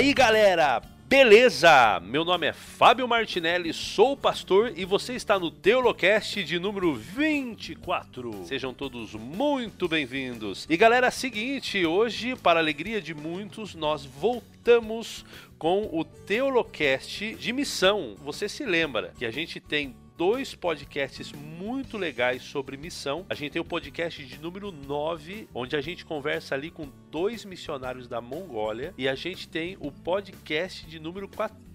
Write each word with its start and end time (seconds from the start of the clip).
aí, 0.00 0.14
galera? 0.14 0.80
Beleza? 1.06 2.00
Meu 2.00 2.24
nome 2.24 2.46
é 2.46 2.54
Fábio 2.54 3.06
Martinelli, 3.06 3.70
sou 3.74 4.16
pastor 4.16 4.72
e 4.74 4.86
você 4.86 5.12
está 5.12 5.38
no 5.38 5.50
Teolocast 5.50 6.42
de 6.42 6.58
número 6.58 6.94
24. 6.94 8.46
Sejam 8.46 8.72
todos 8.72 9.12
muito 9.12 9.86
bem-vindos. 9.86 10.66
E 10.70 10.76
galera, 10.78 11.10
seguinte, 11.10 11.84
hoje, 11.84 12.34
para 12.34 12.58
alegria 12.58 12.98
de 13.02 13.12
muitos, 13.12 13.74
nós 13.74 14.06
voltamos 14.06 15.22
com 15.58 15.90
o 15.92 16.02
Teolocast 16.02 17.34
de 17.34 17.52
missão. 17.52 18.14
Você 18.24 18.48
se 18.48 18.64
lembra 18.64 19.12
que 19.18 19.26
a 19.26 19.30
gente 19.30 19.60
tem 19.60 19.94
dois 20.20 20.54
podcasts 20.54 21.32
muito 21.32 21.96
legais 21.96 22.42
sobre 22.42 22.76
missão. 22.76 23.24
A 23.26 23.34
gente 23.34 23.52
tem 23.52 23.62
o 23.62 23.64
podcast 23.64 24.22
de 24.22 24.38
número 24.38 24.70
9, 24.70 25.48
onde 25.54 25.74
a 25.74 25.80
gente 25.80 26.04
conversa 26.04 26.54
ali 26.54 26.70
com 26.70 26.86
dois 27.10 27.42
missionários 27.46 28.06
da 28.06 28.20
Mongólia, 28.20 28.92
e 28.98 29.08
a 29.08 29.14
gente 29.14 29.48
tem 29.48 29.78
o 29.80 29.90
podcast 29.90 30.86
de 30.86 31.00
número 31.00 31.26
14, 31.26 31.69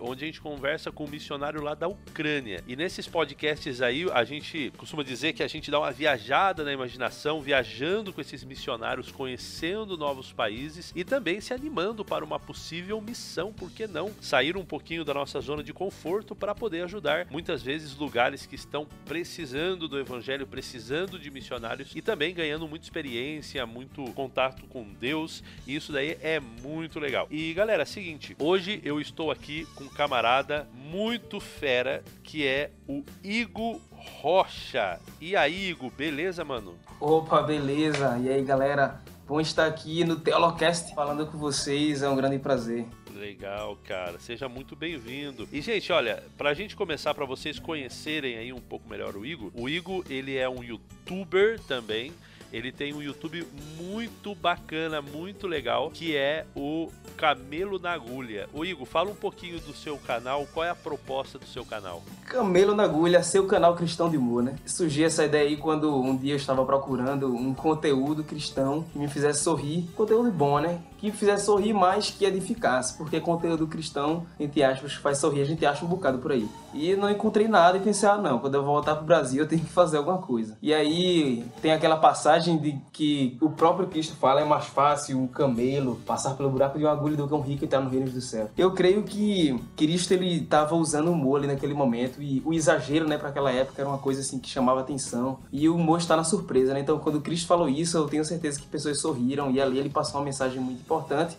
onde 0.00 0.24
a 0.24 0.26
gente 0.26 0.40
conversa 0.40 0.90
com 0.90 1.04
um 1.04 1.08
missionário 1.08 1.62
lá 1.62 1.74
da 1.74 1.86
Ucrânia. 1.86 2.62
E 2.66 2.74
nesses 2.74 3.06
podcasts 3.06 3.80
aí, 3.80 4.06
a 4.12 4.24
gente 4.24 4.72
costuma 4.76 5.02
dizer 5.02 5.32
que 5.32 5.42
a 5.42 5.48
gente 5.48 5.70
dá 5.70 5.78
uma 5.78 5.92
viajada 5.92 6.64
na 6.64 6.72
imaginação, 6.72 7.40
viajando 7.40 8.12
com 8.12 8.20
esses 8.20 8.42
missionários, 8.42 9.12
conhecendo 9.12 9.96
novos 9.96 10.32
países 10.32 10.92
e 10.96 11.04
também 11.04 11.40
se 11.40 11.52
animando 11.52 12.04
para 12.04 12.24
uma 12.24 12.40
possível 12.40 13.00
missão, 13.00 13.52
por 13.52 13.70
que 13.70 13.86
não? 13.86 14.10
Sair 14.20 14.56
um 14.56 14.64
pouquinho 14.64 15.04
da 15.04 15.14
nossa 15.14 15.40
zona 15.40 15.62
de 15.62 15.72
conforto 15.72 16.34
para 16.34 16.54
poder 16.54 16.82
ajudar 16.82 17.26
muitas 17.30 17.62
vezes 17.62 17.74
vezes 17.74 17.96
lugares 17.96 18.46
que 18.46 18.54
estão 18.54 18.86
precisando 19.04 19.88
do 19.88 19.98
evangelho, 19.98 20.46
precisando 20.46 21.18
de 21.18 21.30
missionários 21.30 21.90
e 21.94 22.00
também 22.00 22.32
ganhando 22.32 22.68
muita 22.68 22.86
experiência, 22.86 23.66
muito 23.66 24.04
contato 24.12 24.64
com 24.66 24.84
Deus. 24.92 25.42
E 25.66 25.74
isso 25.74 25.92
daí 25.92 26.16
é 26.22 26.38
muito 26.38 27.00
legal. 27.00 27.26
E 27.30 27.52
galera, 27.52 27.82
é 27.82 27.86
seguinte, 27.86 28.36
hoje 28.38 28.80
eu 28.84 29.00
estou 29.00 29.30
aqui 29.34 29.66
com 29.74 29.84
um 29.84 29.88
camarada 29.88 30.66
muito 30.72 31.40
fera 31.40 32.02
que 32.22 32.46
é 32.46 32.70
o 32.88 33.04
Igo 33.22 33.80
Rocha. 33.90 34.98
E 35.20 35.36
aí, 35.36 35.70
Igo, 35.70 35.90
beleza, 35.90 36.44
mano? 36.44 36.74
Opa, 37.00 37.42
beleza. 37.42 38.16
E 38.22 38.28
aí, 38.28 38.42
galera? 38.42 39.02
Bom 39.26 39.40
estar 39.40 39.66
aqui 39.66 40.04
no 40.04 40.16
Teolocast 40.16 40.94
falando 40.94 41.26
com 41.26 41.36
vocês, 41.36 42.02
é 42.02 42.08
um 42.08 42.16
grande 42.16 42.38
prazer. 42.38 42.86
Legal, 43.14 43.76
cara. 43.84 44.18
Seja 44.18 44.48
muito 44.48 44.76
bem-vindo. 44.76 45.48
E, 45.52 45.60
gente, 45.60 45.90
olha, 45.92 46.22
pra 46.36 46.54
gente 46.54 46.76
começar, 46.76 47.14
para 47.14 47.24
vocês 47.24 47.58
conhecerem 47.58 48.36
aí 48.36 48.52
um 48.52 48.60
pouco 48.60 48.88
melhor 48.88 49.16
o 49.16 49.24
Igor, 49.24 49.50
o 49.54 49.68
Igor, 49.68 50.04
ele 50.10 50.36
é 50.36 50.48
um 50.48 50.62
youtuber 50.62 51.58
também. 51.60 52.12
Ele 52.54 52.70
tem 52.70 52.94
um 52.94 53.02
YouTube 53.02 53.44
muito 53.76 54.32
bacana, 54.32 55.02
muito 55.02 55.48
legal, 55.48 55.90
que 55.90 56.16
é 56.16 56.46
o 56.54 56.88
Camelo 57.16 57.80
na 57.80 57.90
Agulha. 57.90 58.48
O 58.52 58.64
Igor, 58.64 58.86
fala 58.86 59.10
um 59.10 59.14
pouquinho 59.14 59.58
do 59.58 59.74
seu 59.74 59.98
canal, 59.98 60.46
qual 60.54 60.64
é 60.64 60.70
a 60.70 60.74
proposta 60.74 61.36
do 61.36 61.46
seu 61.46 61.64
canal? 61.64 62.04
Camelo 62.26 62.72
na 62.72 62.84
Agulha, 62.84 63.24
seu 63.24 63.44
canal 63.48 63.74
cristão 63.74 64.08
de 64.08 64.16
humor, 64.16 64.44
né? 64.44 64.54
Surgiu 64.64 65.04
essa 65.04 65.24
ideia 65.24 65.48
aí 65.48 65.56
quando 65.56 66.00
um 66.00 66.16
dia 66.16 66.34
eu 66.34 66.36
estava 66.36 66.64
procurando 66.64 67.34
um 67.34 67.52
conteúdo 67.52 68.22
cristão 68.22 68.84
que 68.84 69.00
me 69.00 69.08
fizesse 69.08 69.42
sorrir. 69.42 69.88
Conteúdo 69.96 70.30
bom, 70.30 70.60
né? 70.60 70.80
Que 71.04 71.12
fizesse 71.12 71.44
sorrir 71.44 71.74
mais 71.74 72.08
que 72.08 72.24
edificasse, 72.24 72.96
porque 72.96 73.20
conteúdo 73.20 73.66
cristão, 73.66 74.24
entre 74.40 74.62
aspas, 74.62 74.94
faz 74.94 75.18
sorrir, 75.18 75.42
a 75.42 75.44
gente 75.44 75.66
acha 75.66 75.84
um 75.84 75.88
bocado 75.88 76.16
por 76.16 76.32
aí. 76.32 76.48
E 76.72 76.96
não 76.96 77.10
encontrei 77.10 77.46
nada 77.46 77.76
e 77.76 77.80
pensei, 77.82 78.08
ah 78.08 78.16
não, 78.16 78.38
quando 78.38 78.54
eu 78.54 78.64
voltar 78.64 78.96
pro 78.96 79.04
Brasil 79.04 79.42
eu 79.42 79.46
tenho 79.46 79.60
que 79.60 79.70
fazer 79.70 79.98
alguma 79.98 80.16
coisa. 80.16 80.56
E 80.62 80.72
aí 80.72 81.44
tem 81.60 81.72
aquela 81.72 81.98
passagem 81.98 82.56
de 82.56 82.80
que 82.90 83.36
o 83.38 83.50
próprio 83.50 83.86
Cristo 83.86 84.16
fala 84.16 84.40
é 84.40 84.46
mais 84.46 84.64
fácil 84.64 85.20
um 85.20 85.26
camelo 85.26 86.00
passar 86.06 86.34
pelo 86.36 86.48
buraco 86.48 86.78
de 86.78 86.84
uma 86.84 86.92
agulha 86.92 87.18
do 87.18 87.28
que 87.28 87.34
um 87.34 87.40
rico 87.42 87.66
entrar 87.66 87.82
no 87.82 87.90
reino 87.90 88.10
do 88.10 88.20
céu. 88.22 88.48
Eu 88.56 88.72
creio 88.72 89.02
que 89.02 89.62
Cristo 89.76 90.12
ele 90.12 90.38
estava 90.38 90.74
usando 90.74 91.10
humor 91.10 91.40
ali 91.40 91.48
naquele 91.48 91.74
momento 91.74 92.22
e 92.22 92.40
o 92.46 92.54
exagero, 92.54 93.06
né, 93.06 93.18
para 93.18 93.28
aquela 93.28 93.52
época 93.52 93.82
era 93.82 93.88
uma 93.90 93.98
coisa 93.98 94.22
assim 94.22 94.38
que 94.38 94.48
chamava 94.48 94.80
atenção 94.80 95.38
e 95.52 95.68
o 95.68 95.76
humor 95.76 95.98
está 95.98 96.16
na 96.16 96.24
surpresa, 96.24 96.72
né? 96.72 96.80
Então 96.80 96.98
quando 96.98 97.20
Cristo 97.20 97.46
falou 97.46 97.68
isso, 97.68 97.98
eu 97.98 98.08
tenho 98.08 98.24
certeza 98.24 98.58
que 98.58 98.66
pessoas 98.66 98.98
sorriram 99.00 99.50
e 99.50 99.60
ali 99.60 99.78
ele 99.78 99.90
passou 99.90 100.18
uma 100.18 100.24
mensagem 100.24 100.60
muito 100.60 100.80
importante. 100.80 100.93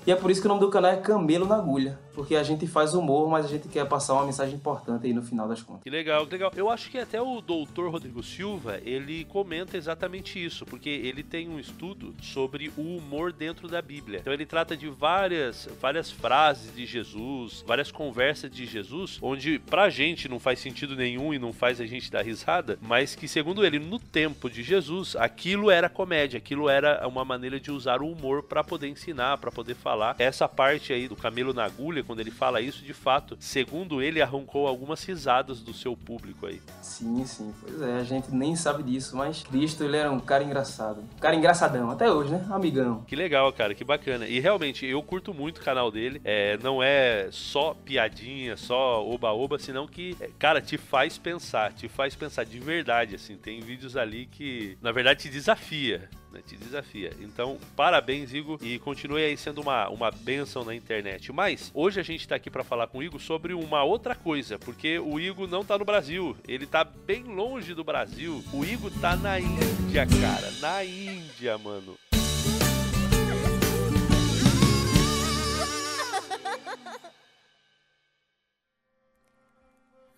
E 0.05 0.11
é 0.11 0.16
por 0.16 0.29
isso 0.29 0.41
que 0.41 0.47
o 0.47 0.49
nome 0.49 0.61
do 0.61 0.69
canal 0.69 0.91
é 0.91 0.97
Camelo 0.97 1.45
na 1.45 1.55
Agulha, 1.55 1.99
porque 2.13 2.35
a 2.35 2.43
gente 2.43 2.67
faz 2.67 2.93
humor, 2.93 3.29
mas 3.29 3.45
a 3.45 3.49
gente 3.49 3.67
quer 3.67 3.85
passar 3.88 4.13
uma 4.13 4.25
mensagem 4.25 4.55
importante 4.55 5.05
aí 5.05 5.13
no 5.13 5.21
final 5.21 5.47
das 5.47 5.61
contas. 5.61 5.83
Que 5.83 5.89
legal, 5.89 6.25
que 6.25 6.33
legal. 6.33 6.51
Eu 6.55 6.69
acho 6.69 6.89
que 6.89 6.97
até 6.97 7.21
o 7.21 7.41
doutor 7.41 7.91
Rodrigo 7.91 8.23
Silva, 8.23 8.79
ele 8.83 9.25
comenta 9.25 9.77
exatamente 9.77 10.43
isso, 10.43 10.66
porque 10.66 10.89
ele 10.89 11.23
tem 11.23 11.49
um 11.49 11.59
estudo 11.59 12.13
sobre 12.21 12.71
o 12.77 12.97
humor 12.97 13.31
dentro 13.31 13.67
da 13.67 13.81
Bíblia. 13.81 14.19
Então 14.19 14.33
ele 14.33 14.45
trata 14.45 14.75
de 14.75 14.89
várias, 14.89 15.67
várias 15.81 16.11
frases 16.11 16.73
de 16.75 16.85
Jesus, 16.85 17.63
várias 17.66 17.91
conversas 17.91 18.49
de 18.49 18.66
Jesus, 18.66 19.19
onde 19.22 19.59
pra 19.59 19.89
gente 19.89 20.29
não 20.29 20.39
faz 20.39 20.59
sentido 20.59 20.95
nenhum 20.95 21.33
e 21.33 21.39
não 21.39 21.53
faz 21.53 21.79
a 21.79 21.85
gente 21.85 22.11
dar 22.11 22.23
risada, 22.23 22.77
mas 22.81 23.16
que 23.16 23.27
segundo 23.27 23.66
ele, 23.66 23.79
no 23.79 23.99
tempo 23.99 24.49
de 24.49 24.63
Jesus, 24.63 25.16
aquilo 25.16 25.69
era 25.69 25.89
comédia, 25.89 26.37
aquilo 26.37 26.69
era 26.69 27.07
uma 27.07 27.25
maneira 27.25 27.59
de 27.59 27.72
usar 27.72 28.01
o 28.01 28.11
humor 28.11 28.43
para 28.43 28.63
poder 28.63 28.87
ensinar, 28.87 29.34
para 29.38 29.51
poder 29.51 29.75
falar. 29.75 30.16
Essa 30.19 30.47
parte 30.47 30.94
aí 30.94 31.07
do 31.07 31.16
camelo 31.16 31.53
na 31.53 31.66
agulha, 31.66 32.03
quando 32.03 32.19
ele 32.19 32.31
fala 32.31 32.62
isso, 32.62 32.84
de 32.84 32.94
fato, 32.94 33.38
segundo 33.40 34.01
ele, 34.01 34.22
arrancou 34.22 34.68
algumas 34.68 35.03
risadas 35.03 35.62
do 35.62 35.73
seu 35.73 35.96
público 35.96 36.46
aí. 36.46 36.62
Sim, 36.81 37.25
sim, 37.25 37.53
pois 37.62 37.81
é, 37.81 38.00
a 38.00 38.03
gente 38.03 38.34
nem 38.34 38.56
sabe 38.56 38.84
disso, 38.84 39.16
mas 39.16 39.44
Cristo 39.44 39.84
ele 39.84 39.97
era 39.97 40.12
um 40.12 40.19
cara 40.19 40.44
engraçado. 40.44 41.03
Cara 41.19 41.35
engraçadão, 41.35 41.90
até 41.90 42.09
hoje, 42.09 42.31
né? 42.31 42.46
Amigão. 42.50 43.03
Que 43.07 43.16
legal, 43.16 43.51
cara, 43.53 43.73
que 43.73 43.84
bacana. 43.84 44.28
E 44.28 44.40
realmente, 44.40 44.85
eu 44.85 45.01
curto 45.01 45.34
muito 45.34 45.59
o 45.59 45.63
canal 45.63 45.91
dele. 45.91 46.22
É, 46.23 46.57
não 46.57 46.81
é 46.81 47.28
só 47.31 47.73
piadinha, 47.73 48.57
só 48.57 49.06
oba-oba, 49.06 49.59
senão 49.59 49.88
que, 49.88 50.16
é, 50.19 50.29
cara, 50.38 50.62
te 50.62 50.78
faz 50.78 51.17
pensar, 51.17 51.73
te 51.73 51.88
faz 51.88 52.16
pensar 52.16 52.44
de 52.44 52.59
verdade, 52.59 53.16
assim. 53.16 53.35
Tem 53.35 53.59
vídeos 53.62 53.97
ali 53.97 54.25
que, 54.25 54.78
na 54.81 54.91
verdade, 54.91 55.23
te 55.23 55.29
desafia. 55.29 56.09
Né, 56.35 56.41
te 56.46 56.57
desafia. 56.57 57.12
Então, 57.22 57.57
parabéns, 57.78 58.34
Igor, 58.34 58.59
e 58.62 58.78
continue 58.78 59.23
aí 59.23 59.38
sendo 59.38 59.62
uma, 59.62 59.88
uma 59.88 60.12
benção 60.12 60.66
na 60.66 60.75
internet. 60.75 61.31
Mas, 61.31 61.72
hoje 61.73 61.97
a 61.97 62.03
gente 62.03 62.28
tá 62.28 62.35
aqui 62.35 62.50
para 62.50 62.62
falar 62.62 62.88
com 62.88 62.97
o 62.97 63.03
Igor 63.03 63.22
sobre 63.22 63.53
uma 63.53 63.84
outra 63.84 64.13
coisa, 64.13 64.59
porque 64.59 65.00
o 65.00 65.18
Igor 65.18 65.47
não 65.47 65.63
tá 65.63 65.78
no 65.78 65.85
Brasil, 65.85 66.35
ele 66.46 66.68
tá 66.68 66.84
bem 66.84 67.23
longe 67.23 67.73
do 67.73 67.85
Brasil. 67.85 68.44
O 68.51 68.66
Igor 68.66 68.91
tá 69.00 69.16
na 69.16 69.40
Índia, 69.40 70.06
cara, 70.06 70.51
na 70.59 70.84
Índia, 70.84 71.57
mano. 71.57 71.96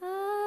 Igor, 0.02 0.38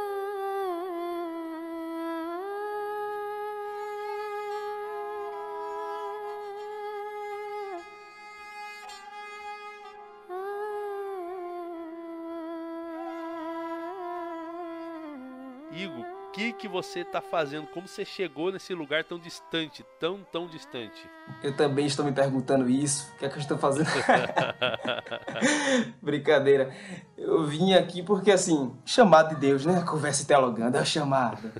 você 16.71 17.01
está 17.01 17.21
fazendo? 17.21 17.67
Como 17.67 17.87
você 17.87 18.05
chegou 18.05 18.51
nesse 18.51 18.73
lugar 18.73 19.05
tão 19.05 19.19
distante, 19.19 19.85
tão, 19.99 20.21
tão 20.33 20.47
distante? 20.47 21.07
Eu 21.43 21.57
também 21.57 21.87
estou 21.87 22.05
me 22.05 22.13
perguntando 22.13 22.69
isso. 22.69 23.11
O 23.15 23.19
que 23.19 23.27
é 23.27 23.29
que 23.29 23.37
eu 23.37 23.41
estou 23.41 23.59
fazendo? 23.59 23.89
Brincadeira. 26.01 26.71
Eu 27.17 27.47
vim 27.47 27.75
aqui 27.75 28.03
porque, 28.03 28.31
assim, 28.31 28.73
chamado 28.85 29.35
de 29.35 29.41
Deus, 29.41 29.67
né? 29.67 29.84
Conversa 29.87 30.27
teologando, 30.27 30.77
é 30.77 30.81
o 30.81 30.87
chamado. 30.87 31.53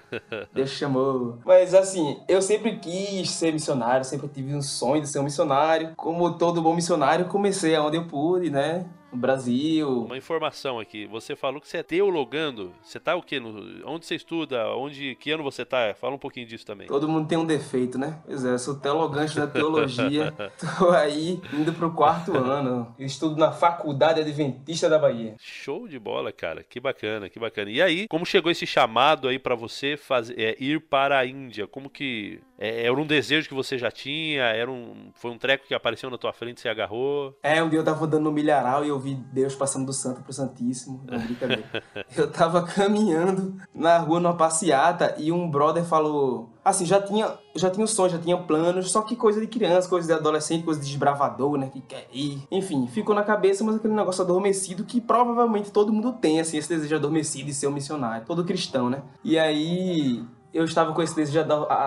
Deus 0.53 0.71
chamou. 0.71 1.39
Mas, 1.45 1.75
assim, 1.75 2.21
eu 2.27 2.41
sempre 2.41 2.79
quis 2.79 3.31
ser 3.31 3.53
missionário, 3.53 4.05
sempre 4.05 4.29
tive 4.29 4.55
um 4.55 4.63
sonho 4.63 5.03
de 5.03 5.09
ser 5.09 5.19
um 5.19 5.25
missionário. 5.25 5.93
Como 5.97 6.39
todo 6.39 6.63
bom 6.63 6.75
missionário, 6.75 7.27
comecei 7.27 7.77
aonde 7.77 7.97
eu 7.97 8.07
pude, 8.07 8.51
né? 8.51 8.87
No 9.13 9.19
Brasil. 9.19 10.05
Uma 10.05 10.17
informação 10.17 10.79
aqui, 10.79 11.07
você 11.07 11.35
falou 11.35 11.61
que 11.61 11.69
você 11.69 11.79
é 11.79 11.83
teologando. 11.83 12.73
Você 12.83 12.99
tá 12.99 13.15
o 13.15 13.23
quê? 13.23 13.41
No, 13.41 13.89
onde 13.89 14.07
você 14.07 14.15
estuda? 14.15 14.69
Onde, 14.75 15.15
que 15.17 15.31
ano 15.31 15.43
você 15.43 15.65
tá? 15.65 15.95
Fala 15.95 16.15
um 16.15 16.19
pouquinho 16.19 16.47
disso 16.47 16.67
também. 16.67 16.87
Todo 16.87 17.09
mundo 17.09 17.29
tem 17.29 17.39
um 17.39 17.45
defeito, 17.45 17.99
né? 17.99 18.21
Pois 18.27 18.45
é, 18.45 18.53
eu 18.53 18.59
sou 18.59 18.77
teologante 18.77 19.37
da 19.37 19.47
teologia. 19.47 20.33
Tô 20.79 20.91
aí 20.91 21.41
indo 21.53 21.73
pro 21.73 21.93
quarto 21.93 22.37
ano. 22.37 22.95
Eu 22.99 23.07
estudo 23.07 23.37
na 23.37 23.53
Faculdade 23.53 24.21
Adventista 24.21 24.89
da 24.89 24.99
Bahia. 24.99 25.35
Show 25.39 25.89
de 25.89 25.99
bola, 25.99 26.33
cara. 26.33 26.63
Que 26.63 26.81
bacana, 26.81 27.29
que 27.29 27.39
bacana. 27.39 27.71
E 27.71 27.83
aí, 27.83 28.07
como 28.09 28.27
chegou 28.27 28.51
esse 28.51 28.67
chamado 28.67 29.29
aí 29.29 29.39
para 29.39 29.55
você 29.55 29.97
fazer, 29.97 30.39
é, 30.39 30.57
ir 30.63 30.81
para 30.81 31.19
a 31.19 31.27
Índia? 31.27 31.67
Como 31.67 31.91
que 31.91 32.41
É, 32.61 32.85
era 32.85 32.95
um 32.95 33.07
desejo 33.07 33.49
que 33.49 33.55
você 33.55 33.79
já 33.79 33.91
tinha? 33.91 34.43
Era 34.43 34.71
um, 34.71 35.11
foi 35.15 35.31
um 35.31 35.39
treco 35.39 35.67
que 35.67 35.73
apareceu 35.73 36.11
na 36.11 36.19
tua 36.19 36.31
frente 36.31 36.59
e 36.59 36.61
você 36.61 36.69
agarrou? 36.69 37.35
É, 37.43 37.63
um 37.63 37.71
dia 37.71 37.79
eu 37.79 37.85
tava 37.85 38.05
andando 38.05 38.25
no 38.25 38.33
milharal 38.33 38.85
e 38.85 38.89
eu 38.89 38.99
vi 38.99 39.15
Deus 39.15 39.55
passando 39.55 39.87
do 39.87 39.95
santo 39.95 40.21
pro 40.21 40.33
santíssimo. 40.33 41.03
Não, 41.07 41.19
brincadeira. 41.19 41.65
eu 42.15 42.31
tava 42.31 42.63
caminhando 42.63 43.57
na 43.75 43.97
rua 43.97 44.21
numa 44.21 44.37
passeata 44.37 45.15
e 45.19 45.33
um 45.33 45.51
brother 45.51 45.85
falou... 45.85 46.51
Assim, 46.63 46.85
já 46.85 47.01
tinha, 47.01 47.39
já 47.57 47.71
tinha 47.71 47.87
sonhos, 47.87 48.13
já 48.13 48.19
tinha 48.19 48.37
planos, 48.37 48.91
só 48.91 49.01
que 49.01 49.17
coisa 49.17 49.41
de 49.41 49.47
criança, 49.47 49.89
coisa 49.89 50.07
de 50.07 50.13
adolescente, 50.13 50.63
coisa 50.63 50.79
de 50.79 50.87
desbravador, 50.87 51.57
né, 51.57 51.71
que 51.73 51.81
quer 51.81 52.07
ir. 52.13 52.43
Enfim, 52.51 52.87
ficou 52.87 53.15
na 53.15 53.23
cabeça, 53.23 53.65
mas 53.65 53.77
aquele 53.77 53.95
negócio 53.95 54.23
adormecido 54.23 54.85
que 54.85 55.01
provavelmente 55.01 55.73
todo 55.73 55.91
mundo 55.91 56.13
tem, 56.13 56.39
assim, 56.39 56.59
esse 56.59 56.69
desejo 56.69 56.97
adormecido 56.97 57.47
de 57.47 57.55
ser 57.55 57.67
um 57.67 57.73
missionário. 57.73 58.27
Todo 58.27 58.45
cristão, 58.45 58.91
né? 58.91 59.03
E 59.25 59.39
aí 59.39 60.23
eu 60.53 60.65
estava 60.65 60.93
com 60.93 61.03
esse 61.03 61.15
desejo, 61.15 61.47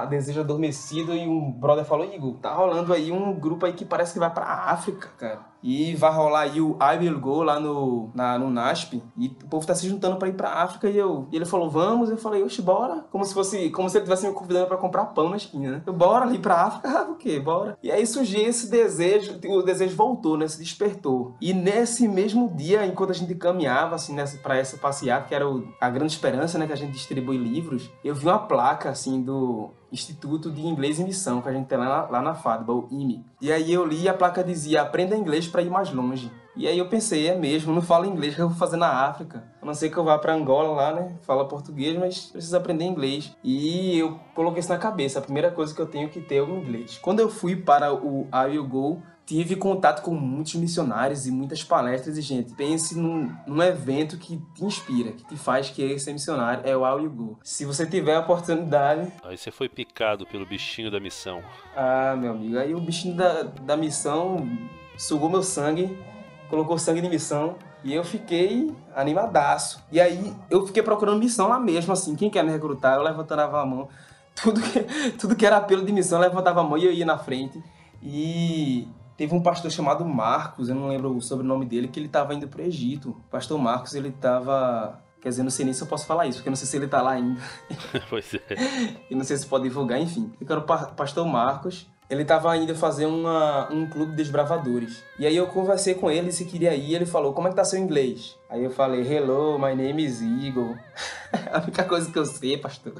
desejo 0.09 0.41
adormecido 0.41 1.13
e 1.13 1.27
um 1.27 1.51
brother 1.51 1.85
falou, 1.85 2.05
Igor, 2.13 2.35
tá 2.37 2.53
rolando 2.53 2.93
aí 2.93 3.11
um 3.11 3.33
grupo 3.33 3.65
aí 3.65 3.73
que 3.73 3.85
parece 3.85 4.13
que 4.13 4.19
vai 4.19 4.33
pra 4.33 4.45
África, 4.45 5.09
cara. 5.17 5.52
E 5.63 5.95
vai 5.95 6.11
rolar 6.11 6.41
aí 6.41 6.59
o 6.59 6.77
I 6.81 6.97
Will 6.99 7.19
Go 7.19 7.41
lá 7.41 7.59
no, 7.59 8.11
na, 8.13 8.37
no 8.37 8.49
NASP. 8.49 9.01
E 9.17 9.27
o 9.27 9.47
povo 9.47 9.65
tá 9.65 9.73
se 9.73 9.87
juntando 9.87 10.17
para 10.17 10.27
ir 10.27 10.33
pra 10.33 10.49
África. 10.49 10.89
E, 10.89 10.97
eu, 10.97 11.27
e 11.31 11.35
ele 11.35 11.45
falou, 11.45 11.69
vamos. 11.69 12.09
Eu 12.09 12.17
falei, 12.17 12.43
oxe, 12.43 12.61
bora. 12.61 13.05
Como 13.09 13.23
se 13.23 13.33
fosse, 13.33 13.69
como 13.69 13.89
se 13.89 13.97
ele 13.97 14.03
tivesse 14.03 14.27
me 14.27 14.33
convidando 14.33 14.67
para 14.67 14.77
comprar 14.77 15.05
pão 15.05 15.29
na 15.29 15.37
esquina, 15.37 15.71
né? 15.71 15.81
Eu, 15.85 15.93
bora 15.93 16.25
ali 16.25 16.37
pra 16.37 16.55
África. 16.55 16.83
Ah, 16.93 17.09
o 17.09 17.15
quê? 17.15 17.39
Bora. 17.39 17.77
E 17.81 17.91
aí 17.91 18.05
surgiu 18.05 18.47
esse 18.47 18.69
desejo. 18.69 19.39
O 19.47 19.63
desejo 19.63 19.95
voltou, 19.95 20.37
né? 20.37 20.47
Se 20.47 20.59
despertou. 20.59 21.33
E 21.41 21.53
nesse 21.53 22.07
mesmo 22.07 22.47
dia, 22.55 22.85
enquanto 22.85 23.09
a 23.11 23.13
gente 23.13 23.33
caminhava, 23.33 23.95
assim, 23.95 24.13
nessa, 24.13 24.37
pra 24.37 24.57
essa 24.57 24.77
passeata, 24.77 25.27
que 25.27 25.33
era 25.33 25.49
o, 25.49 25.67
a 25.81 25.89
grande 25.89 26.11
esperança, 26.11 26.59
né? 26.59 26.67
Que 26.67 26.73
a 26.73 26.77
gente 26.77 26.91
distribui 26.91 27.37
livros. 27.37 27.89
Eu 28.03 28.13
vi 28.13 28.25
uma 28.25 28.37
placa, 28.37 28.89
assim, 28.89 29.21
do 29.23 29.71
Instituto 29.93 30.51
de 30.51 30.65
Inglês 30.65 30.99
e 30.99 31.03
Missão, 31.03 31.39
que 31.39 31.47
a 31.47 31.53
gente 31.53 31.67
tem 31.67 31.77
lá, 31.77 32.07
lá 32.09 32.19
na 32.19 32.33
FADBA, 32.33 32.73
o 32.73 32.87
IME. 32.91 33.23
E 33.39 33.51
aí 33.51 33.71
eu 33.71 33.85
li 33.85 34.01
e 34.01 34.09
a 34.09 34.13
placa 34.13 34.43
dizia, 34.43 34.81
aprenda 34.81 35.15
inglês 35.15 35.47
para 35.47 35.61
ir 35.61 35.69
mais 35.69 35.93
longe. 35.93 36.31
E 36.55 36.67
aí 36.67 36.77
eu 36.77 36.87
pensei, 36.87 37.27
é 37.27 37.35
mesmo, 37.35 37.73
não 37.73 37.81
falo 37.81 38.05
inglês, 38.05 38.35
que 38.35 38.41
eu 38.41 38.49
vou 38.49 38.57
fazer 38.57 38.77
na 38.77 39.07
África. 39.07 39.43
A 39.61 39.65
não 39.65 39.73
ser 39.73 39.89
que 39.89 39.97
eu 39.97 40.03
vá 40.03 40.17
para 40.17 40.33
Angola 40.33 40.69
lá, 40.69 40.93
né? 40.93 41.15
Fala 41.21 41.47
português, 41.47 41.97
mas 41.97 42.25
preciso 42.31 42.57
aprender 42.57 42.85
inglês. 42.85 43.35
E 43.43 43.97
eu 43.97 44.19
coloquei 44.35 44.59
isso 44.59 44.69
na 44.69 44.77
cabeça, 44.77 45.19
a 45.19 45.21
primeira 45.21 45.51
coisa 45.51 45.73
que 45.73 45.81
eu 45.81 45.87
tenho 45.87 46.09
que 46.09 46.21
ter 46.21 46.35
é 46.35 46.41
o 46.41 46.49
inglês. 46.49 46.99
Quando 47.01 47.19
eu 47.19 47.29
fui 47.29 47.55
para 47.55 47.93
o 47.93 48.27
I 48.33 48.51
Will 48.51 48.67
Go, 48.67 49.01
tive 49.25 49.55
contato 49.55 50.01
com 50.01 50.13
muitos 50.13 50.55
missionários 50.55 51.25
e 51.25 51.31
muitas 51.31 51.63
palestras 51.63 52.17
e 52.17 52.21
gente, 52.21 52.53
pense 52.53 52.97
num, 52.97 53.33
num, 53.47 53.61
evento 53.61 54.17
que 54.17 54.37
te 54.53 54.65
inspira, 54.65 55.11
que 55.11 55.23
te 55.25 55.37
faz 55.37 55.69
querer 55.69 55.97
ser 55.99 56.13
missionário, 56.13 56.63
é 56.65 56.75
o 56.75 56.83
All 56.83 57.01
You 57.01 57.09
Go. 57.09 57.39
Se 57.43 57.65
você 57.65 57.85
tiver 57.85 58.15
a 58.15 58.19
oportunidade... 58.19 59.11
Aí 59.23 59.37
você 59.37 59.51
foi 59.51 59.69
picado 59.69 60.25
pelo 60.25 60.45
bichinho 60.45 60.91
da 60.91 60.99
missão. 60.99 61.41
Ah, 61.75 62.15
meu 62.17 62.31
amigo, 62.31 62.57
aí 62.57 62.75
o 62.75 62.81
bichinho 62.81 63.15
da, 63.15 63.43
da 63.43 63.77
missão 63.77 64.47
sugou 64.97 65.29
meu 65.29 65.43
sangue, 65.43 65.97
colocou 66.49 66.77
sangue 66.77 67.01
de 67.01 67.09
missão 67.09 67.55
e 67.83 67.93
eu 67.93 68.03
fiquei 68.03 68.75
animadaço. 68.95 69.83
E 69.91 69.99
aí 69.99 70.33
eu 70.49 70.65
fiquei 70.67 70.83
procurando 70.83 71.19
missão 71.19 71.47
lá 71.47 71.59
mesmo, 71.59 71.93
assim, 71.93 72.15
quem 72.15 72.29
quer 72.29 72.43
me 72.43 72.51
recrutar, 72.51 72.97
eu 72.97 73.03
levantava 73.03 73.61
a 73.61 73.65
mão. 73.65 73.87
Tudo 74.35 74.61
que, 74.61 74.79
tudo 75.17 75.35
que 75.35 75.45
era 75.45 75.57
apelo 75.57 75.85
de 75.85 75.91
missão, 75.91 76.17
eu 76.17 76.27
levantava 76.27 76.61
a 76.61 76.63
mão 76.63 76.77
e 76.77 76.85
eu 76.85 76.91
ia 76.91 77.05
na 77.05 77.17
frente. 77.17 77.63
E 78.01 78.87
Teve 79.15 79.35
um 79.35 79.41
pastor 79.41 79.69
chamado 79.71 80.03
Marcos, 80.05 80.69
eu 80.69 80.75
não 80.75 80.87
lembro 80.87 81.15
o 81.15 81.21
sobrenome 81.21 81.65
dele, 81.65 81.87
que 81.87 81.99
ele 81.99 82.07
estava 82.07 82.33
indo 82.33 82.47
para 82.47 82.61
o 82.61 82.65
Egito. 82.65 83.09
O 83.09 83.29
pastor 83.29 83.59
Marcos, 83.59 83.93
ele 83.93 84.09
estava 84.09 84.99
Quer 85.23 85.29
dizer, 85.29 85.43
não 85.43 85.49
sei 85.49 85.63
nem 85.63 85.73
se 85.73 85.81
eu 85.81 85.87
posso 85.87 86.05
falar 86.05 86.27
isso, 86.27 86.39
porque 86.39 86.49
eu 86.49 86.51
não 86.51 86.57
sei 86.57 86.67
se 86.67 86.75
ele 86.75 86.85
tá 86.85 87.01
lá 87.01 87.11
ainda. 87.11 87.39
pois 88.09 88.33
é. 88.33 88.41
e 89.09 89.15
não 89.15 89.23
sei 89.23 89.37
se 89.37 89.47
pode 89.47 89.63
divulgar, 89.63 89.97
enfim. 89.97 90.33
Eu 90.39 90.45
quero 90.45 90.59
o 90.59 90.63
pastor 90.63 91.25
Marcos. 91.25 91.87
Ele 92.09 92.23
estava 92.23 92.55
indo 92.57 92.75
fazer 92.75 93.05
uma, 93.05 93.71
um 93.71 93.87
clube 93.89 94.11
de 94.11 94.17
desbravadores. 94.17 95.01
E 95.17 95.25
aí 95.25 95.37
eu 95.37 95.47
conversei 95.47 95.95
com 95.95 96.11
ele 96.11 96.29
se 96.33 96.43
queria 96.43 96.75
ir. 96.75 96.93
Ele 96.93 97.05
falou, 97.05 97.31
como 97.31 97.47
é 97.47 97.51
que 97.51 97.55
tá 97.55 97.63
seu 97.63 97.79
inglês? 97.79 98.37
Aí 98.49 98.61
eu 98.65 98.69
falei, 98.69 99.01
hello, 99.01 99.57
my 99.57 99.73
name 99.73 100.03
is 100.03 100.21
Eagle. 100.21 100.77
A 101.53 101.61
única 101.61 101.85
coisa 101.85 102.11
que 102.11 102.19
eu 102.19 102.25
sei, 102.25 102.57
pastor. 102.57 102.93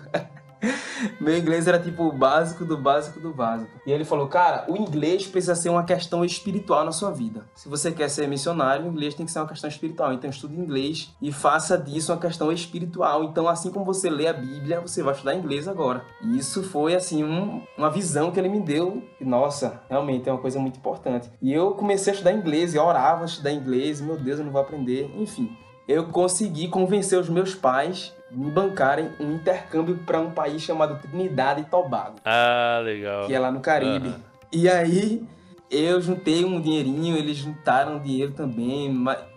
Meu 1.20 1.38
inglês 1.38 1.68
era 1.68 1.80
tipo 1.80 2.04
o 2.04 2.12
básico 2.12 2.66
do 2.66 2.78
básico 2.78 3.20
do 3.20 3.34
básico. 3.34 3.72
E 3.86 3.92
ele 3.92 4.06
falou: 4.06 4.28
Cara, 4.28 4.66
o 4.68 4.78
inglês 4.78 5.28
precisa 5.28 5.56
ser 5.56 5.70
uma 5.70 5.84
questão 5.84 6.24
espiritual 6.24 6.86
na 6.86 6.92
sua 6.92 7.12
vida. 7.12 7.46
Se 7.54 7.68
você 7.68 7.92
quer 7.92 8.10
ser 8.10 8.28
missionário, 8.28 8.86
o 8.86 8.90
inglês 8.90 9.14
tem 9.14 9.26
que 9.26 9.32
ser 9.32 9.40
uma 9.40 9.48
questão 9.48 9.70
espiritual. 9.70 10.14
Então 10.14 10.30
estude 10.30 10.56
inglês 10.56 11.14
e 11.22 11.32
faça 11.32 11.78
disso 11.78 12.12
uma 12.12 12.20
questão 12.20 12.52
espiritual. 12.52 13.24
Então, 13.24 13.48
assim 13.48 13.72
como 13.72 13.86
você 13.86 14.10
lê 14.10 14.28
a 14.28 14.34
Bíblia, 14.34 14.82
você 14.82 15.04
vai 15.04 15.14
estudar 15.14 15.36
inglês 15.36 15.68
agora. 15.68 16.06
E 16.22 16.38
isso 16.38 16.64
foi, 16.64 16.96
assim, 16.96 17.24
um, 17.24 17.62
uma 17.78 17.90
visão 17.90 18.32
que 18.32 18.40
ele 18.40 18.50
me 18.50 18.60
deu. 18.60 19.04
E, 19.20 19.26
nossa, 19.26 19.82
realmente 19.90 20.30
é 20.30 20.32
uma 20.32 20.42
coisa 20.42 20.60
muito 20.60 20.78
importante. 20.78 21.30
E 21.42 21.52
eu 21.52 21.72
comecei 21.72 22.12
a 22.12 22.14
estudar 22.14 22.34
inglês, 22.34 22.74
e 22.74 22.78
orava 22.78 23.24
a 23.24 23.26
estudar 23.26 23.52
inglês. 23.52 24.02
Meu 24.02 24.18
Deus, 24.18 24.40
eu 24.40 24.46
não 24.46 24.52
vou 24.52 24.62
aprender. 24.62 25.12
Enfim, 25.18 25.56
eu 25.88 26.06
consegui 26.06 26.68
convencer 26.68 27.20
os 27.20 27.30
meus 27.30 27.54
pais 27.54 28.14
me 28.32 28.50
bancarem 28.50 29.12
um 29.20 29.34
intercâmbio 29.34 29.98
para 30.06 30.20
um 30.20 30.32
país 30.32 30.62
chamado 30.62 31.00
Trinidade 31.00 31.62
e 31.62 31.66
Tobago. 31.66 32.16
Ah, 32.26 32.82
legal. 32.84 33.28
Que 33.28 33.34
é 33.34 33.40
lá 33.40 33.52
no 33.52 33.60
Caribe. 33.60 34.08
Uhum. 34.08 34.20
E 34.52 34.68
aí 34.70 35.24
eu 35.70 36.02
juntei 36.02 36.44
um 36.44 36.60
dinheirinho, 36.60 37.16
eles 37.16 37.38
juntaram 37.38 38.00
dinheiro 38.00 38.32
também. 38.32 38.92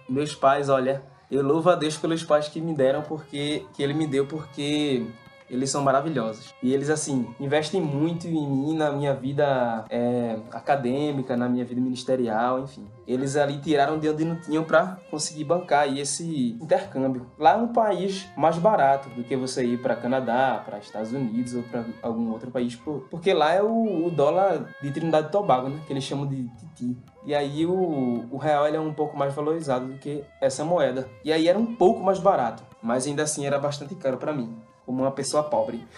Meus 0.09 0.35
pais, 0.35 0.69
olha, 0.69 1.03
eu 1.31 1.43
louvo 1.43 1.69
a 1.71 1.75
Deus 1.75 1.97
pelos 1.97 2.23
pais 2.23 2.49
que 2.49 2.61
me 2.61 2.75
deram 2.75 3.03
porque 3.03 3.65
que 3.75 3.83
ele 3.83 3.95
me 3.95 4.07
deu 4.07 4.27
porque 4.27 5.07
eles 5.49 5.71
são 5.71 5.83
maravilhosos. 5.83 6.55
E 6.63 6.73
eles, 6.73 6.91
assim, 6.91 7.27
investem 7.39 7.81
muito 7.81 8.27
em 8.27 8.49
mim, 8.49 8.77
na 8.77 8.91
minha 8.93 9.15
vida 9.15 9.85
é, 9.89 10.39
acadêmica, 10.53 11.37
na 11.37 11.49
minha 11.49 11.65
vida 11.65 11.81
ministerial, 11.81 12.61
enfim. 12.61 12.87
Eles 13.07 13.37
ali 13.37 13.59
tiraram 13.59 13.99
de 13.99 14.09
onde 14.09 14.25
não 14.25 14.41
tinham 14.41 14.65
para 14.65 14.99
conseguir 15.11 15.45
bancar 15.45 15.83
aí 15.83 16.01
esse 16.01 16.57
intercâmbio. 16.61 17.27
Lá 17.39 17.53
é 17.53 17.57
um 17.57 17.69
país 17.69 18.27
mais 18.37 18.59
barato 18.59 19.09
do 19.11 19.23
que 19.23 19.37
você 19.37 19.65
ir 19.65 19.81
para 19.81 19.95
Canadá, 19.95 20.61
para 20.65 20.79
Estados 20.79 21.13
Unidos 21.13 21.55
ou 21.55 21.63
para 21.63 21.85
algum 22.03 22.33
outro 22.33 22.51
país, 22.51 22.77
porque 23.11 23.33
lá 23.33 23.53
é 23.53 23.63
o, 23.63 24.07
o, 24.07 24.11
dólar 24.11 24.75
de 24.83 24.91
Trindade 24.91 25.29
e 25.29 25.31
Tobago, 25.31 25.69
né? 25.69 25.81
Que 25.87 25.93
eles 25.93 26.03
chamam 26.03 26.27
de 26.27 26.49
Titi. 26.57 26.97
E 27.25 27.35
aí 27.35 27.65
o, 27.65 28.25
o 28.31 28.37
real 28.37 28.67
é 28.67 28.81
um 28.81 28.93
pouco 28.93 29.17
mais 29.17 29.33
valorizado 29.33 29.87
do 29.87 29.99
que 29.99 30.25
essa 30.41 30.65
moeda. 30.65 31.09
E 31.25 31.33
aí 31.33 31.49
era 31.49 31.59
um 31.59 31.75
pouco 31.77 32.03
mais 32.03 32.19
barato, 32.19 32.65
mas 32.83 33.07
ainda 33.07 33.23
assim 33.23 33.47
era 33.47 33.59
bastante 33.59 33.95
caro 33.95 34.17
para 34.17 34.33
mim 34.33 34.66
como 34.87 35.03
uma 35.03 35.11
pessoa 35.11 35.43
pobre. 35.43 35.87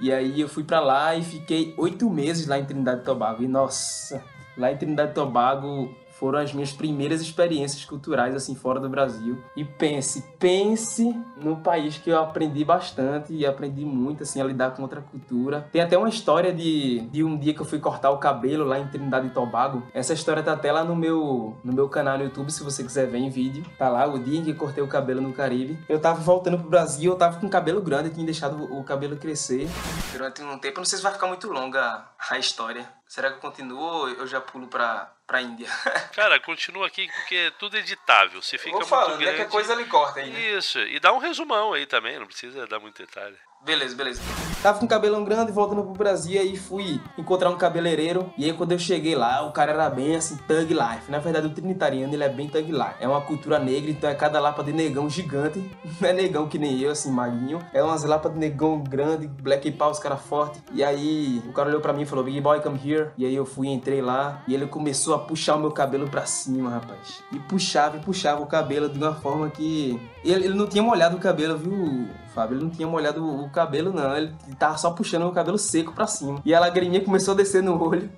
E 0.00 0.10
aí 0.10 0.40
eu 0.40 0.48
fui 0.48 0.64
para 0.64 0.80
lá 0.80 1.14
e 1.14 1.22
fiquei 1.22 1.74
oito 1.76 2.08
meses 2.08 2.46
lá 2.46 2.58
em 2.58 2.64
Trindade 2.64 3.02
e 3.02 3.04
Tobago. 3.04 3.42
E 3.42 3.48
nossa, 3.48 4.24
lá 4.56 4.72
em 4.72 4.76
Trindade 4.76 5.10
e 5.10 5.14
Tobago 5.14 5.94
foram 6.18 6.38
as 6.38 6.52
minhas 6.52 6.72
primeiras 6.72 7.20
experiências 7.20 7.84
culturais 7.84 8.34
assim 8.34 8.54
fora 8.54 8.80
do 8.80 8.88
Brasil. 8.88 9.38
E 9.56 9.64
pense, 9.64 10.22
pense 10.38 11.14
no 11.36 11.56
país 11.56 11.98
que 11.98 12.10
eu 12.10 12.18
aprendi 12.18 12.64
bastante 12.64 13.32
e 13.34 13.46
aprendi 13.46 13.84
muito 13.84 14.22
assim 14.22 14.40
a 14.40 14.44
lidar 14.44 14.70
com 14.72 14.82
outra 14.82 15.00
cultura. 15.00 15.68
Tem 15.72 15.80
até 15.80 15.96
uma 15.96 16.08
história 16.08 16.52
de, 16.52 17.00
de 17.12 17.22
um 17.22 17.36
dia 17.36 17.54
que 17.54 17.60
eu 17.60 17.66
fui 17.66 17.78
cortar 17.78 18.10
o 18.10 18.18
cabelo 18.18 18.64
lá 18.64 18.78
em 18.78 18.88
Trindade 18.88 19.26
e 19.28 19.30
Tobago. 19.30 19.82
Essa 19.92 20.12
história 20.12 20.42
tá 20.42 20.52
até 20.52 20.72
lá 20.72 20.84
no 20.84 20.96
meu 20.96 21.56
no 21.62 21.72
meu 21.72 21.88
canal 21.88 22.18
no 22.18 22.24
YouTube, 22.24 22.50
se 22.50 22.62
você 22.62 22.82
quiser 22.82 23.06
ver 23.06 23.18
em 23.18 23.30
vídeo. 23.30 23.64
Tá 23.78 23.88
lá 23.88 24.06
o 24.06 24.18
dia 24.18 24.38
em 24.38 24.44
que 24.44 24.54
cortei 24.54 24.82
o 24.82 24.88
cabelo 24.88 25.20
no 25.20 25.32
Caribe. 25.32 25.78
Eu 25.88 26.00
tava 26.00 26.20
voltando 26.20 26.58
pro 26.58 26.70
Brasil, 26.70 27.12
eu 27.12 27.18
tava 27.18 27.38
com 27.38 27.48
cabelo 27.48 27.80
grande, 27.80 28.08
eu 28.08 28.14
tinha 28.14 28.26
deixado 28.26 28.64
o 28.72 28.82
cabelo 28.82 29.16
crescer 29.16 29.68
durante 30.12 30.42
um 30.42 30.58
tempo. 30.58 30.78
Não 30.78 30.84
sei 30.84 30.96
se 30.96 31.02
vai 31.02 31.12
ficar 31.12 31.26
muito 31.26 31.48
longa 31.48 32.08
a 32.30 32.38
história. 32.38 32.88
Será 33.06 33.30
que 33.30 33.36
eu 33.36 33.40
continuo 33.40 33.78
ou 33.78 34.08
eu 34.08 34.26
já 34.26 34.40
pulo 34.40 34.66
pra, 34.66 35.12
pra 35.26 35.40
Índia? 35.40 35.68
Cara, 36.14 36.40
continua 36.40 36.86
aqui 36.86 37.06
porque 37.06 37.36
é 37.36 37.50
tudo 37.52 37.76
editável. 37.76 38.42
Se 38.42 38.58
fica 38.58 38.76
Vou 38.76 38.84
falando, 38.84 39.10
muito 39.10 39.20
grande... 39.20 39.40
é 39.40 39.44
que 39.44 39.48
a 39.48 39.50
coisa 39.50 39.72
ele 39.72 39.84
corta 39.84 40.20
aí, 40.20 40.30
né? 40.30 40.40
Isso, 40.50 40.78
e 40.80 40.98
dá 40.98 41.12
um 41.12 41.18
resumão 41.18 41.72
aí 41.72 41.86
também, 41.86 42.18
não 42.18 42.26
precisa 42.26 42.66
dar 42.66 42.80
muito 42.80 43.00
detalhe. 43.00 43.38
Beleza, 43.66 43.96
beleza. 43.96 44.20
Tava 44.62 44.78
com 44.78 44.86
cabelão 44.86 45.24
grande, 45.24 45.50
voltando 45.50 45.82
pro 45.82 45.92
Brasil, 45.92 46.40
aí 46.40 46.56
fui 46.56 47.00
encontrar 47.18 47.50
um 47.50 47.58
cabeleireiro. 47.58 48.32
E 48.38 48.44
aí 48.44 48.52
quando 48.52 48.70
eu 48.70 48.78
cheguei 48.78 49.16
lá, 49.16 49.44
o 49.44 49.50
cara 49.50 49.72
era 49.72 49.90
bem 49.90 50.14
assim, 50.14 50.36
thug 50.36 50.72
life. 50.72 51.10
Na 51.10 51.18
verdade, 51.18 51.48
o 51.48 51.50
trinitariano, 51.50 52.14
ele 52.14 52.22
é 52.22 52.28
bem 52.28 52.48
thug 52.48 52.70
life. 52.70 52.94
É 53.00 53.08
uma 53.08 53.20
cultura 53.20 53.58
negra, 53.58 53.90
então 53.90 54.08
é 54.08 54.14
cada 54.14 54.38
lapa 54.38 54.62
de 54.62 54.72
negão 54.72 55.10
gigante. 55.10 55.58
Não 56.00 56.08
é 56.08 56.12
negão 56.12 56.46
que 56.46 56.60
nem 56.60 56.78
eu, 56.78 56.92
assim, 56.92 57.10
maguinho. 57.10 57.58
É 57.72 57.82
umas 57.82 58.04
lapas 58.04 58.32
de 58.32 58.38
negão 58.38 58.78
grande, 58.84 59.26
black 59.26 59.68
power, 59.72 59.92
os 59.92 59.98
caras 59.98 60.20
fortes. 60.20 60.62
E 60.72 60.84
aí 60.84 61.42
o 61.48 61.52
cara 61.52 61.68
olhou 61.68 61.80
pra 61.80 61.92
mim 61.92 62.02
e 62.02 62.06
falou, 62.06 62.24
Big 62.24 62.40
Boy, 62.40 62.60
come 62.60 62.78
here. 62.84 63.10
E 63.18 63.26
aí 63.26 63.34
eu 63.34 63.44
fui, 63.44 63.66
entrei 63.66 64.00
lá, 64.00 64.42
e 64.46 64.54
ele 64.54 64.68
começou 64.68 65.12
a 65.12 65.18
puxar 65.18 65.56
o 65.56 65.60
meu 65.60 65.72
cabelo 65.72 66.08
pra 66.08 66.24
cima, 66.24 66.70
rapaz. 66.70 67.20
E 67.32 67.38
puxava 67.40 67.96
e 67.96 68.00
puxava 68.00 68.40
o 68.40 68.46
cabelo 68.46 68.88
de 68.88 68.96
uma 68.96 69.14
forma 69.16 69.50
que... 69.50 70.00
Ele, 70.24 70.44
ele 70.44 70.54
não 70.54 70.68
tinha 70.68 70.84
molhado 70.84 71.16
o 71.16 71.20
cabelo, 71.20 71.58
viu, 71.58 72.08
Fábio? 72.36 72.58
Ele 72.58 72.64
não 72.64 72.70
tinha 72.70 72.86
molhado 72.86 73.26
o 73.26 73.48
cabelo, 73.48 73.90
não. 73.90 74.14
Ele 74.14 74.34
tava 74.58 74.76
só 74.76 74.90
puxando 74.90 75.26
o 75.26 75.32
cabelo 75.32 75.56
seco 75.56 75.92
pra 75.92 76.06
cima. 76.06 76.42
E 76.44 76.54
a 76.54 76.60
lagriminha 76.60 77.02
começou 77.02 77.32
a 77.32 77.36
descer 77.38 77.62
no 77.62 77.82
olho. 77.82 78.10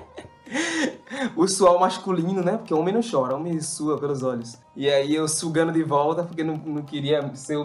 o 1.34 1.48
suor 1.48 1.80
masculino, 1.80 2.42
né? 2.42 2.58
Porque 2.58 2.74
homem 2.74 2.92
não 2.92 3.00
chora, 3.00 3.34
homem 3.34 3.58
sua 3.62 3.98
pelos 3.98 4.22
olhos. 4.22 4.58
E 4.76 4.86
aí 4.90 5.14
eu 5.14 5.26
sugando 5.26 5.72
de 5.72 5.82
volta, 5.82 6.24
porque 6.24 6.44
não, 6.44 6.56
não 6.56 6.82
queria 6.82 7.34
ser 7.34 7.56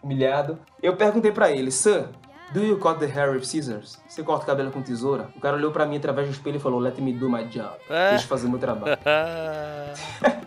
humilhado. 0.00 0.60
Eu 0.80 0.94
perguntei 0.96 1.32
para 1.32 1.50
ele, 1.50 1.72
Sam, 1.72 2.10
Do 2.54 2.64
you 2.64 2.78
cut 2.78 2.98
the 2.98 3.06
hair 3.06 3.32
with 3.32 3.44
scissors? 3.44 3.98
Você 4.08 4.22
corta 4.22 4.44
o 4.44 4.46
cabelo 4.46 4.70
com 4.70 4.80
tesoura? 4.80 5.28
O 5.36 5.40
cara 5.40 5.56
olhou 5.56 5.70
pra 5.70 5.84
mim 5.84 5.96
através 5.96 6.28
do 6.28 6.32
espelho 6.32 6.56
e 6.56 6.60
falou, 6.60 6.80
let 6.80 6.98
me 6.98 7.12
do 7.12 7.28
my 7.28 7.44
job. 7.44 7.76
É. 7.90 8.10
Deixa 8.10 8.24
eu 8.24 8.28
fazer 8.28 8.48
meu 8.48 8.58
trabalho. 8.58 8.96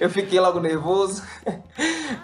eu 0.00 0.10
fiquei 0.10 0.40
logo 0.40 0.60
nervoso. 0.60 1.22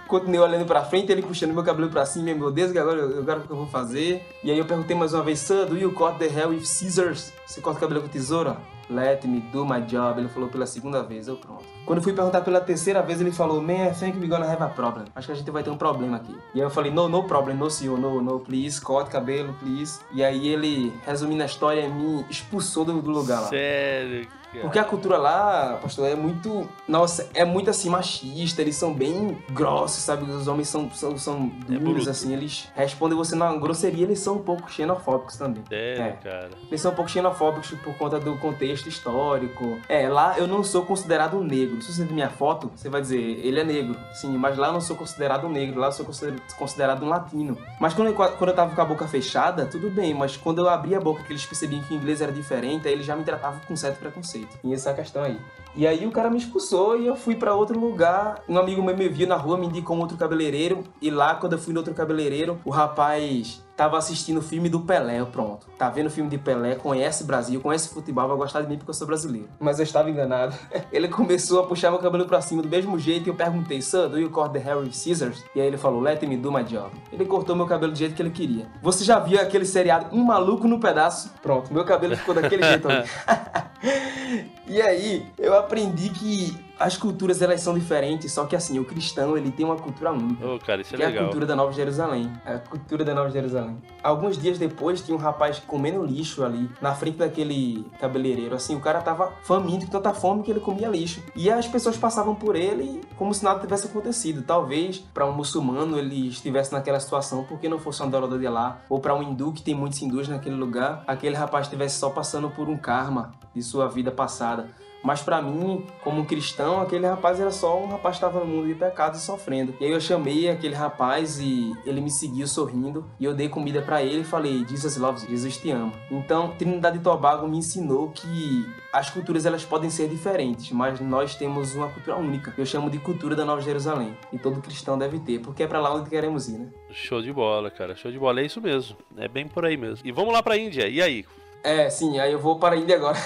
Continuei 0.07 0.41
olhando 0.41 0.67
pra 0.67 0.85
frente, 0.85 1.11
ele 1.11 1.23
puxando 1.23 1.53
meu 1.53 1.65
cabelo 1.65 1.89
pra 1.89 2.07
cima. 2.07 2.35
Meu 2.35 2.51
Deus, 2.51 2.73
que 2.73 2.79
agora 2.79 3.05
agora 3.05 3.39
o 3.41 3.43
que 3.43 3.51
eu 3.51 3.57
vou 3.57 3.67
fazer? 3.67 4.27
E 4.43 4.51
aí 4.51 4.59
eu 4.59 4.65
perguntei 4.65 4.97
mais 4.97 5.13
uma 5.13 5.23
vez, 5.23 5.39
sir, 5.41 5.67
do 5.67 5.77
you 5.77 5.93
cut 5.93 6.19
the 6.19 6.27
hair 6.27 6.49
with 6.49 6.65
scissors? 6.65 7.33
Você 7.47 7.61
corta 7.61 7.79
o 7.79 7.81
cabelo 7.81 8.03
com 8.03 8.09
tesoura? 8.09 8.57
Let 8.89 9.25
me 9.25 9.41
do 9.41 9.65
my 9.65 9.81
job. 9.83 10.21
Ele 10.21 10.29
falou 10.29 10.49
pela 10.49 10.67
segunda 10.67 11.03
vez, 11.03 11.27
eu 11.27 11.37
pronto. 11.37 11.65
Quando 11.85 11.99
eu 11.99 12.03
fui 12.03 12.13
perguntar 12.13 12.41
pela 12.43 12.61
terceira 12.61 13.03
vez, 13.03 13.21
ele 13.21 13.33
falou, 13.33 13.61
man, 13.61 13.89
I 13.89 13.95
think 13.95 14.17
we're 14.17 14.29
gonna 14.29 14.47
have 14.47 14.63
a 14.63 14.69
problem. 14.69 15.07
Acho 15.15 15.27
que 15.27 15.33
a 15.33 15.37
gente 15.37 15.51
vai 15.51 15.63
ter 15.63 15.71
um 15.71 15.77
problema 15.77 16.17
aqui. 16.17 16.37
E 16.55 16.61
aí 16.61 16.67
eu 16.67 16.71
falei, 16.71 16.93
no, 16.93 17.09
no 17.09 17.25
problem, 17.25 17.57
no 17.57 17.71
senhor, 17.71 17.99
no, 17.99 18.23
no, 18.23 18.41
please, 18.41 18.81
corte 18.81 19.11
cabelo, 19.11 19.55
please. 19.55 20.01
E 20.13 20.23
aí 20.23 20.49
ele, 20.49 20.93
resumindo 21.05 21.43
a 21.43 21.47
história, 21.47 21.89
me 21.89 22.25
expulsou 22.31 22.85
do, 22.85 23.03
do 23.03 23.11
lugar 23.11 23.41
lá. 23.41 23.49
Sério. 23.49 24.29
Porque 24.63 24.79
a 24.79 24.85
cultura 24.85 25.17
lá, 25.19 25.79
pastor, 25.83 26.07
é 26.09 26.15
muito. 26.15 26.69
Nossa, 26.89 27.29
é 27.35 27.45
muito 27.45 27.71
assim, 27.71 27.89
machista. 27.91 28.63
Eles 28.63 28.77
são 28.77 28.93
bem 28.93 29.37
grossos, 29.51 30.03
sabe? 30.03 30.31
Os 30.31 30.47
homens 30.49 30.69
são, 30.69 30.91
são, 30.91 31.17
são 31.19 31.47
duros, 31.49 31.83
bruto. 31.83 32.11
assim. 32.11 32.33
Eles 32.33 32.69
respondem 32.75 33.17
você 33.17 33.35
na 33.37 33.55
grosseria, 33.57 34.05
eles 34.05 34.19
são 34.19 34.37
um 34.37 34.43
pouco 34.43 34.71
xenofóbicos 34.71 35.37
também. 35.37 35.63
Sério, 35.69 36.03
É. 36.03 36.11
cara. 36.13 36.51
Eles 36.69 36.81
são 36.81 36.93
um 36.93 36.95
pouco 36.95 37.11
xenofóbicos 37.11 37.71
por 37.83 37.95
conta 37.97 38.19
do 38.19 38.37
contexto 38.39 38.89
histórico. 38.89 39.79
É, 39.89 40.09
lá 40.09 40.39
eu 40.39 40.47
não 40.47 40.63
sou 40.63 40.85
considerado 40.85 41.43
negro. 41.43 41.81
Se 41.83 41.93
você 41.93 42.05
ver 42.05 42.13
minha 42.15 42.31
foto, 42.31 42.71
você 42.75 42.89
vai 42.89 43.01
dizer, 43.01 43.21
ele 43.21 43.61
é 43.61 43.65
negro. 43.65 43.97
Sim, 44.15 44.37
mas 44.37 44.57
lá 44.57 44.69
eu 44.69 44.73
não 44.73 44.81
sou 44.81 44.97
considerado 44.97 45.49
negro. 45.49 45.81
Lá 45.81 45.89
eu 45.89 45.93
sou 45.93 46.05
consider- 46.05 46.41
considerado 46.59 47.05
um 47.05 47.09
latino. 47.09 47.57
Mas 47.81 47.95
quando 47.95 48.09
eu, 48.09 48.15
quando 48.15 48.49
eu 48.51 48.55
tava 48.55 48.75
com 48.75 48.81
a 48.81 48.85
boca 48.85 49.07
fechada, 49.09 49.67
tudo 49.67 49.91
bem. 49.91 50.15
Mas 50.15 50.37
quando 50.37 50.59
eu 50.59 50.69
abri 50.69 50.95
a 50.95 51.01
boca, 51.01 51.23
que 51.23 51.33
eles 51.33 51.45
percebiam 51.47 51.83
que 51.83 51.95
o 51.95 51.97
inglês 51.97 52.21
era 52.21 52.33
diferente, 52.33 52.87
aí 52.87 52.95
eles 52.95 53.07
já 53.07 53.17
me 53.17 53.25
tratavam 53.25 53.61
com 53.67 53.77
certo 53.77 53.99
preconceito. 53.99 54.46
E 54.63 54.73
essa 54.73 54.91
é 54.91 54.93
a 54.93 54.97
questão 54.97 55.23
aí. 55.23 55.39
E 55.75 55.87
aí 55.87 56.07
o 56.07 56.11
cara 56.11 56.31
me 56.31 56.39
expulsou 56.39 56.99
e 56.99 57.07
eu 57.07 57.15
fui 57.15 57.35
pra 57.35 57.55
outro 57.55 57.79
lugar. 57.79 58.43
Um 58.49 58.57
amigo 58.57 58.83
meu 58.83 58.97
me 58.97 59.09
viu 59.09 59.27
na 59.27 59.37
rua, 59.37 59.59
me 59.59 59.67
indicou 59.67 59.95
um 59.97 60.01
outro 60.01 60.17
cabeleireiro. 60.17 60.83
E 61.03 61.11
lá, 61.11 61.35
quando 61.35 61.53
eu 61.53 61.59
fui 61.59 61.75
no 61.75 61.81
outro 61.81 61.93
cabeleireiro, 61.93 62.59
o 62.65 62.71
rapaz 62.71 63.63
tava 63.77 63.99
assistindo 63.99 64.39
o 64.39 64.43
filme 64.43 64.69
do 64.69 64.81
Pelé. 64.81 65.25
Pronto. 65.25 65.67
Tá 65.79 65.89
vendo 65.89 66.07
o 66.07 66.11
filme 66.11 66.31
de 66.31 66.39
Pelé, 66.39 66.75
conhece 66.75 67.25
Brasil, 67.25 67.61
conhece 67.61 67.89
futebol, 67.89 68.27
vai 68.29 68.37
gostar 68.37 68.63
de 68.63 68.69
mim 68.69 68.77
porque 68.77 68.91
eu 68.91 68.95
sou 68.95 69.07
brasileiro. 69.07 69.49
Mas 69.61 69.79
eu 69.79 69.83
estava 69.85 70.11
enganado. 70.11 70.55
Ele 70.93 71.09
começou 71.09 71.61
a 71.61 71.67
puxar 71.67 71.91
meu 71.91 72.01
cabelo 72.01 72.27
pra 72.27 72.41
cima 72.41 72.63
do 72.63 72.69
mesmo 72.69 72.99
jeito 72.99 73.27
e 73.27 73.31
eu 73.31 73.35
perguntei, 73.35 73.83
Sir, 73.83 74.09
do 74.09 74.19
you 74.19 74.31
cut 74.31 74.53
the 74.53 74.59
hair 74.59 74.79
with 74.79 74.93
scissors? 74.93 75.45
E 75.55 75.61
aí 75.61 75.67
ele 75.67 75.77
falou, 75.77 76.01
let 76.01 76.23
me 76.23 76.37
do 76.37 76.51
my 76.51 76.65
job. 76.65 76.91
Ele 77.13 77.25
cortou 77.25 77.55
meu 77.55 77.67
cabelo 77.67 77.93
do 77.93 77.99
jeito 77.99 78.15
que 78.15 78.23
ele 78.23 78.31
queria. 78.31 78.67
Você 78.83 79.05
já 79.05 79.19
viu 79.19 79.41
aquele 79.41 79.65
seriado 79.65 80.15
Um 80.15 80.25
Maluco 80.25 80.67
no 80.67 80.81
Pedaço? 80.81 81.31
Pronto, 81.43 81.73
meu 81.73 81.85
cabelo 81.85 82.17
ficou 82.17 82.35
daquele 82.35 82.63
jeito 82.63 82.89
ali. 82.89 83.07
E 84.69 84.83
aí, 84.83 85.25
eu 85.39 85.57
aprendi 85.57 86.09
que 86.11 86.59
as 86.79 86.97
culturas 86.97 87.41
elas 87.41 87.61
são 87.61 87.75
diferentes, 87.75 88.33
só 88.33 88.45
que 88.45 88.55
assim, 88.55 88.79
o 88.79 88.85
cristão 88.85 89.37
ele 89.37 89.51
tem 89.51 89.65
uma 89.65 89.77
cultura 89.77 90.13
única. 90.13 90.47
Ô, 90.47 90.59
cara, 90.59 90.83
isso 90.83 90.95
é 90.95 90.99
Que 90.99 91.03
é 91.03 91.07
a 91.07 91.09
legal. 91.09 91.25
cultura 91.25 91.47
da 91.47 91.57
Nova 91.57 91.73
Jerusalém. 91.73 92.31
É 92.45 92.55
a 92.55 92.59
cultura 92.59 93.05
da 93.05 93.15
Nova 93.15 93.31
Jerusalém. 93.31 93.77
Alguns 94.03 94.37
dias 94.39 94.59
depois, 94.59 95.01
tinha 95.01 95.17
um 95.17 95.21
rapaz 95.21 95.59
comendo 95.67 96.05
lixo 96.05 96.45
ali, 96.45 96.71
na 96.81 96.95
frente 96.95 97.19
daquele 97.19 97.85
cabeleireiro. 97.99 98.55
Assim, 98.55 98.77
o 98.77 98.81
cara 98.81 99.01
tava 99.01 99.33
faminto, 99.43 99.87
com 99.87 99.93
tanta 99.93 100.13
fome 100.13 100.43
que 100.43 100.51
ele 100.51 100.61
comia 100.61 100.89
lixo. 100.89 101.23
E 101.35 101.51
as 101.51 101.67
pessoas 101.67 101.97
passavam 101.97 102.35
por 102.35 102.55
ele 102.57 103.01
como 103.17 103.33
se 103.33 103.43
nada 103.43 103.61
tivesse 103.61 103.87
acontecido. 103.87 104.43
Talvez, 104.43 104.99
para 104.99 105.27
um 105.27 105.33
muçulmano, 105.33 105.99
ele 105.99 106.29
estivesse 106.29 106.73
naquela 106.73 107.01
situação 107.01 107.45
porque 107.45 107.69
não 107.69 107.79
fosse 107.79 108.03
um 108.03 108.07
adorador 108.07 108.39
de 108.39 108.49
lá. 108.49 108.81
Ou 108.89 109.01
para 109.01 109.15
um 109.15 109.23
hindu, 109.23 109.53
que 109.53 109.63
tem 109.63 109.75
muitos 109.75 110.01
hindus 110.03 110.29
naquele 110.29 110.57
lugar, 110.57 111.03
aquele 111.07 111.35
rapaz 111.37 111.67
estivesse 111.67 111.99
só 111.99 112.11
passando 112.11 112.51
por 112.51 112.69
um 112.69 112.77
karma 112.77 113.33
de 113.55 113.63
sua 113.63 113.89
vida 113.89 114.11
passada. 114.11 114.69
Mas 115.07 115.23
pra 115.23 115.41
mim, 115.41 115.87
como 116.03 116.27
cristão, 116.27 116.81
aquele 116.81 117.07
rapaz 117.07 117.39
era 117.39 117.53
só 117.53 117.81
um 117.81 117.87
rapaz 117.87 118.19
que 118.19 118.27
estava 118.27 118.45
no 118.45 118.51
mundo 118.51 118.67
de 118.67 118.75
pecado 118.75 119.15
e 119.15 119.21
sofrendo. 119.21 119.73
E 119.81 119.85
aí 119.85 119.93
eu 119.93 120.01
chamei 120.01 120.49
aquele 120.49 120.75
rapaz 120.75 121.39
e 121.39 121.73
ele 121.87 122.01
me 122.01 122.11
seguiu 122.11 122.49
sorrindo. 122.49 123.07
E 123.21 123.25
eu 123.25 123.33
dei 123.33 123.49
comida 123.49 123.81
pra 123.81 124.03
ele 124.03 124.23
e 124.23 124.25
falei, 124.25 124.67
Jesus 124.69 124.97
loves 124.97 125.23
Jesus 125.23 125.59
te 125.59 125.71
ama. 125.71 125.93
Então, 126.11 126.57
Trinidade 126.59 126.97
e 126.97 127.01
Tobago 127.01 127.47
me 127.47 127.59
ensinou 127.59 128.11
que 128.11 128.69
as 128.93 129.09
culturas 129.09 129.47
elas 129.47 129.65
podem 129.65 129.91
ser 129.91 130.09
diferentes, 130.09 130.73
mas 130.73 130.99
nós 130.99 131.37
temos 131.37 131.77
uma 131.77 131.89
cultura 131.89 132.17
única. 132.17 132.53
Eu 132.59 132.67
chamo 132.67 132.91
de 132.91 132.99
cultura 132.99 133.37
da 133.37 133.45
Nova 133.45 133.63
Jerusalém. 133.63 134.13
E 134.33 134.39
todo 134.41 134.61
cristão 134.61 134.99
deve 134.99 135.21
ter, 135.21 135.39
porque 135.39 135.63
é 135.63 135.69
pra 135.69 135.79
lá 135.79 135.95
onde 135.95 136.11
queremos 136.11 136.49
ir, 136.49 136.59
né? 136.59 136.69
Show 136.91 137.23
de 137.23 137.33
bola, 137.33 137.71
cara. 137.71 137.95
Show 137.95 138.11
de 138.11 138.19
bola. 138.19 138.41
É 138.41 138.45
isso 138.45 138.61
mesmo. 138.61 138.97
É 139.17 139.29
bem 139.29 139.47
por 139.47 139.65
aí 139.65 139.77
mesmo. 139.77 140.05
E 140.05 140.11
vamos 140.11 140.33
lá 140.33 140.43
pra 140.43 140.59
Índia. 140.59 140.89
E 140.89 141.01
aí? 141.01 141.25
É, 141.63 141.91
sim, 141.91 142.19
aí 142.19 142.33
eu 142.33 142.39
vou 142.39 142.59
para 142.59 142.77
a 142.77 142.79
Índia 142.79 142.97
agora. 142.97 143.19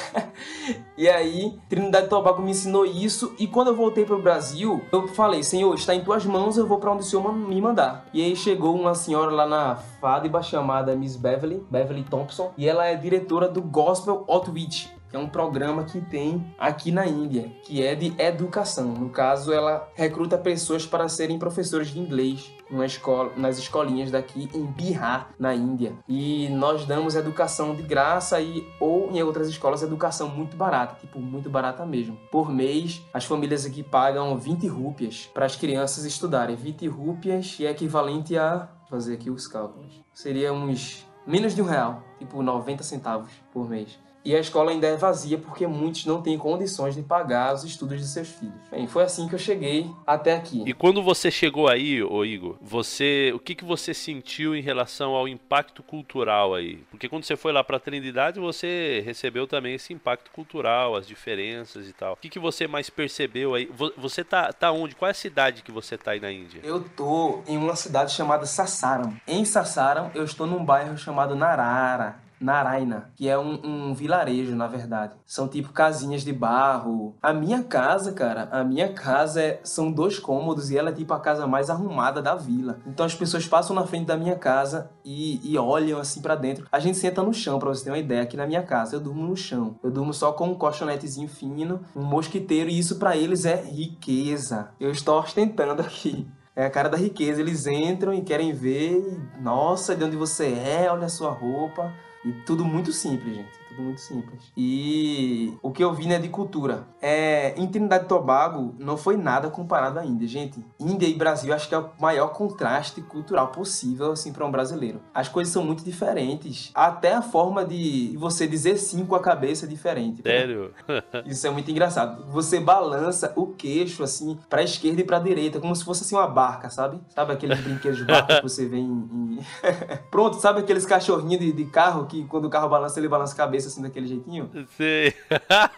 e 0.97 1.09
aí, 1.09 1.59
Trinidade 1.69 2.07
e 2.07 2.09
Tobago 2.09 2.41
me 2.41 2.51
ensinou 2.51 2.87
isso. 2.87 3.35
E 3.39 3.47
quando 3.47 3.69
eu 3.69 3.77
voltei 3.77 4.05
para 4.05 4.17
o 4.17 4.23
Brasil, 4.23 4.83
eu 4.91 5.09
falei: 5.09 5.43
Senhor, 5.43 5.75
está 5.75 5.95
em 5.95 6.03
tuas 6.03 6.25
mãos, 6.25 6.57
eu 6.57 6.67
vou 6.67 6.79
para 6.79 6.93
onde 6.93 7.03
o 7.03 7.07
Senhor 7.07 7.33
me 7.33 7.61
mandar. 7.61 8.07
E 8.15 8.23
aí 8.25 8.35
chegou 8.35 8.75
uma 8.75 8.95
senhora 8.95 9.31
lá 9.31 9.47
na 9.47 9.77
Fádiba 10.01 10.43
chamada 10.43 10.97
Miss 10.97 11.17
Beverly, 11.17 11.65
Beverly 11.71 12.05
Thompson, 12.05 12.53
e 12.57 12.67
ela 12.67 12.87
é 12.87 12.97
diretora 12.97 13.49
do 13.49 13.61
Gospel 13.61 14.25
Outreach. 14.27 14.91
Que 15.11 15.17
é 15.17 15.19
um 15.19 15.29
programa 15.29 15.83
que 15.83 16.01
tem 16.01 16.55
aqui 16.57 16.93
na 16.93 17.05
Índia, 17.05 17.51
que 17.65 17.85
é 17.85 17.97
de 17.97 18.15
educação. 18.17 18.87
No 18.87 19.11
caso, 19.11 19.53
ela 19.53 19.89
recruta 19.95 20.39
pessoas 20.39 20.87
para 20.87 21.09
serem 21.09 21.37
professores 21.37 21.89
de 21.89 21.99
inglês 21.99 22.55
escola, 22.85 23.33
nas 23.37 23.59
escolinhas 23.59 24.11
daqui 24.11 24.49
em 24.55 24.65
Bihar, 24.67 25.31
na 25.39 25.55
Índia. 25.55 25.95
E 26.09 26.49
nós 26.51 26.85
damos 26.85 27.15
educação 27.15 27.75
de 27.75 27.83
graça 27.83 28.41
e 28.41 28.67
ou 28.79 29.11
em 29.11 29.23
outras 29.23 29.49
escolas 29.49 29.83
educação 29.83 30.29
muito 30.29 30.57
barata, 30.57 30.97
tipo 31.01 31.21
muito 31.21 31.51
barata 31.51 31.85
mesmo. 31.85 32.19
Por 32.31 32.51
mês, 32.51 33.03
as 33.13 33.25
famílias 33.25 33.65
aqui 33.67 33.83
pagam 33.83 34.37
20 34.37 34.67
rúpias 34.67 35.31
para 35.33 35.47
as 35.47 35.57
crianças 35.57 36.05
estudarem. 36.05 36.57
20 36.57 36.87
rúpias 36.89 37.57
é 37.61 37.71
equivalente 37.71 38.37
a 38.37 38.69
fazer 38.89 39.15
aqui 39.15 39.31
os 39.31 39.47
cálculos. 39.47 40.01
Seria 40.13 40.53
uns 40.53 41.07
menos 41.27 41.55
de 41.55 41.63
um 41.63 41.67
real, 41.67 42.03
tipo 42.19 42.43
90 42.43 42.83
centavos 42.83 43.31
por 43.53 43.69
mês. 43.69 43.99
E 44.23 44.37
a 44.37 44.39
escola 44.39 44.71
ainda 44.71 44.87
é 44.87 44.97
vazia 44.97 45.39
porque 45.39 45.67
muitos 45.67 46.05
não 46.05 46.21
têm 46.21 46.37
condições 46.37 46.95
de 46.95 47.01
pagar 47.03 47.55
os 47.55 47.65
estudos 47.65 47.99
de 47.99 48.07
seus 48.07 48.29
filhos. 48.29 48.55
Bem, 48.71 48.87
foi 48.87 49.03
assim 49.03 49.27
que 49.27 49.35
eu 49.35 49.39
cheguei 49.39 49.91
até 50.07 50.35
aqui. 50.37 50.63
E 50.67 50.75
quando 50.75 51.03
você 51.03 51.31
chegou 51.31 51.69
aí, 51.69 52.03
ô 52.03 52.23
Igor, 52.23 52.57
você, 52.61 53.33
o 53.35 53.39
que, 53.39 53.55
que 53.55 53.65
você 53.65 53.95
sentiu 53.95 54.55
em 54.55 54.61
relação 54.61 55.15
ao 55.15 55.27
impacto 55.27 55.83
cultural 55.83 56.55
aí? 56.55 56.85
Porque 56.91 57.09
quando 57.09 57.25
você 57.25 57.35
foi 57.35 57.51
lá 57.51 57.65
pra 57.65 57.79
Trindade, 57.81 58.39
você 58.39 59.03
recebeu 59.07 59.47
também 59.47 59.75
esse 59.77 59.93
impacto 59.95 60.31
cultural, 60.33 60.95
as 60.97 61.07
diferenças 61.07 61.89
e 61.89 61.93
tal. 61.95 62.13
O 62.13 62.17
que, 62.17 62.29
que 62.29 62.39
você 62.39 62.67
mais 62.67 62.91
percebeu 62.91 63.55
aí? 63.55 63.67
Vo- 63.73 63.93
Você 63.97 64.23
tá, 64.23 64.53
tá 64.53 64.71
onde? 64.71 64.95
Qual 64.95 65.09
é 65.09 65.13
a 65.13 65.15
cidade 65.15 65.63
que 65.63 65.73
você 65.73 65.97
tá 65.97 66.11
aí 66.11 66.21
na 66.21 66.31
Índia? 66.31 66.61
Eu 66.63 66.81
tô 66.83 67.41
em 67.49 67.57
uma 67.57 67.75
cidade 67.75 68.13
chamada 68.13 68.45
Sassaram. 68.45 69.15
Em 69.27 69.47
Sassaram, 69.47 70.11
eu 70.15 70.25
estou 70.25 70.47
num 70.47 70.63
bairro 70.63 70.99
chamado 70.99 71.35
Narara. 71.35 72.17
Naraina, 72.41 73.11
que 73.15 73.29
é 73.29 73.39
um, 73.39 73.61
um 73.65 73.95
vilarejo, 73.95 74.57
na 74.57 74.67
verdade. 74.67 75.15
São 75.27 75.47
tipo 75.47 75.73
casinhas 75.73 76.23
de 76.25 76.33
barro. 76.33 77.15
A 77.23 77.33
minha 77.33 77.63
casa, 77.63 78.13
cara, 78.13 78.49
a 78.51 78.65
minha 78.65 78.93
casa 78.93 79.43
é- 79.43 79.61
são 79.63 79.93
dois 79.93 80.19
cômodos 80.19 80.71
e 80.71 80.79
ela 80.79 80.89
é 80.91 80.93
tipo 80.93 81.13
a 81.13 81.21
casa 81.21 81.47
mais 81.47 81.69
arrumada 81.69 82.23
da 82.23 82.35
vila. 82.35 82.79
Então 82.87 83.05
as 83.05 83.15
pessoas 83.15 83.47
passam 83.47 83.77
na 83.77 83.87
frente 83.87 84.07
da 84.07 84.17
minha 84.17 84.37
casa 84.37 84.91
e, 85.05 85.41
e 85.45 85.59
olham 85.59 85.99
assim 86.01 86.23
pra 86.23 86.35
dentro. 86.35 86.67
A 86.73 86.79
gente 86.81 86.97
senta 86.99 87.23
no 87.23 87.35
chão, 87.35 87.59
pra 87.59 87.69
você 87.69 87.85
ter 87.85 87.91
uma 87.91 87.99
ideia. 87.99 88.23
Aqui 88.23 88.37
na 88.37 88.47
minha 88.47 88.63
casa, 88.63 88.97
eu 88.97 89.01
durmo 89.01 89.23
no 89.27 89.37
chão. 89.37 89.77
Eu 89.83 89.91
durmo 89.91 90.15
só 90.15 90.33
com 90.33 90.49
um 90.49 90.55
colchonetezinho 90.55 91.29
fino, 91.29 91.81
um 91.95 92.03
mosquiteiro, 92.03 92.71
e 92.71 92.79
isso 92.79 92.99
pra 92.99 93.17
eles 93.17 93.45
é 93.45 93.57
riqueza. 93.63 94.71
Eu 94.81 94.91
estou 94.91 95.19
ostentando 95.19 95.83
aqui. 95.83 96.27
É 96.57 96.67
a 96.67 96.71
cara 96.71 96.89
da 96.89 96.97
riqueza. 96.97 97.41
Eles 97.41 97.67
entram 97.67 98.13
e 98.13 98.23
querem 98.23 98.53
ver. 98.53 99.21
Nossa, 99.41 99.95
de 99.95 100.05
onde 100.05 100.17
você 100.17 100.47
é? 100.53 100.89
Olha 100.91 101.07
a 101.07 101.09
sua 101.09 101.31
roupa. 101.31 101.93
E 102.25 102.33
tudo 102.33 102.65
muito 102.65 102.93
simples, 102.93 103.35
gente. 103.35 103.59
Muito 103.81 104.01
simples. 104.01 104.53
E 104.57 105.55
o 105.63 105.71
que 105.71 105.83
eu 105.83 105.93
vi, 105.93 106.07
né, 106.07 106.19
de 106.19 106.29
cultura. 106.29 106.85
É, 107.01 107.55
em 107.57 107.67
Trinidade 107.67 108.05
e 108.05 108.09
Tobago 108.09 108.75
não 108.79 108.97
foi 108.97 109.17
nada 109.17 109.49
comparado 109.49 109.99
à 109.99 110.05
Índia, 110.05 110.29
gente. 110.29 110.65
Índia 110.79 111.07
e 111.07 111.15
Brasil 111.15 111.53
acho 111.55 111.69
que 111.69 111.75
é 111.75 111.79
o 111.79 111.89
maior 111.99 112.29
contraste 112.29 113.01
cultural 113.01 113.49
possível, 113.49 114.13
assim, 114.13 114.33
para 114.33 114.45
um 114.47 114.51
brasileiro. 114.51 115.01
As 115.15 115.29
coisas 115.29 115.53
são 115.53 115.65
muito 115.65 115.83
diferentes. 115.83 116.71
Até 116.75 117.15
a 117.15 117.23
forma 117.23 117.65
de 117.65 118.15
você 118.19 118.47
dizer 118.47 118.77
sim 118.77 119.05
com 119.07 119.15
a 119.15 119.21
cabeça 119.21 119.65
é 119.65 119.69
diferente. 119.69 120.23
Sério? 120.23 120.73
Isso 121.25 121.47
é 121.47 121.51
muito 121.51 121.71
engraçado. 121.71 122.27
Você 122.31 122.61
balança 122.61 123.33
o 123.35 123.47
queixo, 123.49 124.03
assim, 124.03 124.39
pra 124.49 124.63
esquerda 124.63 125.01
e 125.01 125.05
pra 125.05 125.19
direita, 125.19 125.59
como 125.59 125.75
se 125.75 125.85
fosse, 125.85 126.03
assim, 126.05 126.15
uma 126.15 126.27
barca, 126.29 126.69
sabe? 126.69 127.01
Sabe 127.15 127.33
aqueles 127.33 127.59
brinquedos 127.61 127.99
de 127.99 128.05
barca 128.05 128.37
que 128.37 128.43
você 128.43 128.67
vê 128.67 128.77
em... 128.77 128.91
em- 128.91 129.39
Pronto, 130.11 130.37
sabe 130.37 130.61
aqueles 130.61 130.85
cachorrinhos 130.85 131.41
de, 131.41 131.53
de 131.53 131.65
carro 131.65 132.05
que 132.07 132.25
quando 132.27 132.45
o 132.45 132.51
carro 132.51 132.69
balança, 132.69 132.99
ele 133.01 133.09
balança 133.09 133.33
a 133.33 133.37
cabeça, 133.37 133.70
assim, 133.73 133.83
daquele 133.83 134.07
jeitinho? 134.07 134.51
Sei. 134.77 135.15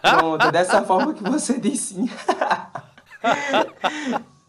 Pronto, 0.01 0.45
é 0.45 0.51
dessa 0.51 0.81
forma 0.83 1.13
que 1.13 1.23
você 1.23 1.59
diz 1.59 1.79
sim. 1.79 2.09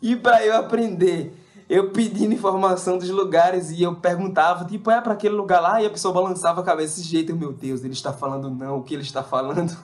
e 0.03 0.17
pra 0.17 0.45
eu 0.45 0.57
aprender 0.57 1.45
eu 1.69 1.91
pedindo 1.91 2.35
informação 2.35 2.99
dos 2.99 3.09
lugares 3.09 3.71
e 3.71 3.83
eu 3.83 3.95
perguntava, 3.97 4.65
tipo, 4.65 4.91
é 4.91 5.01
para 5.01 5.15
aquele 5.15 5.35
lugar 5.35 5.61
lá? 5.61 5.81
E 5.81 5.87
a 5.87 5.91
pessoa 5.91 6.13
balançava 6.13 6.61
a 6.61 6.65
cabeça 6.65 6.97
desse 6.97 7.09
jeito. 7.09 7.35
Meu 7.35 7.53
Deus, 7.53 7.83
ele 7.83 7.95
está 7.95 8.13
falando 8.13 8.51
não, 8.51 8.79
o 8.79 8.83
que 8.83 8.95
ele 8.95 9.03
está 9.03 9.23
falando? 9.23 9.75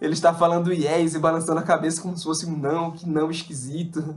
ele 0.00 0.12
está 0.12 0.34
falando 0.34 0.72
yes 0.72 1.14
e 1.14 1.18
balançando 1.18 1.60
a 1.60 1.64
cabeça 1.64 2.02
como 2.02 2.16
se 2.16 2.24
fosse 2.24 2.46
um 2.46 2.56
não, 2.56 2.90
que 2.90 3.08
não 3.08 3.30
esquisito. 3.30 4.16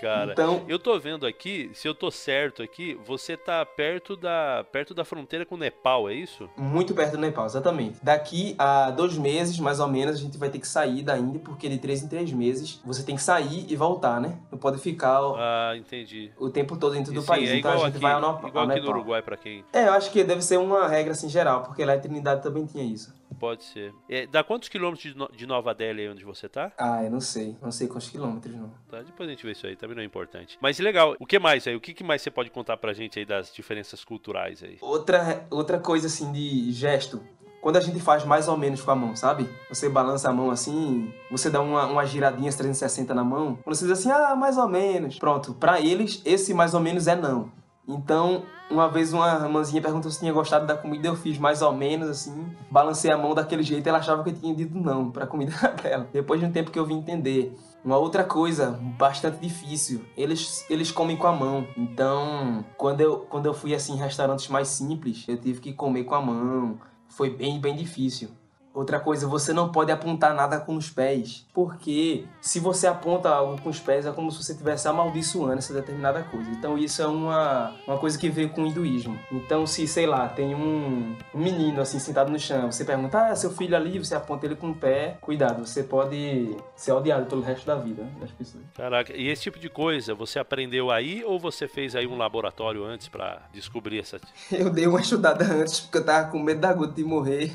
Cara. 0.00 0.32
Então, 0.32 0.62
eu 0.66 0.78
tô 0.78 0.98
vendo 0.98 1.26
aqui, 1.26 1.70
se 1.74 1.86
eu 1.86 1.94
tô 1.94 2.10
certo 2.10 2.62
aqui, 2.62 2.98
você 3.04 3.36
tá 3.36 3.64
perto 3.64 4.16
da, 4.16 4.64
perto 4.72 4.94
da 4.94 5.04
fronteira 5.04 5.44
com 5.44 5.54
o 5.54 5.58
Nepal, 5.58 6.08
é 6.08 6.14
isso? 6.14 6.48
Muito 6.56 6.94
perto 6.94 7.12
do 7.12 7.18
Nepal, 7.18 7.46
exatamente. 7.46 7.98
Daqui 8.02 8.54
a 8.58 8.90
dois 8.90 9.16
meses, 9.16 9.58
mais 9.58 9.80
ou 9.80 9.88
menos, 9.88 10.16
a 10.16 10.18
gente 10.18 10.38
vai 10.38 10.48
ter 10.48 10.58
que 10.58 10.68
sair 10.68 11.02
da 11.02 11.18
Índia, 11.18 11.40
porque 11.44 11.68
de 11.68 11.78
três 11.78 12.02
em 12.02 12.08
três 12.08 12.32
meses 12.32 12.80
você 12.84 13.02
tem 13.02 13.16
que 13.16 13.22
sair 13.22 13.66
e 13.68 13.76
voltar, 13.76 14.20
né? 14.20 14.38
Não 14.50 14.58
pode 14.58 14.78
ficar 14.78 15.20
o, 15.22 15.36
ah, 15.36 15.72
entendi. 15.76 16.30
o 16.38 16.50
tempo 16.50 16.76
todo 16.76 16.94
dentro 16.94 17.12
do 17.12 17.22
país. 17.22 17.50
É 17.50 17.56
então 17.56 17.72
a 17.72 17.76
gente 17.76 17.88
aqui, 17.88 17.98
vai 17.98 18.12
ao, 18.12 18.24
ao 18.24 18.48
igual 18.48 18.70
aqui 18.70 18.80
no 18.80 18.90
Uruguai, 18.90 19.22
pra 19.22 19.36
quem. 19.36 19.64
É, 19.72 19.88
eu 19.88 19.92
acho 19.92 20.10
que 20.10 20.24
deve 20.24 20.42
ser 20.42 20.58
uma 20.58 20.88
regra 20.88 21.12
assim 21.12 21.28
geral, 21.28 21.62
porque 21.62 21.84
lá 21.84 21.96
em 21.96 22.00
Trinidade 22.00 22.42
também 22.42 22.66
tinha 22.66 22.84
isso. 22.84 23.19
Pode 23.38 23.64
ser. 23.64 23.94
É, 24.08 24.26
dá 24.26 24.42
quantos 24.44 24.68
quilômetros 24.68 25.12
de, 25.12 25.18
no 25.18 25.30
de 25.32 25.46
Nova 25.46 25.74
Delhi 25.74 26.08
onde 26.08 26.24
você 26.24 26.48
tá? 26.48 26.72
Ah, 26.78 27.02
eu 27.02 27.10
não 27.10 27.20
sei. 27.20 27.56
Não 27.62 27.70
sei 27.70 27.88
quantos 27.88 28.08
quilômetros, 28.10 28.54
não. 28.54 28.70
Tá, 28.90 29.02
depois 29.02 29.28
a 29.28 29.32
gente 29.32 29.44
vê 29.44 29.52
isso 29.52 29.66
aí, 29.66 29.76
também 29.76 29.96
não 29.96 30.02
é 30.02 30.06
importante. 30.06 30.58
Mas 30.60 30.78
legal. 30.78 31.16
O 31.18 31.26
que 31.26 31.38
mais 31.38 31.66
aí? 31.66 31.74
O 31.74 31.80
que, 31.80 31.94
que 31.94 32.04
mais 32.04 32.22
você 32.22 32.30
pode 32.30 32.50
contar 32.50 32.76
pra 32.76 32.92
gente 32.92 33.18
aí 33.18 33.24
das 33.24 33.52
diferenças 33.54 34.04
culturais 34.04 34.62
aí? 34.62 34.78
Outra, 34.80 35.46
outra 35.50 35.78
coisa 35.78 36.06
assim 36.06 36.32
de 36.32 36.70
gesto. 36.72 37.22
Quando 37.60 37.76
a 37.76 37.80
gente 37.80 38.00
faz 38.00 38.24
mais 38.24 38.48
ou 38.48 38.56
menos 38.56 38.80
com 38.80 38.90
a 38.90 38.96
mão, 38.96 39.14
sabe? 39.14 39.46
Você 39.68 39.88
balança 39.88 40.30
a 40.30 40.32
mão 40.32 40.50
assim, 40.50 41.12
você 41.30 41.50
dá 41.50 41.60
uma, 41.60 41.86
uma 41.86 42.06
giradinha 42.06 42.50
360 42.50 43.14
na 43.14 43.22
mão. 43.22 43.58
Quando 43.62 43.76
você 43.76 43.86
diz 43.86 43.98
assim, 43.98 44.10
ah, 44.10 44.34
mais 44.34 44.56
ou 44.56 44.66
menos. 44.66 45.18
Pronto, 45.18 45.52
para 45.54 45.78
eles, 45.78 46.22
esse 46.24 46.54
mais 46.54 46.72
ou 46.72 46.80
menos 46.80 47.06
é 47.06 47.14
não. 47.14 47.52
Então, 47.86 48.44
uma 48.70 48.88
vez 48.88 49.12
uma 49.12 49.28
irmãzinha 49.44 49.82
perguntou 49.82 50.10
se 50.10 50.20
tinha 50.20 50.32
gostado 50.32 50.66
da 50.66 50.76
comida, 50.76 51.08
eu 51.08 51.16
fiz 51.16 51.38
mais 51.38 51.60
ou 51.60 51.72
menos 51.72 52.08
assim, 52.08 52.54
balancei 52.70 53.10
a 53.10 53.18
mão 53.18 53.34
daquele 53.34 53.62
jeito, 53.62 53.86
ela 53.86 53.98
achava 53.98 54.22
que 54.22 54.30
eu 54.30 54.34
tinha 54.34 54.54
dito 54.54 54.78
não 54.78 55.10
para 55.10 55.24
a 55.24 55.26
comida 55.26 55.52
dela. 55.82 56.08
Depois 56.12 56.40
de 56.40 56.46
um 56.46 56.52
tempo 56.52 56.70
que 56.70 56.78
eu 56.78 56.86
vim 56.86 56.98
entender. 56.98 57.54
Uma 57.84 57.96
outra 57.96 58.22
coisa 58.22 58.78
bastante 58.98 59.38
difícil, 59.40 60.04
eles, 60.16 60.66
eles 60.68 60.90
comem 60.90 61.16
com 61.16 61.26
a 61.26 61.32
mão. 61.32 61.66
Então, 61.76 62.64
quando 62.76 63.00
eu, 63.00 63.20
quando 63.20 63.46
eu 63.46 63.54
fui 63.54 63.74
assim 63.74 63.94
em 63.94 63.98
restaurantes 63.98 64.48
mais 64.48 64.68
simples, 64.68 65.24
eu 65.26 65.38
tive 65.38 65.60
que 65.60 65.72
comer 65.72 66.04
com 66.04 66.14
a 66.14 66.20
mão. 66.20 66.78
Foi 67.08 67.30
bem, 67.30 67.58
bem 67.58 67.74
difícil. 67.74 68.28
Outra 68.72 69.00
coisa, 69.00 69.26
você 69.26 69.52
não 69.52 69.70
pode 69.70 69.90
apontar 69.90 70.32
nada 70.32 70.60
com 70.60 70.76
os 70.76 70.88
pés, 70.88 71.44
porque 71.52 72.24
se 72.40 72.60
você 72.60 72.86
aponta 72.86 73.28
algo 73.28 73.60
com 73.60 73.68
os 73.68 73.80
pés 73.80 74.06
é 74.06 74.12
como 74.12 74.30
se 74.30 74.42
você 74.42 74.52
estivesse 74.52 74.86
amaldiçoando 74.86 75.58
essa 75.58 75.74
determinada 75.74 76.22
coisa. 76.22 76.48
Então 76.50 76.78
isso 76.78 77.02
é 77.02 77.06
uma, 77.06 77.74
uma 77.86 77.98
coisa 77.98 78.16
que 78.16 78.28
veio 78.28 78.50
com 78.50 78.62
o 78.62 78.66
hinduísmo. 78.66 79.18
Então 79.32 79.66
se, 79.66 79.88
sei 79.88 80.06
lá, 80.06 80.28
tem 80.28 80.54
um, 80.54 81.16
um 81.34 81.38
menino 81.38 81.80
assim 81.80 81.98
sentado 81.98 82.30
no 82.30 82.38
chão, 82.38 82.70
você 82.70 82.84
pergunta, 82.84 83.26
ah, 83.26 83.34
seu 83.34 83.50
filho 83.50 83.74
ali, 83.74 83.98
você 83.98 84.14
aponta 84.14 84.46
ele 84.46 84.54
com 84.54 84.70
o 84.70 84.74
pé, 84.74 85.18
cuidado, 85.20 85.66
você 85.66 85.82
pode 85.82 86.56
ser 86.76 86.92
odiado 86.92 87.26
pelo 87.26 87.42
resto 87.42 87.66
da 87.66 87.74
vida 87.74 88.06
das 88.20 88.30
pessoas. 88.30 88.62
Caraca, 88.76 89.16
e 89.16 89.28
esse 89.28 89.42
tipo 89.42 89.58
de 89.58 89.68
coisa, 89.68 90.14
você 90.14 90.38
aprendeu 90.38 90.92
aí 90.92 91.24
ou 91.24 91.40
você 91.40 91.66
fez 91.66 91.96
aí 91.96 92.06
um 92.06 92.16
laboratório 92.16 92.84
antes 92.84 93.08
para 93.08 93.42
descobrir 93.52 93.98
essa... 93.98 94.20
Eu 94.52 94.70
dei 94.70 94.86
uma 94.86 95.00
estudada 95.00 95.44
antes, 95.44 95.80
porque 95.80 95.98
eu 95.98 96.04
tava 96.04 96.30
com 96.30 96.38
medo 96.38 96.60
da 96.60 96.72
gota 96.72 96.92
de 96.92 97.04
morrer. 97.04 97.52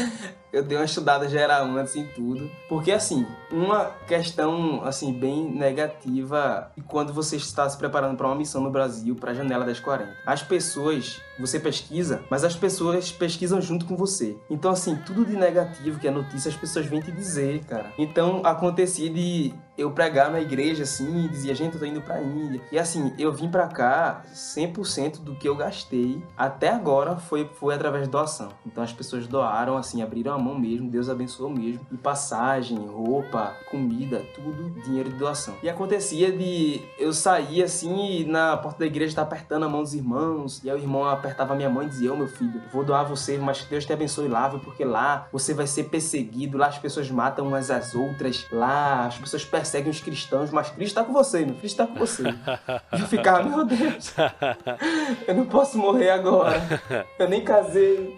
eu 0.55 0.63
dei 0.63 0.77
uma 0.77 0.85
estudada 0.85 1.27
geral 1.27 1.65
antes 1.65 1.95
em 1.95 2.05
tudo. 2.07 2.49
Porque, 2.69 2.91
assim, 2.91 3.27
uma 3.51 3.91
questão, 4.07 4.83
assim, 4.85 5.11
bem 5.11 5.51
negativa 5.51 6.71
e 6.77 6.81
quando 6.81 7.11
você 7.11 7.35
está 7.35 7.67
se 7.69 7.77
preparando 7.77 8.15
para 8.15 8.27
uma 8.27 8.35
missão 8.35 8.61
no 8.61 8.71
Brasil, 8.71 9.15
para 9.15 9.31
a 9.31 9.33
Janela 9.33 9.65
1040. 9.65 10.15
As 10.25 10.41
pessoas, 10.41 11.21
você 11.37 11.59
pesquisa, 11.59 12.23
mas 12.29 12.43
as 12.45 12.55
pessoas 12.55 13.11
pesquisam 13.11 13.59
junto 13.61 13.85
com 13.85 13.97
você. 13.97 14.37
Então, 14.49 14.71
assim, 14.71 14.95
tudo 15.05 15.25
de 15.25 15.35
negativo 15.35 15.99
que 15.99 16.07
é 16.07 16.11
notícia, 16.11 16.49
as 16.49 16.55
pessoas 16.55 16.85
vêm 16.85 17.01
te 17.01 17.11
dizer, 17.11 17.63
cara. 17.65 17.91
Então, 17.97 18.41
acontecia 18.45 19.09
de 19.09 19.53
eu 19.77 19.91
pregar 19.91 20.31
na 20.31 20.39
igreja, 20.39 20.83
assim, 20.83 21.25
e 21.25 21.27
dizia, 21.27 21.53
gente, 21.53 21.73
eu 21.73 21.79
tô 21.79 21.85
indo 21.85 22.01
pra 22.01 22.21
Índia. 22.21 22.61
E 22.71 22.79
assim, 22.79 23.13
eu 23.17 23.31
vim 23.31 23.49
pra 23.49 23.67
cá, 23.67 24.23
100% 24.33 25.19
do 25.19 25.35
que 25.35 25.47
eu 25.47 25.55
gastei 25.55 26.23
até 26.37 26.69
agora 26.69 27.17
foi, 27.17 27.49
foi 27.55 27.75
através 27.75 28.03
de 28.03 28.09
doação. 28.09 28.49
Então 28.65 28.83
as 28.83 28.93
pessoas 28.93 29.27
doaram, 29.27 29.77
assim, 29.77 30.01
abriram 30.01 30.33
a 30.33 30.37
mão 30.37 30.57
mesmo, 30.57 30.89
Deus 30.89 31.09
abençoou 31.09 31.49
mesmo. 31.49 31.85
E 31.91 31.97
passagem, 31.97 32.77
roupa, 32.87 33.55
comida, 33.69 34.23
tudo 34.33 34.69
dinheiro 34.81 35.09
de 35.09 35.15
doação. 35.15 35.55
E 35.61 35.69
acontecia 35.69 36.31
de 36.31 36.81
eu 36.97 37.13
sair 37.13 37.63
assim 37.63 38.21
e 38.21 38.25
na 38.25 38.57
porta 38.57 38.79
da 38.79 38.85
igreja 38.85 39.15
tá 39.15 39.21
apertando 39.21 39.63
a 39.63 39.69
mão 39.69 39.83
dos 39.83 39.93
irmãos. 39.93 40.63
E 40.63 40.69
aí 40.69 40.75
o 40.75 40.79
irmão 40.79 41.05
apertava 41.05 41.53
a 41.53 41.55
minha 41.55 41.69
mão 41.69 41.83
e 41.83 41.87
dizia: 41.87 42.13
oh, 42.13 42.17
meu 42.17 42.27
filho, 42.27 42.61
vou 42.71 42.83
doar 42.83 43.05
você, 43.05 43.37
mas 43.37 43.61
que 43.61 43.69
Deus 43.69 43.85
te 43.85 43.93
abençoe 43.93 44.27
lá, 44.27 44.49
porque 44.49 44.85
lá 44.85 45.27
você 45.31 45.53
vai 45.53 45.67
ser 45.67 45.85
perseguido, 45.85 46.57
lá 46.57 46.67
as 46.67 46.77
pessoas 46.77 47.09
matam 47.09 47.47
umas 47.47 47.69
às 47.69 47.95
outras, 47.95 48.45
lá 48.51 49.05
as 49.05 49.17
pessoas 49.17 49.43
os 49.89 49.99
cristãos, 49.99 50.51
mas 50.51 50.69
Cristo 50.69 50.99
está 50.99 51.03
com 51.03 51.13
você, 51.13 51.45
meu 51.45 51.55
Cristo 51.55 51.81
está 51.81 51.87
com 51.87 51.99
você. 51.99 52.23
e 52.23 53.01
eu 53.01 53.07
ficava, 53.07 53.43
meu 53.43 53.65
Deus, 53.65 54.13
eu 55.27 55.35
não 55.35 55.45
posso 55.45 55.77
morrer 55.77 56.09
agora. 56.09 56.61
Eu 57.17 57.29
nem 57.29 57.43
casei. 57.43 58.17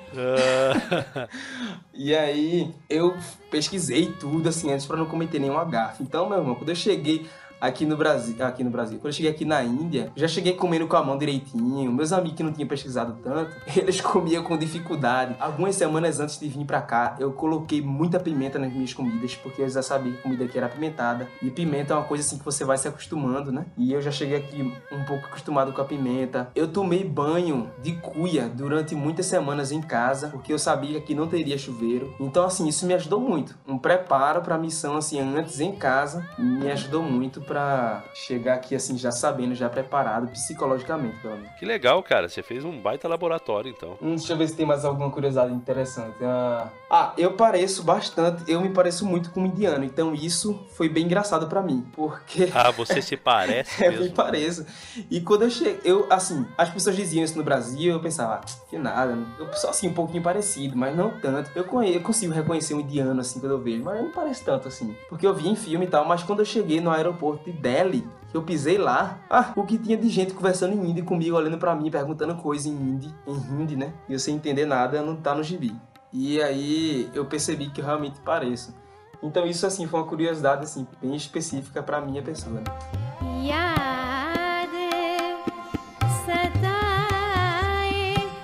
e 1.94 2.16
aí 2.16 2.74
eu 2.90 3.16
pesquisei 3.50 4.12
tudo 4.20 4.50
assim 4.50 4.72
antes 4.72 4.86
para 4.86 4.98
não 4.98 5.06
cometer 5.06 5.40
nenhum 5.40 5.58
gafe. 5.70 6.04
Então, 6.04 6.30
meu 6.30 6.40
irmão, 6.40 6.56
quando 6.56 6.70
eu 6.70 6.76
cheguei 6.76 7.26
aqui 7.60 7.86
no 7.86 7.98
Brasil, 7.98 8.36
aqui 8.44 8.64
no 8.64 8.70
Brasil. 8.70 8.98
Quando 9.00 9.08
eu 9.08 9.14
cheguei 9.14 9.32
aqui 9.32 9.46
na 9.46 9.64
Índia, 9.64 10.12
já 10.16 10.28
cheguei 10.28 10.54
comendo 10.54 10.88
com 10.88 10.96
a 10.96 11.04
mão 11.04 11.18
direitinho. 11.18 11.92
Meus 11.92 12.12
amigos 12.12 12.38
que 12.38 12.44
não 12.44 12.52
tinham 12.52 12.68
pesquisado 12.68 13.18
tanto, 13.24 13.56
eles 13.76 14.00
comiam 14.02 14.44
com 14.44 14.58
dificuldade. 14.58 15.36
Algumas 15.40 15.76
semanas 15.76 16.20
antes 16.20 16.40
de 16.40 16.48
vir 16.48 16.66
para 16.66 16.82
cá, 16.82 17.16
eu 17.20 17.32
coloquei 17.34 17.82
muita 17.82 18.20
pimenta 18.20 18.60
nas 18.60 18.72
minhas 18.72 18.94
comidas, 18.94 19.36
porque 19.36 19.62
eu 19.62 19.70
já 19.70 19.82
sabia 19.82 20.14
que 20.14 20.22
comida 20.22 20.46
aqui 20.46 20.58
era 20.58 20.68
apimentada. 20.68 21.28
E 21.42 21.50
pimenta 21.50 21.94
é 21.94 21.98
uma 21.98 22.06
coisa 22.06 22.24
assim 22.24 22.38
que 22.38 22.46
você 22.46 22.64
vai 22.64 22.78
se 22.78 22.88
acostumando, 22.88 23.52
né? 23.52 23.66
E 23.78 23.92
eu 23.92 24.02
já 24.02 24.12
cheguei 24.12 24.38
aqui 24.38 24.74
um 24.92 25.04
pouco 25.06 25.26
acostumado 25.28 25.74
com 25.74 25.82
a 25.82 25.86
pimenta. 25.86 26.50
Eu 26.56 26.68
tomei 26.68 27.04
banho 27.04 27.72
de 27.82 27.94
cuia 27.94 28.48
durante 28.48 28.96
muitas 28.96 29.26
semanas 29.26 29.72
em 29.72 29.82
casa, 29.82 30.30
porque 30.30 30.54
eu 30.54 30.60
sabia 30.60 31.02
que 31.02 31.16
não 31.16 31.28
teria 31.28 31.58
chuveiro. 31.58 32.14
Então 32.20 32.46
assim, 32.46 32.68
isso 32.68 32.86
me 32.86 32.94
ajudou 32.94 33.20
muito. 33.20 33.58
Um 33.68 33.78
preparo 33.78 34.42
para 34.42 34.56
a 34.56 34.58
missão 34.58 34.98
assim 34.98 35.20
antes 35.20 35.60
em 35.60 35.72
casa 35.72 36.28
me 36.38 36.70
ajudou 36.72 37.02
muito 37.02 37.42
para 37.48 38.04
chegar 38.14 38.56
aqui 38.56 38.76
assim 38.76 38.98
já 38.98 39.12
sabendo, 39.12 39.56
já 39.56 39.70
preparado 39.70 40.28
psicologicamente, 40.28 41.18
pelo 41.22 41.38
menos. 41.38 41.52
Que 41.58 41.66
legal, 41.66 42.04
cara. 42.04 42.28
Você 42.28 42.44
fez 42.44 42.66
um 42.66 42.80
baita 42.80 43.08
laboratório, 43.08 43.70
então. 43.70 43.98
Hum, 44.02 44.16
deixa 44.16 44.34
eu 44.34 44.38
ver 44.38 44.48
se 44.48 44.56
tem 44.56 44.66
mais 44.66 44.84
alguma 44.84 45.10
curiosidade 45.10 45.54
interessante. 45.54 46.16
Ah, 46.22 46.68
ah 46.90 47.14
eu 47.18 47.34
pareço 47.34 47.84
bastante, 47.84 48.44
eu 48.52 48.62
me 48.62 48.70
pareço 48.70 49.06
muito 49.06 49.32
com 49.32 49.42
um 49.42 49.46
indiano, 49.46 49.86
então 49.86 50.14
isso 50.14 50.66
foi 50.76 50.90
bem 50.90 51.06
engraçado 51.06 51.48
para 51.48 51.62
mim, 51.62 51.86
porque 51.94 52.50
Ah, 52.54 52.72
você 52.72 53.02
se 53.02 53.16
parece 53.16 53.82
é, 53.84 53.90
mesmo. 53.90 54.06
me 54.06 54.12
pareço. 54.12 54.66
E 55.10 55.22
quando 55.22 55.44
eu 55.44 55.50
cheguei, 55.50 55.80
eu 55.84 56.06
assim, 56.10 56.46
as 56.58 56.70
pessoas 56.70 56.96
diziam 56.96 57.24
isso 57.24 57.38
no 57.38 57.44
Brasil, 57.44 57.94
eu 57.94 58.00
pensava, 58.00 58.36
ah, 58.36 58.42
que 58.70 58.78
nada, 58.78 59.18
eu 59.40 59.52
sou 59.54 59.70
assim 59.70 59.88
um 59.88 59.94
pouquinho 59.94 60.22
parecido, 60.22 60.78
mas 60.78 60.96
não 60.96 61.20
tanto. 61.20 61.50
Eu, 61.56 61.66
eu 61.84 62.02
consigo 62.02 62.34
reconhecer 62.34 62.74
um 62.74 62.82
indiano 62.82 63.22
assim 63.22 63.40
quando 63.40 63.54
eu 63.54 63.60
vejo, 63.62 63.84
mas 63.84 64.02
não 64.02 64.12
parece 64.12 64.44
tanto 64.44 64.68
assim, 64.68 64.96
porque 65.10 65.26
eu 65.26 65.34
vi 65.34 65.48
em 65.48 65.56
filme 65.56 65.86
e 65.86 65.90
tal, 65.90 66.06
mas 66.06 66.24
quando 66.24 66.40
eu 66.40 66.46
cheguei 66.46 66.82
no 66.82 66.92
aeroporto 66.92 67.37
aeroporto 67.38 67.52
de 67.52 67.52
Delhi, 67.52 68.08
que 68.30 68.36
eu 68.36 68.44
pisei 68.44 68.78
lá, 68.78 69.20
ah, 69.30 69.54
o 69.56 69.64
que 69.64 69.78
tinha 69.78 69.98
de 69.98 70.10
gente 70.10 70.34
conversando 70.34 70.74
em 70.74 70.90
hindi 70.90 71.02
comigo, 71.02 71.38
olhando 71.38 71.58
para 71.58 71.76
mim, 71.76 71.90
perguntando 71.90 72.36
coisa 72.36 72.68
em 72.68 72.74
hindi, 72.74 73.14
em 73.26 73.34
hindi, 73.34 73.76
né? 73.76 73.94
E 74.10 74.14
eu 74.14 74.20
sem 74.20 74.36
entender 74.36 74.66
nada, 74.66 75.02
não 75.02 75.16
tá 75.16 75.34
no 75.34 75.44
gibi. 75.44 75.74
E 76.12 76.42
aí 76.42 77.10
eu 77.14 77.26
percebi 77.26 77.70
que 77.70 77.82
eu 77.82 77.86
realmente 77.86 78.20
pareço. 78.22 78.74
Então 79.22 79.46
isso 79.46 79.66
assim 79.66 79.88
foi 79.88 80.00
uma 80.00 80.08
curiosidade 80.08 80.64
assim 80.64 80.88
bem 81.02 81.16
específica 81.16 81.82
para 81.82 82.02
minha 82.02 82.22
pessoa. 82.22 82.62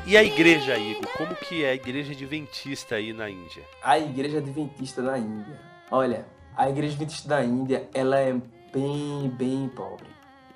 E 0.06 0.18
a 0.18 0.24
igreja, 0.24 0.78
Igor? 0.78 1.10
Como 1.18 1.36
que 1.36 1.64
é 1.64 1.72
a 1.72 1.76
igreja 1.76 2.12
adventista 2.12 2.96
aí 2.96 3.14
na 3.14 3.30
Índia? 3.30 3.64
A 3.84 3.98
igreja 3.98 4.38
adventista 4.40 5.02
na 5.02 5.18
Índia. 5.18 5.60
Olha, 5.90 6.26
a 6.56 6.70
igreja 6.70 6.94
adventista 6.94 7.30
da 7.30 7.44
Índia, 7.44 7.90
ela 7.94 8.20
é 8.20 8.36
bem, 8.74 9.30
bem 9.30 9.70
pobre, 9.70 10.08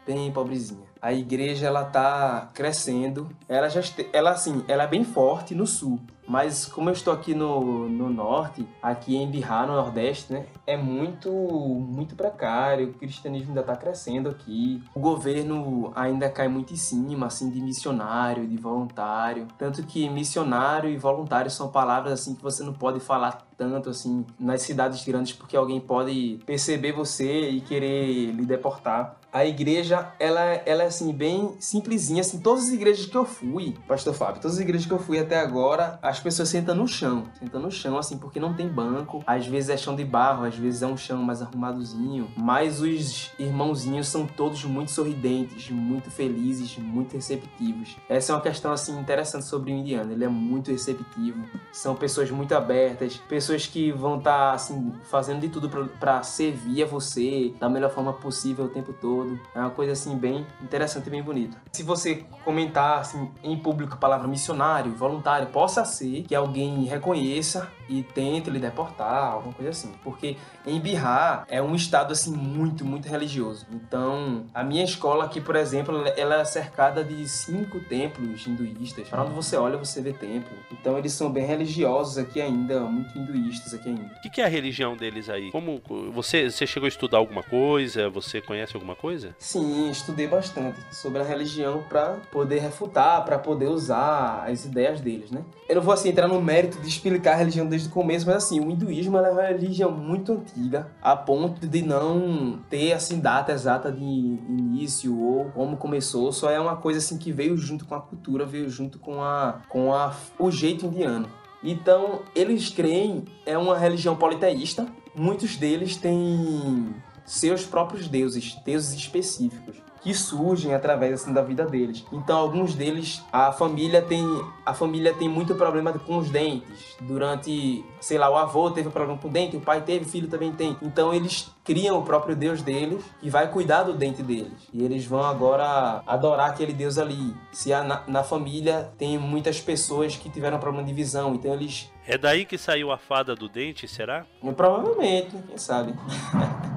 bem 0.05 0.31
pobrezinha. 0.31 0.87
A 0.99 1.13
igreja 1.13 1.67
ela 1.67 1.85
tá 1.85 2.49
crescendo, 2.53 3.29
ela 3.47 3.69
já 3.69 3.81
ela 4.11 4.31
assim, 4.31 4.65
ela 4.67 4.83
é 4.83 4.87
bem 4.87 5.03
forte 5.03 5.53
no 5.53 5.67
sul. 5.67 5.99
Mas 6.27 6.65
como 6.65 6.89
eu 6.89 6.93
estou 6.93 7.13
aqui 7.13 7.33
no, 7.33 7.87
no 7.87 8.09
norte, 8.09 8.67
aqui 8.81 9.15
em 9.15 9.29
Bihar, 9.29 9.65
no 9.65 9.73
nordeste, 9.73 10.33
né? 10.33 10.45
É 10.65 10.75
muito, 10.75 11.31
muito 11.31 12.15
precário. 12.15 12.89
O 12.89 12.93
cristianismo 12.93 13.49
ainda 13.49 13.61
está 13.61 13.75
crescendo 13.75 14.29
aqui. 14.29 14.83
O 14.93 14.99
governo 14.99 15.91
ainda 15.95 16.29
cai 16.29 16.47
muito 16.47 16.73
em 16.73 16.77
cima, 16.77 17.27
assim, 17.27 17.49
de 17.49 17.61
missionário, 17.61 18.45
de 18.45 18.57
voluntário. 18.57 19.47
Tanto 19.57 19.83
que 19.83 20.09
missionário 20.09 20.89
e 20.89 20.97
voluntário 20.97 21.49
são 21.49 21.69
palavras, 21.69 22.13
assim, 22.13 22.35
que 22.35 22.43
você 22.43 22.63
não 22.63 22.73
pode 22.73 22.99
falar 22.99 23.47
tanto 23.57 23.89
assim 23.89 24.23
nas 24.39 24.61
cidades 24.61 25.03
grandes 25.03 25.33
porque 25.33 25.57
alguém 25.57 25.79
pode 25.79 26.39
perceber 26.45 26.91
você 26.91 27.49
e 27.49 27.59
querer 27.59 28.31
lhe 28.31 28.45
deportar 28.45 29.17
a 29.31 29.45
igreja, 29.45 30.11
ela, 30.19 30.41
ela 30.65 30.83
é 30.83 30.87
assim, 30.87 31.11
bem 31.11 31.55
simplesinha, 31.59 32.21
assim, 32.21 32.39
todas 32.39 32.65
as 32.65 32.71
igrejas 32.71 33.05
que 33.05 33.15
eu 33.15 33.25
fui, 33.25 33.75
pastor 33.87 34.13
Fábio, 34.13 34.41
todas 34.41 34.57
as 34.57 34.63
igrejas 34.63 34.87
que 34.87 34.93
eu 34.93 34.99
fui 34.99 35.19
até 35.19 35.37
agora, 35.37 35.99
as 36.01 36.16
pessoas 36.19 36.49
sentam 36.49 36.75
no 36.75 36.87
chão, 36.87 37.25
sentam 37.39 37.61
no 37.61 37.71
chão, 37.71 37.97
assim, 37.97 38.17
porque 38.17 38.39
não 38.39 38.53
tem 38.53 38.67
banco, 38.67 39.23
às 39.25 39.45
vezes 39.45 39.69
é 39.69 39.77
chão 39.77 39.95
de 39.95 40.03
barro, 40.03 40.45
às 40.45 40.55
vezes 40.55 40.81
é 40.81 40.87
um 40.87 40.97
chão 40.97 41.21
mais 41.23 41.41
arrumadozinho, 41.41 42.29
mas 42.35 42.81
os 42.81 43.31
irmãozinhos 43.39 44.07
são 44.07 44.25
todos 44.25 44.63
muito 44.63 44.91
sorridentes, 44.91 45.69
muito 45.69 46.09
felizes, 46.11 46.77
muito 46.77 47.13
receptivos. 47.13 47.95
Essa 48.09 48.31
é 48.31 48.35
uma 48.35 48.41
questão, 48.41 48.71
assim, 48.71 48.97
interessante 48.99 49.45
sobre 49.45 49.71
o 49.71 49.75
indiano, 49.75 50.11
ele 50.11 50.23
é 50.23 50.29
muito 50.29 50.71
receptivo, 50.71 51.43
são 51.71 51.95
pessoas 51.95 52.31
muito 52.31 52.53
abertas, 52.53 53.17
pessoas 53.17 53.65
que 53.65 53.91
vão 53.91 54.17
estar, 54.17 54.49
tá, 54.49 54.53
assim, 54.53 54.93
fazendo 55.03 55.41
de 55.41 55.49
tudo 55.49 55.69
para 55.99 56.23
servir 56.23 56.83
a 56.83 56.85
você 56.85 57.53
da 57.59 57.69
melhor 57.69 57.91
forma 57.91 58.13
possível 58.13 58.65
o 58.65 58.69
tempo 58.69 58.93
todo. 58.93 59.39
É 59.53 59.59
uma 59.59 59.69
coisa 59.69 59.93
assim 59.93 60.15
bem 60.17 60.45
interessante 60.61 61.07
e 61.07 61.09
bem 61.09 61.21
bonita. 61.21 61.57
Se 61.71 61.83
você 61.83 62.25
comentar 62.43 62.99
assim, 62.99 63.29
em 63.43 63.57
público 63.57 63.93
a 63.93 63.97
palavra 63.97 64.27
missionário, 64.27 64.91
voluntário, 64.93 65.47
possa 65.47 65.85
ser 65.85 66.06
que 66.27 66.35
alguém 66.35 66.83
reconheça 66.85 67.69
e 67.89 68.03
tente 68.03 68.49
lhe 68.49 68.59
deportar, 68.59 69.33
alguma 69.33 69.53
coisa 69.53 69.71
assim. 69.71 69.91
Porque 70.03 70.35
em 70.65 70.79
Bihar 70.79 71.45
é 71.49 71.61
um 71.61 71.75
estado 71.75 72.11
assim 72.11 72.31
muito, 72.31 72.83
muito 72.83 73.07
religioso. 73.07 73.65
Então, 73.71 74.45
a 74.53 74.63
minha 74.63 74.83
escola 74.83 75.25
aqui, 75.25 75.39
por 75.39 75.55
exemplo, 75.55 76.03
ela 76.15 76.41
é 76.41 76.45
cercada 76.45 77.03
de 77.03 77.27
cinco 77.27 77.79
templos 77.79 78.45
hinduístas. 78.45 79.07
Para 79.07 79.23
onde 79.23 79.33
você 79.33 79.55
olha, 79.55 79.77
você 79.77 80.01
vê 80.01 80.13
templo. 80.13 80.57
Então, 80.71 80.97
eles 80.97 81.13
são 81.13 81.31
bem 81.31 81.45
religiosos 81.45 82.17
aqui 82.17 82.41
ainda, 82.41 82.81
muito 82.81 83.17
hinduístas 83.17 83.73
aqui 83.73 83.89
ainda. 83.89 84.13
O 84.17 84.21
que, 84.21 84.29
que 84.29 84.41
é 84.41 84.45
a 84.45 84.49
religião 84.49 84.95
deles 84.97 85.29
aí? 85.29 85.51
Como 85.51 85.81
você, 86.11 86.49
você 86.49 86.67
chegou 86.67 86.85
a 86.85 86.89
estudar 86.89 87.17
alguma 87.17 87.43
coisa? 87.43 88.09
Você 88.09 88.41
conhece 88.41 88.75
alguma 88.75 88.95
coisa? 88.95 89.35
Sim, 89.39 89.89
estudei 89.89 90.27
bastante 90.27 90.79
sobre 90.91 91.21
a 91.21 91.25
religião 91.25 91.83
para 91.87 92.17
poder 92.31 92.59
refutar, 92.59 93.23
para 93.23 93.37
poder 93.37 93.67
usar 93.67 94.45
as 94.47 94.65
ideias 94.65 95.01
deles, 95.01 95.31
né? 95.31 95.43
Eu 95.67 95.75
não 95.75 95.81
vou 95.81 95.93
assim 95.97 96.09
entrar 96.09 96.27
no 96.27 96.41
mérito 96.41 96.79
de 96.79 96.87
explicar 96.87 97.33
a 97.33 97.35
religião 97.35 97.65
desde 97.65 97.87
o 97.87 97.91
começo, 97.91 98.25
mas 98.25 98.35
assim, 98.37 98.59
o 98.59 98.69
hinduísmo 98.69 99.17
é 99.17 99.31
uma 99.31 99.41
religião 99.43 99.91
muito 99.91 100.31
antiga, 100.31 100.87
a 101.01 101.15
ponto 101.15 101.67
de 101.67 101.81
não 101.81 102.59
ter 102.69 102.93
assim 102.93 103.19
data 103.19 103.51
exata 103.51 103.91
de 103.91 104.03
início 104.03 105.17
ou 105.19 105.45
como 105.51 105.77
começou, 105.77 106.31
só 106.31 106.49
é 106.49 106.59
uma 106.59 106.75
coisa 106.77 106.99
assim 106.99 107.17
que 107.17 107.31
veio 107.31 107.57
junto 107.57 107.85
com 107.85 107.95
a 107.95 108.01
cultura, 108.01 108.45
veio 108.45 108.69
junto 108.69 108.99
com 108.99 109.21
a 109.21 109.61
com 109.67 109.93
a 109.93 110.15
o 110.39 110.51
jeito 110.51 110.85
indiano. 110.85 111.27
Então, 111.63 112.21
eles 112.35 112.69
creem 112.69 113.25
é 113.45 113.57
uma 113.57 113.77
religião 113.77 114.15
politeísta. 114.15 114.87
Muitos 115.15 115.57
deles 115.57 115.97
têm 115.97 116.95
seus 117.25 117.65
próprios 117.65 118.07
deuses, 118.07 118.55
deuses 118.63 118.93
específicos 118.93 119.86
que 120.07 120.13
surgem 120.13 120.73
através 120.73 121.15
assim 121.15 121.33
da 121.33 121.41
vida 121.41 121.65
deles. 121.65 122.05
Então 122.13 122.37
alguns 122.37 122.73
deles 122.73 123.21
a 123.29 123.51
família 123.51 124.01
tem 124.01 124.25
a 124.65 124.73
família 124.73 125.13
tem 125.13 125.27
muito 125.27 125.53
problema 125.53 125.91
com 125.91 126.17
os 126.17 126.29
dentes. 126.29 126.95
Durante, 127.01 127.83
sei 127.99 128.17
lá, 128.17 128.29
o 128.29 128.37
avô 128.37 128.71
teve 128.71 128.89
problema 128.89 129.19
com 129.19 129.27
o 129.27 129.31
dente, 129.31 129.57
o 129.57 129.59
pai 129.59 129.81
teve, 129.81 130.05
o 130.05 130.07
filho 130.07 130.29
também 130.29 130.53
tem. 130.53 130.77
Então 130.81 131.13
eles 131.13 131.51
criam 131.61 131.99
o 131.99 132.03
próprio 132.03 132.37
deus 132.37 132.61
deles 132.61 133.03
que 133.19 133.29
vai 133.29 133.51
cuidar 133.51 133.83
do 133.83 133.93
dente 133.93 134.23
deles. 134.23 134.69
E 134.71 134.81
eles 134.81 135.05
vão 135.05 135.23
agora 135.23 136.01
adorar 136.07 136.51
aquele 136.51 136.71
deus 136.71 136.97
ali. 136.97 137.35
Se 137.51 137.73
a, 137.73 137.83
na, 137.83 138.03
na 138.07 138.23
família 138.23 138.89
tem 138.97 139.17
muitas 139.17 139.59
pessoas 139.59 140.15
que 140.15 140.29
tiveram 140.29 140.57
problema 140.57 140.87
de 140.87 140.93
visão, 140.93 141.35
então 141.35 141.53
eles 141.53 141.91
É 142.07 142.17
daí 142.17 142.45
que 142.45 142.57
saiu 142.57 142.93
a 142.93 142.97
fada 142.97 143.35
do 143.35 143.49
dente, 143.49 143.89
será? 143.89 144.25
Provavelmente, 144.55 145.35
quem 145.49 145.57
sabe. 145.57 145.93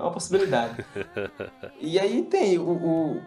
É 0.00 0.02
uma 0.02 0.12
possibilidade. 0.12 0.84
e 1.78 1.98
aí 1.98 2.22
tem 2.22 2.58
o, 2.58 2.70
o 2.70 3.22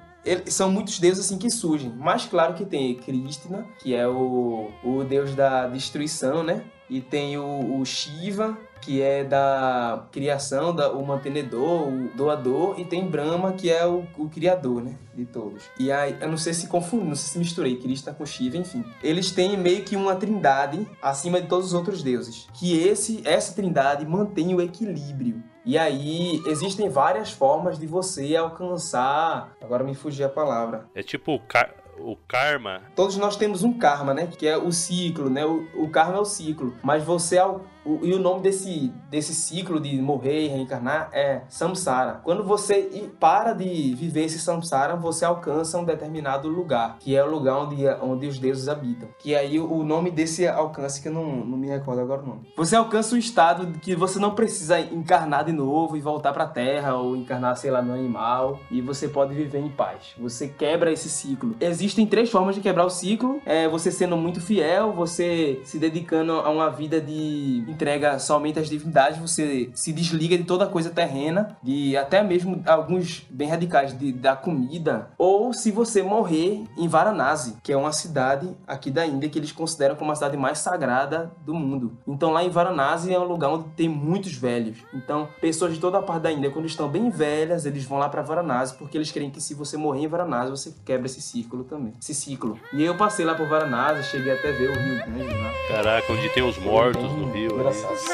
são 0.47 0.71
muitos 0.71 0.99
deuses 0.99 1.25
assim 1.25 1.37
que 1.37 1.49
surgem. 1.49 1.93
Mas 1.97 2.25
claro 2.25 2.53
que 2.53 2.65
tem 2.65 2.95
Krishna, 2.95 3.65
que 3.79 3.93
é 3.93 4.07
o, 4.07 4.71
o 4.83 5.03
deus 5.03 5.35
da 5.35 5.67
destruição, 5.67 6.43
né? 6.43 6.63
E 6.89 7.01
tem 7.01 7.37
o, 7.37 7.79
o 7.79 7.85
Shiva, 7.85 8.57
que 8.81 9.01
é 9.01 9.23
da 9.23 10.07
criação, 10.11 10.75
da, 10.75 10.91
o 10.91 11.05
mantenedor, 11.05 11.87
o 11.87 12.09
doador, 12.15 12.79
e 12.79 12.85
tem 12.85 13.07
Brahma, 13.07 13.53
que 13.53 13.69
é 13.69 13.85
o, 13.85 14.05
o 14.17 14.29
criador, 14.29 14.83
né? 14.83 14.95
De 15.15 15.25
todos. 15.25 15.63
E 15.79 15.91
aí, 15.91 16.15
eu 16.19 16.29
não 16.29 16.37
sei 16.37 16.53
se 16.53 16.67
confundi, 16.67 17.05
não 17.05 17.15
sei 17.15 17.33
se 17.33 17.39
misturei 17.39 17.77
Krishna 17.77 18.13
com 18.13 18.25
Shiva, 18.25 18.57
enfim. 18.57 18.83
Eles 19.01 19.31
têm 19.31 19.57
meio 19.57 19.83
que 19.83 19.95
uma 19.95 20.15
trindade 20.15 20.87
acima 21.01 21.41
de 21.41 21.47
todos 21.47 21.67
os 21.67 21.73
outros 21.73 22.03
deuses. 22.03 22.47
Que 22.53 22.77
esse, 22.77 23.21
essa 23.25 23.53
trindade 23.53 24.05
mantém 24.05 24.53
o 24.53 24.61
equilíbrio 24.61 25.43
e 25.65 25.77
aí 25.77 26.41
existem 26.45 26.89
várias 26.89 27.31
formas 27.31 27.79
de 27.79 27.87
você 27.87 28.35
alcançar. 28.35 29.55
Agora 29.61 29.83
me 29.83 29.95
fugiu 29.95 30.25
a 30.25 30.29
palavra. 30.29 30.85
É 30.93 31.01
tipo 31.01 31.33
o 31.33 32.15
karma. 32.27 32.81
Todos 32.95 33.17
nós 33.17 33.35
temos 33.35 33.63
um 33.63 33.73
karma, 33.73 34.13
né? 34.13 34.27
Que 34.27 34.47
é 34.47 34.57
o 34.57 34.71
ciclo, 34.71 35.29
né? 35.29 35.45
O, 35.45 35.67
o 35.75 35.89
karma 35.89 36.17
é 36.17 36.19
o 36.19 36.25
ciclo. 36.25 36.75
Mas 36.83 37.03
você, 37.03 37.37
o, 37.85 37.99
e 38.03 38.13
o 38.13 38.19
nome 38.19 38.41
desse, 38.41 38.91
desse 39.09 39.33
ciclo 39.33 39.79
de 39.79 40.01
morrer 40.01 40.45
e 40.45 40.47
reencarnar 40.47 41.09
é 41.11 41.41
samsara. 41.49 42.21
Quando 42.23 42.43
você 42.43 43.09
para 43.19 43.53
de 43.53 43.93
viver 43.95 44.25
esse 44.25 44.39
samsara, 44.39 44.95
você 44.95 45.25
alcança 45.25 45.77
um 45.77 45.83
determinado 45.83 46.47
lugar, 46.47 46.97
que 46.99 47.15
é 47.15 47.23
o 47.23 47.29
lugar 47.29 47.57
onde, 47.57 47.85
onde 48.01 48.27
os 48.27 48.39
deuses 48.39 48.67
habitam. 48.67 49.09
Que 49.19 49.35
aí 49.35 49.59
o 49.59 49.83
nome 49.83 50.11
desse 50.11 50.47
alcance, 50.47 51.01
que 51.01 51.07
eu 51.07 51.13
não, 51.13 51.37
não 51.45 51.57
me 51.57 51.67
recordo 51.67 52.01
agora 52.01 52.21
o 52.21 52.25
nome. 52.25 52.53
Você 52.55 52.75
alcança 52.75 53.15
um 53.15 53.17
estado 53.17 53.67
que 53.79 53.95
você 53.95 54.19
não 54.19 54.31
precisa 54.31 54.79
encarnar 54.79 55.45
de 55.45 55.51
novo 55.51 55.97
e 55.97 56.01
voltar 56.01 56.33
para 56.33 56.43
a 56.43 56.47
Terra, 56.47 56.95
ou 56.95 57.15
encarnar, 57.15 57.57
sei 57.57 57.71
lá, 57.71 57.81
no 57.81 57.93
animal, 57.93 58.59
e 58.69 58.81
você 58.81 59.07
pode 59.07 59.33
viver 59.33 59.59
em 59.59 59.69
paz. 59.69 60.13
Você 60.17 60.47
quebra 60.47 60.91
esse 60.91 61.09
ciclo. 61.09 61.55
Existem 61.59 62.05
três 62.05 62.29
formas 62.29 62.55
de 62.55 62.61
quebrar 62.61 62.85
o 62.85 62.89
ciclo. 62.89 63.41
É 63.45 63.67
você 63.67 63.91
sendo 63.91 64.15
muito 64.17 64.41
fiel, 64.41 64.91
você 64.91 65.61
se 65.63 65.77
dedicando 65.77 66.33
a 66.33 66.49
uma 66.49 66.69
vida 66.69 67.01
de 67.01 67.63
entrega 67.73 68.19
somente 68.19 68.59
às 68.59 68.69
divindades, 68.69 69.17
você 69.17 69.69
se 69.73 69.91
desliga 69.91 70.37
de 70.37 70.43
toda 70.43 70.67
coisa 70.67 70.89
terrena, 70.89 71.57
de 71.61 71.97
até 71.97 72.23
mesmo 72.23 72.63
alguns 72.65 73.25
bem 73.29 73.47
radicais 73.47 73.97
de, 73.97 74.11
da 74.11 74.35
comida, 74.35 75.09
ou 75.17 75.53
se 75.53 75.71
você 75.71 76.01
morrer 76.01 76.63
em 76.77 76.87
Varanasi, 76.87 77.57
que 77.63 77.71
é 77.73 77.77
uma 77.77 77.91
cidade 77.91 78.49
aqui 78.67 78.91
da 78.91 79.05
Índia 79.05 79.29
que 79.29 79.39
eles 79.39 79.51
consideram 79.51 79.95
como 79.95 80.11
a 80.11 80.15
cidade 80.15 80.37
mais 80.37 80.59
sagrada 80.59 81.31
do 81.45 81.53
mundo. 81.53 81.97
Então 82.07 82.31
lá 82.31 82.43
em 82.43 82.49
Varanasi 82.49 83.13
é 83.13 83.19
um 83.19 83.25
lugar 83.25 83.49
onde 83.49 83.69
tem 83.69 83.89
muitos 83.89 84.33
velhos. 84.33 84.77
Então 84.93 85.27
pessoas 85.41 85.73
de 85.73 85.79
toda 85.79 85.97
a 85.97 86.01
parte 86.01 86.23
da 86.23 86.31
Índia, 86.31 86.51
quando 86.51 86.65
estão 86.65 86.87
bem 86.87 87.09
velhas, 87.09 87.65
eles 87.65 87.83
vão 87.83 87.97
lá 87.97 88.07
para 88.07 88.21
Varanasi 88.21 88.75
porque 88.75 88.97
eles 88.97 89.11
creem 89.11 89.29
que 89.29 89.41
se 89.41 89.53
você 89.53 89.77
morrer 89.77 90.03
em 90.03 90.07
Varanasi, 90.07 90.51
você 90.51 90.73
quebra 90.85 91.07
esse 91.07 91.21
círculo 91.21 91.63
também, 91.63 91.93
esse 91.99 92.13
ciclo. 92.13 92.59
E 92.71 92.83
eu 92.83 92.95
passei 92.95 93.25
lá 93.25 93.35
por 93.35 93.47
Varanasi, 93.47 94.03
cheguei 94.09 94.33
até 94.33 94.51
ver 94.51 94.69
o 94.69 94.79
Rio 94.79 95.05
Grande 95.05 95.33
lá. 95.41 95.51
Caraca, 95.67 96.13
onde 96.13 96.29
tem 96.29 96.43
os 96.43 96.57
mortos 96.57 97.01
no 97.01 97.31
rio 97.31 97.55
engraçado. 97.63 97.97
Sim. 97.97 98.13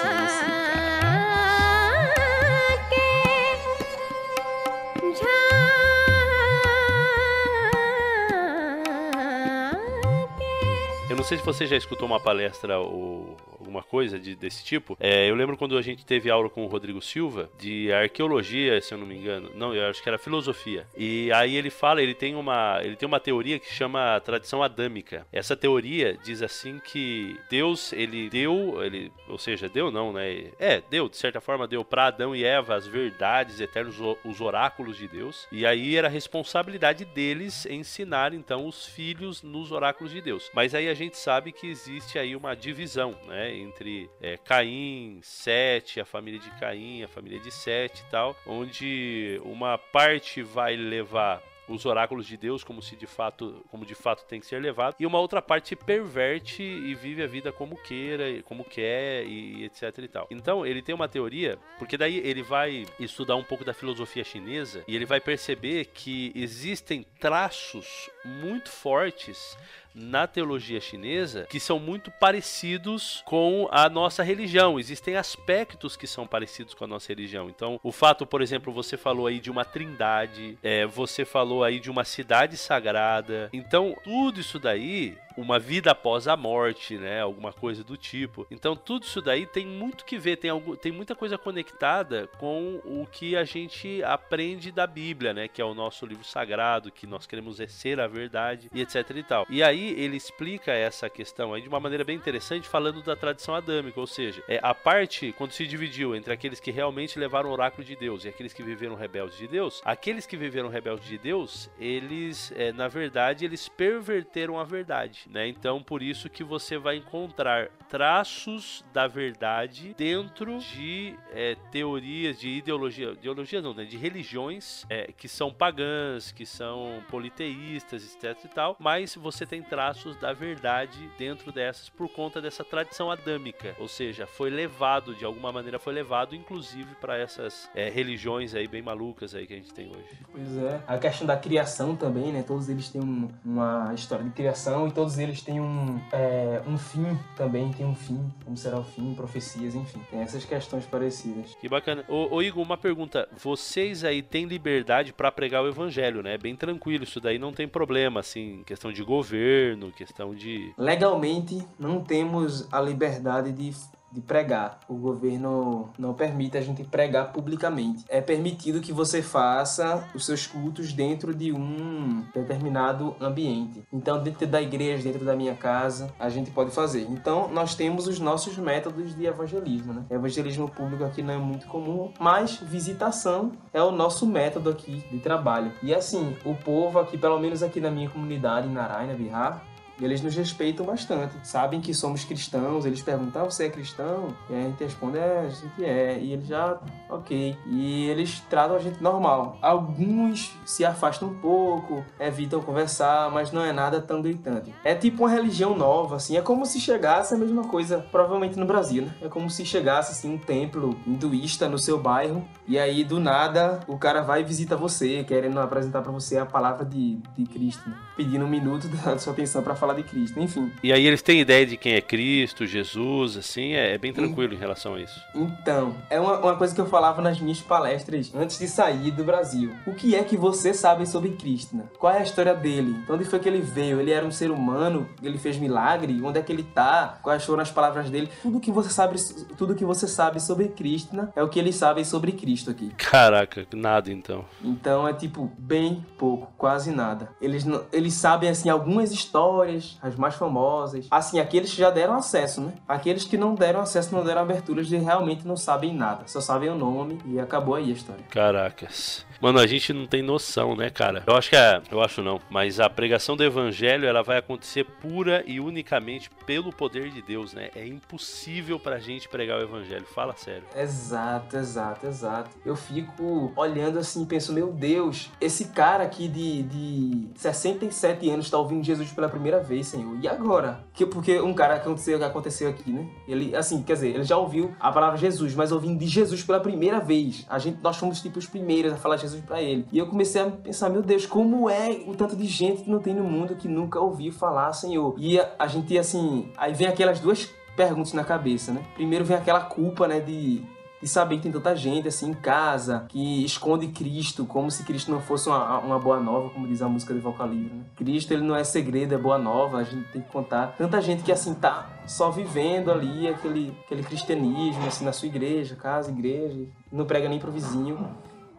Eu 11.09 11.15
não 11.15 11.23
sei 11.23 11.37
se 11.39 11.43
você 11.43 11.65
já 11.65 11.75
escutou 11.75 12.07
uma 12.07 12.19
palestra 12.19 12.79
ou 12.79 13.35
alguma 13.69 13.83
coisa 13.83 14.19
de, 14.19 14.35
desse 14.35 14.65
tipo. 14.65 14.97
É, 14.99 15.29
eu 15.29 15.35
lembro 15.35 15.55
quando 15.55 15.77
a 15.77 15.81
gente 15.81 16.05
teve 16.05 16.29
aula 16.29 16.49
com 16.49 16.65
o 16.65 16.67
Rodrigo 16.67 17.01
Silva 17.01 17.49
de 17.57 17.93
arqueologia, 17.93 18.81
se 18.81 18.93
eu 18.93 18.97
não 18.97 19.05
me 19.05 19.15
engano. 19.15 19.51
Não, 19.55 19.73
eu 19.73 19.87
acho 19.89 20.01
que 20.01 20.09
era 20.09 20.17
filosofia. 20.17 20.87
E 20.97 21.31
aí 21.31 21.55
ele 21.55 21.69
fala, 21.69 22.01
ele 22.01 22.15
tem 22.15 22.35
uma, 22.35 22.79
ele 22.83 22.95
tem 22.95 23.07
uma 23.07 23.19
teoria 23.19 23.59
que 23.59 23.71
chama 23.71 24.19
tradição 24.21 24.63
adâmica. 24.63 25.25
Essa 25.31 25.55
teoria 25.55 26.17
diz 26.23 26.41
assim 26.41 26.79
que 26.79 27.37
Deus, 27.49 27.93
ele 27.93 28.29
deu, 28.29 28.83
ele, 28.83 29.11
ou 29.27 29.37
seja, 29.37 29.69
deu 29.69 29.91
não, 29.91 30.11
né? 30.11 30.47
É, 30.59 30.81
deu, 30.89 31.07
de 31.07 31.17
certa 31.17 31.39
forma 31.39 31.67
deu 31.67 31.85
para 31.85 32.07
Adão 32.07 32.35
e 32.35 32.43
Eva 32.43 32.75
as 32.75 32.87
verdades 32.87 33.59
eternas, 33.59 33.95
os 34.25 34.41
oráculos 34.41 34.97
de 34.97 35.07
Deus. 35.07 35.47
E 35.51 35.65
aí 35.65 35.95
era 35.95 36.07
responsabilidade 36.07 37.05
deles 37.05 37.65
ensinar 37.67 38.33
então 38.33 38.65
os 38.65 38.85
filhos 38.85 39.43
nos 39.43 39.71
oráculos 39.71 40.11
de 40.11 40.21
Deus. 40.21 40.49
Mas 40.53 40.73
aí 40.73 40.89
a 40.89 40.93
gente 40.93 41.17
sabe 41.17 41.51
que 41.51 41.67
existe 41.67 42.17
aí 42.17 42.35
uma 42.35 42.55
divisão, 42.55 43.15
né? 43.27 43.58
Entre 43.59 44.09
é, 44.21 44.37
Caim, 44.37 45.19
Sete, 45.23 45.99
a 45.99 46.05
família 46.05 46.39
de 46.39 46.49
Caim, 46.59 47.03
a 47.03 47.07
família 47.07 47.39
de 47.39 47.51
Sete 47.51 48.01
e 48.01 48.11
tal, 48.11 48.35
onde 48.45 49.39
uma 49.43 49.77
parte 49.77 50.41
vai 50.41 50.75
levar 50.75 51.41
os 51.69 51.85
oráculos 51.85 52.25
de 52.25 52.35
Deus 52.35 52.63
como 52.63 52.81
se 52.81 52.95
de 52.95 53.05
fato, 53.05 53.63
como 53.69 53.85
de 53.85 53.95
fato 53.95 54.25
tem 54.25 54.39
que 54.39 54.45
ser 54.45 54.59
levado, 54.59 54.95
e 54.99 55.05
uma 55.05 55.19
outra 55.19 55.41
parte 55.41 55.75
perverte 55.75 56.63
e 56.63 56.95
vive 56.95 57.23
a 57.23 57.27
vida 57.27 57.51
como 57.51 57.77
queira, 57.77 58.41
como 58.43 58.63
quer 58.63 59.25
e 59.25 59.63
etc 59.63 59.97
e 59.99 60.07
tal. 60.07 60.27
Então, 60.31 60.65
ele 60.65 60.81
tem 60.81 60.95
uma 60.95 61.07
teoria, 61.07 61.57
porque 61.77 61.97
daí 61.97 62.17
ele 62.17 62.41
vai 62.41 62.85
estudar 62.99 63.35
um 63.35 63.43
pouco 63.43 63.63
da 63.63 63.73
filosofia 63.73 64.23
chinesa 64.23 64.83
e 64.87 64.95
ele 64.95 65.05
vai 65.05 65.21
perceber 65.21 65.85
que 65.85 66.31
existem 66.35 67.05
traços 67.19 68.09
muito 68.25 68.69
fortes 68.69 69.57
na 69.99 70.25
teologia 70.25 70.79
chinesa 70.79 71.45
que 71.49 71.59
são 71.59 71.79
muito 71.79 72.09
parecidos 72.09 73.21
com 73.25 73.67
a 73.71 73.89
nossa 73.89 74.23
religião. 74.23 74.79
Existem 74.79 75.15
aspectos 75.15 75.95
que 75.95 76.07
são 76.07 76.25
parecidos 76.25 76.73
com 76.73 76.85
a 76.85 76.87
nossa 76.87 77.09
religião. 77.09 77.49
Então, 77.49 77.79
o 77.83 77.91
fato, 77.91 78.25
por 78.25 78.41
exemplo, 78.41 78.71
você 78.71 78.97
falou 78.97 79.27
aí 79.27 79.39
de 79.39 79.51
uma 79.51 79.65
trindade, 79.65 80.57
é, 80.63 80.85
você 80.85 81.25
falou 81.25 81.63
aí 81.63 81.79
de 81.79 81.91
uma 81.91 82.03
cidade 82.03 82.57
sagrada. 82.57 83.49
Então, 83.51 83.95
tudo 84.03 84.39
isso 84.39 84.59
daí 84.59 85.17
uma 85.37 85.59
vida 85.59 85.91
após 85.91 86.27
a 86.27 86.35
morte, 86.35 86.97
né? 86.97 87.21
Alguma 87.21 87.53
coisa 87.53 87.83
do 87.83 87.97
tipo. 87.97 88.45
Então 88.49 88.75
tudo 88.75 89.03
isso 89.03 89.21
daí 89.21 89.45
tem 89.45 89.65
muito 89.65 90.05
que 90.05 90.17
ver, 90.17 90.37
tem, 90.37 90.49
algo, 90.49 90.75
tem 90.75 90.91
muita 90.91 91.15
coisa 91.15 91.37
conectada 91.37 92.27
com 92.37 92.81
o 92.83 93.07
que 93.11 93.35
a 93.35 93.43
gente 93.43 94.03
aprende 94.03 94.71
da 94.71 94.85
Bíblia, 94.85 95.33
né? 95.33 95.47
Que 95.47 95.61
é 95.61 95.65
o 95.65 95.73
nosso 95.73 96.05
livro 96.05 96.23
sagrado, 96.23 96.91
que 96.91 97.07
nós 97.07 97.25
queremos 97.25 97.57
ser 97.67 97.99
a 97.99 98.07
verdade 98.07 98.69
e 98.73 98.81
etc 98.81 99.09
e 99.15 99.23
tal. 99.23 99.45
E 99.49 99.61
aí 99.63 99.91
ele 99.99 100.17
explica 100.17 100.71
essa 100.71 101.09
questão 101.09 101.53
aí 101.53 101.61
de 101.61 101.69
uma 101.69 101.79
maneira 101.79 102.03
bem 102.03 102.15
interessante, 102.15 102.67
falando 102.67 103.01
da 103.01 103.15
tradição 103.15 103.55
adâmica, 103.55 103.99
ou 103.99 104.07
seja, 104.07 104.43
é 104.47 104.59
a 104.61 104.73
parte 104.73 105.33
quando 105.37 105.51
se 105.51 105.65
dividiu 105.65 106.15
entre 106.15 106.33
aqueles 106.33 106.59
que 106.59 106.71
realmente 106.71 107.19
levaram 107.19 107.49
o 107.49 107.53
oráculo 107.53 107.83
de 107.83 107.95
Deus 107.95 108.25
e 108.25 108.29
aqueles 108.29 108.53
que 108.53 108.63
viveram 108.63 108.95
rebeldes 108.95 109.37
de 109.37 109.47
Deus, 109.47 109.81
aqueles 109.85 110.25
que 110.25 110.37
viveram 110.37 110.69
rebeldes 110.69 111.07
de 111.07 111.17
Deus, 111.17 111.69
eles, 111.79 112.51
é, 112.55 112.71
na 112.71 112.87
verdade, 112.87 113.45
eles 113.45 113.67
perverteram 113.67 114.59
a 114.59 114.63
verdade 114.63 115.18
né? 115.27 115.47
Então, 115.47 115.81
por 115.81 116.01
isso 116.01 116.29
que 116.29 116.43
você 116.43 116.77
vai 116.77 116.97
encontrar 116.97 117.69
traços 117.89 118.83
da 118.93 119.07
verdade 119.07 119.95
dentro 119.97 120.59
de 120.59 121.15
é, 121.31 121.55
teorias 121.71 122.39
de 122.39 122.49
ideologia, 122.49 123.11
ideologia 123.11 123.61
não, 123.61 123.73
né? 123.73 123.85
De 123.85 123.97
religiões 123.97 124.85
é, 124.89 125.11
que 125.11 125.27
são 125.27 125.51
pagãs, 125.51 126.31
que 126.31 126.45
são 126.45 127.03
politeístas, 127.09 128.03
etc 128.03 128.45
e 128.45 128.47
tal, 128.47 128.75
mas 128.79 129.15
você 129.15 129.45
tem 129.45 129.61
traços 129.61 130.15
da 130.17 130.33
verdade 130.33 131.09
dentro 131.17 131.51
dessas 131.51 131.89
por 131.89 132.07
conta 132.09 132.41
dessa 132.41 132.63
tradição 132.63 133.11
adâmica, 133.11 133.75
ou 133.79 133.87
seja, 133.87 134.27
foi 134.27 134.49
levado 134.49 135.15
de 135.15 135.25
alguma 135.25 135.51
maneira 135.51 135.79
foi 135.79 135.93
levado, 135.93 136.35
inclusive 136.35 136.95
para 136.95 137.17
essas 137.17 137.69
é, 137.73 137.89
religiões 137.89 138.53
aí 138.53 138.67
bem 138.67 138.81
malucas 138.81 139.33
aí 139.33 139.47
que 139.47 139.53
a 139.53 139.57
gente 139.57 139.73
tem 139.73 139.87
hoje. 139.87 140.19
Pois 140.31 140.57
é, 140.57 140.81
a 140.87 140.97
questão 140.97 141.25
da 141.25 141.37
criação 141.37 141.95
também, 141.95 142.31
né? 142.31 142.43
Todos 142.43 142.69
eles 142.69 142.89
têm 142.89 143.01
um, 143.01 143.29
uma 143.43 143.93
história 143.93 144.23
de 144.23 144.31
criação 144.31 144.87
e 144.87 144.91
todos 144.91 145.08
eles 145.17 145.41
têm 145.41 145.59
um, 145.59 145.99
é, 146.11 146.61
um 146.67 146.77
fim 146.77 147.17
também, 147.35 147.71
tem 147.71 147.85
um 147.85 147.95
fim, 147.95 148.31
como 148.43 148.55
será 148.55 148.77
o 148.79 148.83
fim, 148.83 149.13
profecias, 149.13 149.75
enfim. 149.75 149.99
Tem 150.09 150.19
essas 150.19 150.45
questões 150.45 150.85
parecidas. 150.85 151.55
Que 151.55 151.67
bacana. 151.67 152.03
Ô, 152.07 152.35
ô 152.35 152.41
Igor, 152.41 152.63
uma 152.63 152.77
pergunta. 152.77 153.27
Vocês 153.41 154.03
aí 154.03 154.21
têm 154.21 154.45
liberdade 154.45 155.13
para 155.13 155.31
pregar 155.31 155.63
o 155.63 155.67
evangelho, 155.67 156.21
né? 156.21 156.37
Bem 156.37 156.55
tranquilo, 156.55 157.03
isso 157.03 157.19
daí 157.19 157.39
não 157.39 157.51
tem 157.51 157.67
problema, 157.67 158.19
assim, 158.19 158.63
questão 158.65 158.91
de 158.91 159.03
governo, 159.03 159.91
questão 159.91 160.35
de. 160.35 160.73
Legalmente, 160.77 161.65
não 161.79 162.03
temos 162.03 162.67
a 162.71 162.81
liberdade 162.81 163.51
de 163.51 163.69
de 164.11 164.21
pregar. 164.21 164.79
O 164.87 164.95
governo 164.95 165.89
não 165.97 166.13
permite 166.13 166.57
a 166.57 166.61
gente 166.61 166.83
pregar 166.83 167.31
publicamente. 167.31 168.05
É 168.09 168.21
permitido 168.21 168.81
que 168.81 168.91
você 168.91 169.21
faça 169.21 170.07
os 170.13 170.25
seus 170.25 170.47
cultos 170.47 170.93
dentro 170.93 171.33
de 171.33 171.51
um 171.51 172.23
determinado 172.33 173.15
ambiente. 173.19 173.83
Então, 173.91 174.21
dentro 174.21 174.47
da 174.47 174.61
igreja, 174.61 175.03
dentro 175.03 175.25
da 175.25 175.35
minha 175.35 175.55
casa, 175.55 176.11
a 176.19 176.29
gente 176.29 176.51
pode 176.51 176.71
fazer. 176.71 177.05
Então, 177.09 177.47
nós 177.49 177.75
temos 177.75 178.07
os 178.07 178.19
nossos 178.19 178.57
métodos 178.57 179.15
de 179.15 179.25
evangelismo. 179.25 179.93
Né? 179.93 180.03
Evangelismo 180.09 180.69
público 180.69 181.03
aqui 181.03 181.21
não 181.21 181.33
é 181.33 181.37
muito 181.37 181.67
comum, 181.67 182.11
mas 182.19 182.57
visitação 182.57 183.51
é 183.73 183.81
o 183.81 183.91
nosso 183.91 184.25
método 184.25 184.69
aqui 184.69 185.03
de 185.11 185.19
trabalho. 185.19 185.71
E 185.83 185.93
assim, 185.93 186.35
o 186.45 186.55
povo 186.55 186.99
aqui, 186.99 187.17
pelo 187.17 187.39
menos 187.39 187.63
aqui 187.63 187.79
na 187.79 187.91
minha 187.91 188.09
comunidade, 188.09 188.67
em 188.67 188.71
Naraina, 188.71 189.13
Bihar, 189.13 189.63
eles 190.05 190.21
nos 190.21 190.35
respeitam 190.35 190.85
bastante. 190.85 191.35
Sabem 191.43 191.81
que 191.81 191.93
somos 191.93 192.23
cristãos, 192.23 192.85
eles 192.85 193.01
perguntam, 193.01 193.41
ah, 193.41 193.45
você 193.45 193.65
é 193.65 193.69
cristão? 193.69 194.35
E 194.49 194.53
a 194.53 194.61
gente 194.61 194.83
responde, 194.83 195.17
é, 195.17 195.39
a 195.39 195.49
gente 195.49 195.85
é. 195.85 196.19
E 196.19 196.33
eles 196.33 196.47
já, 196.47 196.79
ok. 197.09 197.57
E 197.67 198.09
eles 198.09 198.39
tratam 198.49 198.75
a 198.75 198.79
gente 198.79 199.01
normal. 199.01 199.57
Alguns 199.61 200.55
se 200.65 200.85
afastam 200.85 201.29
um 201.29 201.35
pouco, 201.35 202.03
evitam 202.19 202.61
conversar, 202.61 203.31
mas 203.31 203.51
não 203.51 203.63
é 203.63 203.71
nada 203.71 204.01
tão 204.01 204.21
gritante. 204.21 204.73
É 204.83 204.95
tipo 204.95 205.23
uma 205.23 205.29
religião 205.29 205.75
nova, 205.75 206.15
assim. 206.15 206.37
É 206.37 206.41
como 206.41 206.65
se 206.65 206.79
chegasse 206.79 207.33
a 207.33 207.37
mesma 207.37 207.63
coisa, 207.63 208.05
provavelmente 208.11 208.57
no 208.57 208.65
Brasil, 208.65 209.05
né? 209.05 209.13
É 209.21 209.27
como 209.27 209.49
se 209.49 209.65
chegasse, 209.65 210.11
assim, 210.11 210.33
um 210.33 210.37
templo 210.37 210.97
hinduísta 211.05 211.67
no 211.67 211.77
seu 211.77 211.99
bairro. 211.99 212.43
E 212.67 212.77
aí, 212.77 213.03
do 213.03 213.19
nada, 213.19 213.79
o 213.87 213.97
cara 213.97 214.21
vai 214.21 214.41
e 214.41 214.43
visita 214.43 214.75
você, 214.75 215.23
querendo 215.23 215.59
apresentar 215.59 216.01
para 216.01 216.11
você 216.11 216.37
a 216.37 216.45
palavra 216.45 216.85
de, 216.85 217.19
de 217.35 217.45
Cristo. 217.45 217.89
Né? 217.89 217.95
Pedindo 218.15 218.45
um 218.45 218.49
minuto 218.49 218.87
da 219.03 219.17
sua 219.17 219.33
atenção 219.33 219.61
para 219.61 219.75
falar 219.75 219.88
falar 219.89 219.93
de 219.93 220.03
Cristo, 220.03 220.39
enfim. 220.39 220.71
E 220.83 220.93
aí 220.93 221.05
eles 221.05 221.21
têm 221.21 221.41
ideia 221.41 221.65
de 221.65 221.77
quem 221.77 221.93
é 221.93 222.01
Cristo, 222.01 222.65
Jesus, 222.65 223.37
assim, 223.37 223.73
é, 223.73 223.93
é 223.93 223.97
bem 223.97 224.13
tranquilo 224.13 224.53
e, 224.53 224.55
em 224.55 224.59
relação 224.59 224.95
a 224.95 225.01
isso. 225.01 225.19
Então, 225.33 225.95
é 226.09 226.19
uma, 226.19 226.39
uma 226.39 226.55
coisa 226.55 226.73
que 226.73 226.81
eu 226.81 226.85
falava 226.85 227.21
nas 227.21 227.39
minhas 227.39 227.59
palestras 227.59 228.31
antes 228.35 228.59
de 228.59 228.67
sair 228.67 229.11
do 229.11 229.23
Brasil. 229.23 229.73
O 229.85 229.93
que 229.93 230.15
é 230.15 230.23
que 230.23 230.37
você 230.37 230.73
sabe 230.73 231.05
sobre 231.05 231.29
Cristo? 231.31 231.75
Né? 231.75 231.83
Qual 231.97 232.13
é 232.13 232.19
a 232.19 232.23
história 232.23 232.53
dele? 232.53 232.93
De 233.05 233.11
onde 233.11 233.25
foi 233.25 233.39
que 233.39 233.49
ele 233.49 233.61
veio? 233.61 233.99
Ele 233.99 234.11
era 234.11 234.25
um 234.25 234.31
ser 234.31 234.51
humano? 234.51 235.07
Ele 235.21 235.37
fez 235.37 235.57
milagre? 235.57 236.21
Onde 236.21 236.39
é 236.39 236.41
que 236.41 236.51
ele 236.51 236.63
tá? 236.63 237.19
Quais 237.21 237.43
foram 237.43 237.61
as 237.61 237.71
palavras 237.71 238.09
dele? 238.09 238.29
Tudo 238.41 238.59
que 238.59 238.71
você 238.71 238.89
sabe, 238.89 239.17
tudo 239.57 239.75
que 239.75 239.85
você 239.85 240.07
sabe 240.07 240.39
sobre 240.39 240.67
Cristo 240.69 241.15
né? 241.15 241.29
é 241.35 241.43
o 241.43 241.49
que 241.49 241.59
eles 241.59 241.75
sabem 241.75 242.03
sobre 242.03 242.31
Cristo 242.31 242.69
aqui. 242.69 242.91
Caraca, 242.97 243.65
nada 243.73 244.11
então. 244.11 244.45
Então 244.63 245.07
é 245.07 245.13
tipo 245.13 245.51
bem 245.57 246.05
pouco, 246.17 246.51
quase 246.57 246.91
nada. 246.91 247.29
Eles 247.41 247.65
eles 247.91 248.13
sabem 248.13 248.49
assim 248.49 248.69
algumas 248.69 249.11
histórias 249.11 249.78
as 250.01 250.15
mais 250.15 250.35
famosas. 250.35 251.07
Assim, 251.11 251.39
aqueles 251.39 251.71
que 251.71 251.77
já 251.77 251.89
deram 251.89 252.15
acesso, 252.15 252.61
né? 252.61 252.73
Aqueles 252.87 253.25
que 253.25 253.37
não 253.37 253.55
deram 253.55 253.79
acesso, 253.81 254.13
não 254.13 254.23
deram 254.23 254.41
aberturas, 254.41 254.87
de 254.87 254.97
realmente 254.97 255.47
não 255.47 255.57
sabem 255.57 255.93
nada. 255.93 256.23
Só 256.27 256.41
sabem 256.41 256.69
o 256.69 256.75
nome 256.75 257.19
e 257.25 257.39
acabou 257.39 257.75
aí 257.75 257.89
a 257.89 257.93
história. 257.93 258.23
Caracas. 258.29 259.25
Mano, 259.41 259.59
a 259.59 259.67
gente 259.67 259.93
não 259.93 260.05
tem 260.05 260.21
noção, 260.21 260.75
né, 260.75 260.89
cara? 260.89 261.23
Eu 261.25 261.35
acho 261.35 261.49
que 261.49 261.55
é. 261.55 261.81
Eu 261.89 262.01
acho 262.01 262.21
não. 262.21 262.41
Mas 262.49 262.79
a 262.79 262.89
pregação 262.89 263.37
do 263.37 263.43
evangelho, 263.43 264.05
ela 264.05 264.21
vai 264.21 264.37
acontecer 264.37 264.83
pura 264.83 265.43
e 265.47 265.61
unicamente 265.61 266.29
pelo 266.45 266.73
poder 266.73 267.09
de 267.09 267.21
Deus, 267.21 267.53
né? 267.53 267.69
É 267.73 267.87
impossível 267.87 268.77
pra 268.77 268.99
gente 268.99 269.29
pregar 269.29 269.59
o 269.59 269.63
evangelho. 269.63 270.05
Fala 270.13 270.35
sério. 270.35 270.63
Exato, 270.75 271.55
exato, 271.55 272.05
exato. 272.05 272.49
Eu 272.65 272.75
fico 272.75 273.53
olhando 273.55 273.99
assim, 273.99 274.25
penso, 274.25 274.51
meu 274.51 274.73
Deus, 274.73 275.29
esse 275.39 275.69
cara 275.69 276.03
aqui 276.03 276.27
de, 276.27 276.63
de 276.63 277.27
67 277.35 278.29
anos 278.29 278.49
tá 278.49 278.57
ouvindo 278.57 278.83
Jesus 278.83 279.11
pela 279.11 279.29
primeira 279.29 279.59
vez, 279.61 279.68
Senhor. 279.83 280.17
E 280.21 280.27
agora? 280.27 280.83
Que, 280.93 281.05
porque 281.05 281.39
um 281.39 281.53
cara 281.53 281.75
aconteceu, 281.75 282.17
que 282.17 282.23
aconteceu 282.23 282.69
aqui, 282.69 282.91
né? 282.91 283.07
Ele, 283.27 283.55
assim, 283.55 283.81
quer 283.83 283.93
dizer, 283.93 284.09
ele 284.09 284.23
já 284.23 284.37
ouviu 284.37 284.73
a 284.79 284.91
palavra 284.91 285.17
Jesus, 285.17 285.55
mas 285.55 285.71
ouvindo 285.71 285.99
de 285.99 286.07
Jesus 286.07 286.43
pela 286.43 286.59
primeira 286.59 286.99
vez. 286.99 287.45
A 287.49 287.59
gente, 287.59 287.79
nós 287.81 287.97
fomos 287.97 288.21
tipo 288.21 288.39
os 288.39 288.47
primeiros 288.47 288.93
a 288.93 288.97
falar 288.97 289.17
Jesus 289.17 289.43
para 289.43 289.61
ele. 289.61 289.85
E 289.91 289.97
eu 289.97 290.07
comecei 290.07 290.41
a 290.41 290.49
pensar, 290.49 290.89
meu 290.89 291.01
Deus, 291.01 291.25
como 291.25 291.69
é 291.69 292.01
o 292.07 292.15
tanto 292.15 292.35
de 292.35 292.45
gente 292.45 292.83
que 292.83 292.89
não 292.89 292.99
tem 292.99 293.13
no 293.13 293.23
mundo 293.23 293.55
que 293.55 293.67
nunca 293.67 293.99
ouviu 293.99 294.31
falar, 294.31 294.73
Senhor. 294.73 295.15
E 295.17 295.39
a, 295.39 295.49
a 295.59 295.67
gente, 295.67 295.97
assim, 295.97 296.51
aí 296.57 296.73
vem 296.73 296.87
aquelas 296.87 297.19
duas 297.19 297.49
perguntas 297.75 298.13
na 298.13 298.23
cabeça, 298.23 298.73
né? 298.73 298.83
Primeiro 298.95 299.23
vem 299.23 299.37
aquela 299.37 299.61
culpa, 299.61 300.07
né, 300.07 300.19
de 300.19 300.61
de 301.01 301.07
saber 301.07 301.37
que 301.37 301.43
tem 301.43 301.51
tanta 301.51 301.75
gente 301.75 302.07
assim 302.07 302.31
em 302.31 302.33
casa 302.33 303.05
que 303.09 303.43
esconde 303.45 303.87
Cristo 303.87 304.45
como 304.45 304.69
se 304.69 304.83
Cristo 304.83 305.11
não 305.11 305.21
fosse 305.21 305.47
uma, 305.47 305.79
uma 305.79 305.99
boa 305.99 306.19
nova, 306.19 306.49
como 306.49 306.67
diz 306.67 306.81
a 306.81 306.89
música 306.89 307.13
de 307.13 307.19
Vocal 307.19 307.47
Livre. 307.47 307.73
Né? 307.73 307.83
Cristo 307.95 308.33
ele 308.33 308.43
não 308.43 308.55
é 308.55 308.63
segredo, 308.63 309.13
é 309.13 309.17
boa 309.17 309.37
nova, 309.37 309.77
a 309.77 309.83
gente 309.83 310.07
tem 310.11 310.21
que 310.21 310.29
contar. 310.29 310.75
Tanta 310.77 311.01
gente 311.01 311.23
que 311.23 311.31
assim 311.31 311.53
tá 311.53 311.89
só 312.05 312.29
vivendo 312.29 312.91
ali 312.91 313.27
aquele, 313.27 313.73
aquele 313.85 314.03
cristianismo 314.03 314.85
assim 314.87 315.05
na 315.05 315.13
sua 315.13 315.27
igreja, 315.27 315.75
casa, 315.75 316.11
igreja, 316.11 316.65
não 316.91 317.05
prega 317.05 317.29
nem 317.29 317.39
pro 317.39 317.51
vizinho. 317.51 318.09